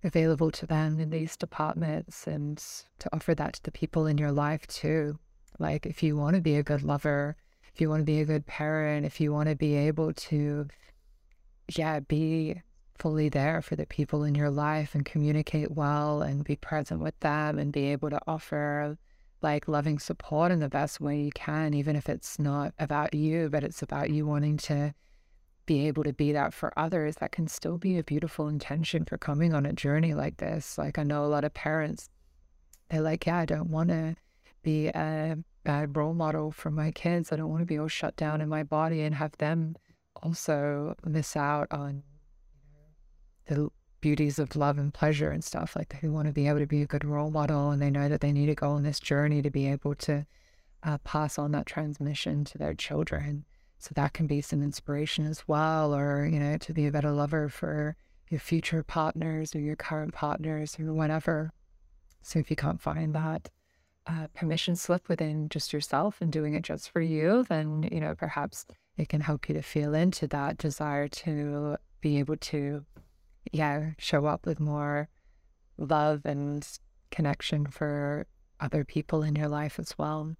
available 0.03 0.51
to 0.51 0.65
them 0.65 0.99
in 0.99 1.09
these 1.09 1.35
departments 1.35 2.27
and 2.27 2.57
to 2.99 3.09
offer 3.11 3.33
that 3.33 3.53
to 3.53 3.63
the 3.63 3.71
people 3.71 4.05
in 4.05 4.17
your 4.17 4.31
life 4.31 4.67
too 4.67 5.17
like, 5.59 5.85
if 5.85 6.03
you 6.03 6.15
want 6.17 6.35
to 6.35 6.41
be 6.41 6.55
a 6.55 6.63
good 6.63 6.83
lover, 6.83 7.35
if 7.73 7.81
you 7.81 7.89
want 7.89 8.01
to 8.01 8.05
be 8.05 8.21
a 8.21 8.25
good 8.25 8.45
parent, 8.45 9.05
if 9.05 9.19
you 9.19 9.33
want 9.33 9.49
to 9.49 9.55
be 9.55 9.75
able 9.75 10.13
to, 10.13 10.67
yeah, 11.75 11.99
be 11.99 12.61
fully 12.97 13.27
there 13.29 13.61
for 13.61 13.75
the 13.75 13.85
people 13.85 14.23
in 14.23 14.35
your 14.35 14.49
life 14.49 14.95
and 14.95 15.05
communicate 15.05 15.71
well 15.71 16.21
and 16.21 16.45
be 16.45 16.55
present 16.55 17.01
with 17.01 17.19
them 17.19 17.59
and 17.59 17.73
be 17.73 17.85
able 17.87 18.09
to 18.09 18.19
offer 18.27 18.97
like 19.41 19.67
loving 19.67 19.99
support 19.99 20.51
in 20.51 20.59
the 20.59 20.69
best 20.69 21.01
way 21.01 21.19
you 21.19 21.31
can, 21.31 21.73
even 21.73 21.95
if 21.95 22.07
it's 22.07 22.39
not 22.39 22.73
about 22.79 23.13
you, 23.13 23.49
but 23.49 23.63
it's 23.63 23.81
about 23.81 24.09
you 24.09 24.25
wanting 24.25 24.57
to 24.57 24.93
be 25.65 25.87
able 25.87 26.03
to 26.03 26.13
be 26.13 26.31
that 26.31 26.53
for 26.53 26.71
others, 26.77 27.17
that 27.17 27.31
can 27.31 27.47
still 27.47 27.77
be 27.77 27.97
a 27.97 28.03
beautiful 28.03 28.47
intention 28.47 29.03
for 29.03 29.17
coming 29.17 29.53
on 29.53 29.65
a 29.65 29.73
journey 29.73 30.13
like 30.13 30.37
this. 30.37 30.77
Like 30.77 30.97
I 30.97 31.03
know 31.03 31.25
a 31.25 31.27
lot 31.27 31.43
of 31.43 31.53
parents, 31.53 32.09
they're 32.89 33.01
like, 33.01 33.25
yeah, 33.25 33.39
I 33.39 33.45
don't 33.45 33.69
want 33.69 33.89
to 33.89 34.15
be 34.65 34.87
a 34.87 35.37
bad 35.63 35.95
role 35.95 36.13
model 36.13 36.51
for 36.51 36.71
my 36.71 36.91
kids. 36.91 37.31
I 37.31 37.37
don't 37.37 37.49
want 37.49 37.61
to 37.61 37.65
be 37.65 37.77
all 37.77 37.87
shut 37.87 38.17
down 38.17 38.41
in 38.41 38.49
my 38.49 38.63
body 38.63 39.01
and 39.01 39.15
have 39.15 39.37
them 39.37 39.75
also 40.21 40.95
miss 41.05 41.37
out 41.37 41.67
on 41.71 42.03
the 43.45 43.69
beauties 44.01 44.39
of 44.39 44.55
love 44.55 44.77
and 44.77 44.93
pleasure 44.93 45.29
and 45.29 45.43
stuff. 45.43 45.75
Like 45.75 46.01
they 46.01 46.09
want 46.09 46.27
to 46.27 46.33
be 46.33 46.47
able 46.47 46.59
to 46.59 46.65
be 46.65 46.81
a 46.81 46.87
good 46.87 47.05
role 47.05 47.31
model 47.31 47.69
and 47.69 47.81
they 47.81 47.91
know 47.91 48.09
that 48.09 48.21
they 48.21 48.31
need 48.31 48.47
to 48.47 48.55
go 48.55 48.71
on 48.71 48.83
this 48.83 48.99
journey 48.99 49.41
to 49.41 49.51
be 49.51 49.67
able 49.67 49.95
to 49.95 50.25
uh, 50.83 50.97
pass 50.99 51.37
on 51.37 51.51
that 51.51 51.67
transmission 51.67 52.43
to 52.45 52.57
their 52.57 52.73
children. 52.73 53.45
So 53.77 53.91
that 53.95 54.13
can 54.13 54.25
be 54.25 54.41
some 54.41 54.63
inspiration 54.63 55.27
as 55.27 55.47
well, 55.47 55.93
or, 55.93 56.25
you 56.25 56.39
know, 56.39 56.57
to 56.57 56.73
be 56.73 56.87
a 56.87 56.91
better 56.91 57.11
lover 57.11 57.49
for 57.49 57.95
your 58.29 58.39
future 58.39 58.83
partners 58.83 59.53
or 59.53 59.59
your 59.59 59.75
current 59.75 60.13
partners 60.13 60.75
or 60.79 60.93
whatever. 60.93 61.51
So 62.23 62.39
if 62.39 62.49
you 62.49 62.55
can't 62.55 62.81
find 62.81 63.13
that, 63.13 63.49
uh, 64.07 64.27
permission 64.33 64.75
slip 64.75 65.09
within 65.09 65.49
just 65.49 65.73
yourself 65.73 66.21
and 66.21 66.31
doing 66.31 66.53
it 66.53 66.61
just 66.63 66.89
for 66.91 67.01
you, 67.01 67.45
then, 67.49 67.87
you 67.91 67.99
know, 67.99 68.15
perhaps 68.15 68.65
it 68.97 69.09
can 69.09 69.21
help 69.21 69.49
you 69.49 69.55
to 69.55 69.61
feel 69.61 69.93
into 69.93 70.27
that 70.27 70.57
desire 70.57 71.07
to 71.07 71.77
be 72.01 72.19
able 72.19 72.37
to, 72.37 72.85
yeah, 73.51 73.91
show 73.97 74.25
up 74.25 74.45
with 74.45 74.59
more 74.59 75.09
love 75.77 76.21
and 76.25 76.67
connection 77.11 77.65
for 77.65 78.27
other 78.59 78.83
people 78.83 79.23
in 79.23 79.35
your 79.35 79.47
life 79.47 79.79
as 79.79 79.97
well. 79.97 80.35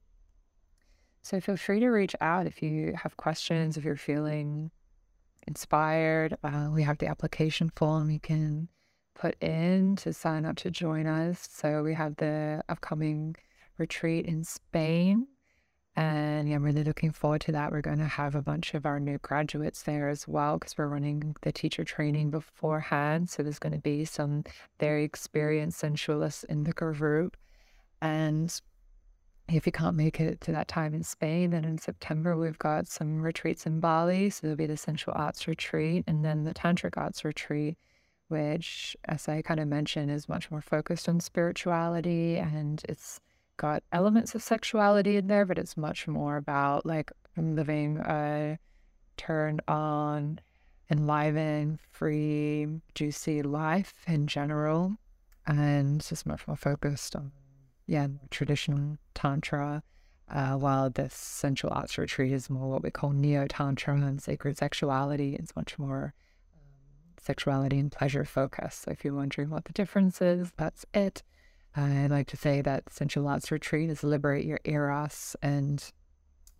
So 1.22 1.39
feel 1.39 1.57
free 1.57 1.80
to 1.80 1.89
reach 1.89 2.16
out 2.22 2.45
if 2.45 2.61
you 2.61 2.93
have 3.01 3.18
questions, 3.18 3.78
if 3.78 3.84
you're 3.84 3.95
feeling 3.95 4.72
inspired. 5.47 6.38
Uh, 6.43 6.70
we 6.72 6.84
have 6.84 6.99
the 6.99 7.07
application 7.07 7.72
form 7.76 8.11
you 8.11 8.20
can 8.20 8.68
put 9.16 9.41
in 9.41 9.95
to 9.95 10.13
sign 10.13 10.45
up 10.45 10.57
to 10.57 10.70
join 10.70 11.07
us. 11.07 11.47
So 11.51 11.82
we 11.82 11.93
have 11.95 12.18
the 12.18 12.63
upcoming 12.70 13.36
retreat 13.78 14.26
in 14.26 14.44
Spain. 14.44 15.28
And 15.98 16.50
yeah, 16.50 16.56
I'm 16.56 16.64
really 16.64 16.84
looking 16.84 17.12
forward 17.12 17.42
to 17.42 17.54
that. 17.54 17.72
We're 17.72 17.82
going 17.82 18.00
to 18.00 18.06
have 18.06 18.36
a 18.36 18.42
bunch 18.42 18.74
of 18.74 18.86
our 18.86 19.00
new 19.00 19.18
graduates 19.20 19.84
there 19.84 20.10
as 20.10 20.28
well 20.28 20.58
because 20.58 20.78
we're 20.78 20.88
running 20.88 21.36
the 21.42 21.54
teacher 21.54 21.86
training 21.86 22.32
beforehand. 22.32 23.30
So 23.30 23.44
there's 23.44 23.60
going 23.60 23.74
to 23.74 23.80
be 23.80 24.04
some 24.04 24.44
very 24.80 25.06
experienced 25.06 25.82
sensualists 25.82 26.44
in 26.46 26.66
the 26.66 26.74
group. 26.74 27.38
And 28.02 28.60
if 29.48 29.66
you 29.66 29.72
can't 29.72 29.96
make 29.96 30.20
it 30.20 30.42
to 30.42 30.52
that 30.52 30.68
time 30.68 30.94
in 30.94 31.04
Spain, 31.04 31.52
then 31.52 31.64
in 31.64 31.78
September 31.78 32.36
we've 32.36 32.60
got 32.60 32.88
some 32.88 33.22
retreats 33.22 33.66
in 33.66 33.80
Bali. 33.80 34.30
So 34.30 34.42
there'll 34.44 34.58
be 34.58 34.66
the 34.66 34.76
sensual 34.76 35.14
arts 35.16 35.48
retreat 35.48 36.04
and 36.08 36.26
then 36.26 36.44
the 36.44 36.54
tantric 36.54 36.98
arts 36.98 37.24
retreat, 37.24 37.78
which, 38.28 38.98
as 39.06 39.30
I 39.30 39.42
kind 39.44 39.62
of 39.62 39.70
mentioned, 39.70 40.12
is 40.12 40.28
much 40.28 40.52
more 40.52 40.62
focused 40.62 41.08
on 41.08 41.22
spirituality 41.22 42.36
and 42.36 42.84
it's 42.90 43.22
got 43.58 43.84
elements 43.91 44.36
of 44.36 44.43
sexuality 44.43 45.18
in 45.18 45.28
there, 45.28 45.45
but 45.45 45.58
it's 45.58 45.78
much 45.78 46.08
more 46.08 46.38
about 46.38 46.86
like 46.86 47.12
living 47.38 47.97
a 47.99 48.58
turned 49.18 49.62
on, 49.68 50.39
enlivened, 50.89 51.80
free, 51.91 52.68
juicy 52.93 53.41
life 53.41 53.93
in 54.08 54.28
general. 54.28 54.97
And 55.47 55.99
it's 55.99 56.10
just 56.10 56.26
much 56.26 56.47
more 56.47 56.58
focused 56.58 57.16
on, 57.16 57.32
yeah, 57.88 58.08
traditional 58.32 58.97
Tantra. 59.14 59.84
Uh, 60.28 60.56
while 60.56 60.89
this 60.89 61.14
sensual 61.14 61.72
arts 61.72 61.99
retreat 61.99 62.32
is 62.32 62.49
more 62.49 62.68
what 62.68 62.82
we 62.82 62.89
call 62.89 63.12
neo 63.12 63.45
Tantra 63.47 63.95
and 63.95 64.20
sacred 64.20 64.58
sexuality, 64.58 65.36
it's 65.36 65.56
much 65.56 65.78
more 65.78 66.16
um, 66.51 66.62
sexuality 67.22 67.78
and 67.78 67.91
pleasure 67.91 68.26
focus. 68.26 68.82
So 68.84 68.91
if 68.91 69.06
you're 69.06 69.14
wondering 69.14 69.51
what 69.51 69.66
the 69.66 69.74
difference 69.74 70.24
is, 70.24 70.51
that's 70.58 70.84
it. 70.95 71.22
I 71.76 72.08
like 72.08 72.28
to 72.28 72.38
say 72.38 72.62
that 72.62 72.92
Sensual 72.92 73.28
Arts 73.28 73.52
Retreat 73.52 73.90
is 73.90 74.04
liberate 74.04 74.46
your 74.46 74.60
eros 74.64 75.36
and 75.42 75.84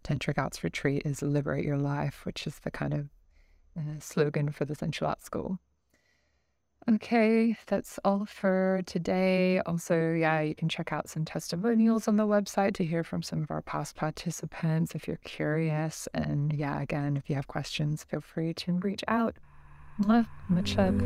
Tantric 0.04 0.38
Arts 0.38 0.64
Retreat 0.64 1.04
is 1.06 1.22
liberate 1.22 1.66
your 1.66 1.78
life, 1.78 2.26
which 2.26 2.46
is 2.46 2.60
the 2.60 2.72
kind 2.72 2.94
of 2.94 3.10
uh, 3.78 4.00
slogan 4.00 4.52
for 4.52 4.66
the 4.66 4.76
Sensual 4.76 5.08
Arts 5.08 5.26
School. 5.26 5.60
Okay, 6.88 7.58
that's 7.66 7.98
all 8.06 8.26
for 8.26 8.84
today. 8.86 9.60
Also, 9.66 10.12
yeah, 10.12 10.42
you 10.42 10.54
can 10.54 10.70
check 10.70 10.94
out 10.94 11.10
some 11.10 11.26
testimonials 11.26 12.08
on 12.08 12.18
the 12.18 12.28
website 12.28 12.76
to 12.76 12.86
hear 12.86 13.04
from 13.04 13.24
some 13.24 13.42
of 13.42 13.50
our 13.50 13.64
past 13.64 13.96
participants 13.96 14.94
if 14.94 15.08
you're 15.08 15.18
curious. 15.24 16.08
And 16.14 16.54
yeah, 16.54 16.80
again, 16.80 17.18
if 17.18 17.28
you 17.28 17.36
have 17.38 17.48
questions, 17.48 18.04
feel 18.04 18.22
free 18.22 18.54
to 18.54 18.74
reach 18.74 19.04
out. 19.08 19.38
Love, 20.06 20.28
Much 20.48 20.78
love. 20.78 21.02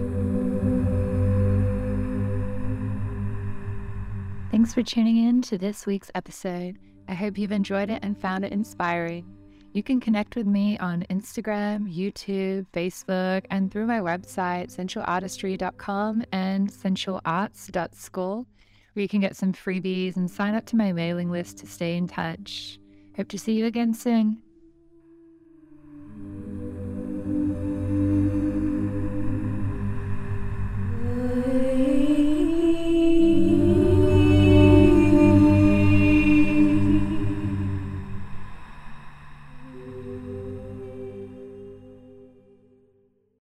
Thanks 4.51 4.73
for 4.73 4.81
tuning 4.81 5.27
in 5.27 5.43
to 5.43 5.59
this 5.59 5.85
week's 5.85 6.09
episode. 6.15 6.79
I 7.07 7.13
hope 7.13 7.37
you've 7.37 7.51
enjoyed 7.51 7.91
it 7.91 7.99
and 8.01 8.19
found 8.19 8.43
it 8.43 8.51
inspiring. 8.51 9.27
You 9.73 9.83
can 9.83 9.99
connect 9.99 10.35
with 10.35 10.47
me 10.47 10.75
on 10.79 11.05
Instagram, 11.11 11.87
YouTube, 11.95 12.65
Facebook, 12.73 13.45
and 13.51 13.71
through 13.71 13.85
my 13.85 13.99
website, 13.99 14.75
sensualartistry.com 14.75 16.23
and 16.31 16.67
sensualarts.school, 16.67 18.47
where 18.93 19.01
you 19.03 19.07
can 19.07 19.21
get 19.21 19.35
some 19.35 19.53
freebies 19.53 20.15
and 20.15 20.29
sign 20.31 20.55
up 20.55 20.65
to 20.65 20.75
my 20.75 20.93
mailing 20.93 21.29
list 21.29 21.59
to 21.59 21.67
stay 21.67 21.95
in 21.95 22.07
touch. 22.07 22.79
Hope 23.15 23.27
to 23.27 23.37
see 23.37 23.53
you 23.53 23.67
again 23.67 23.93
soon. 23.93 24.41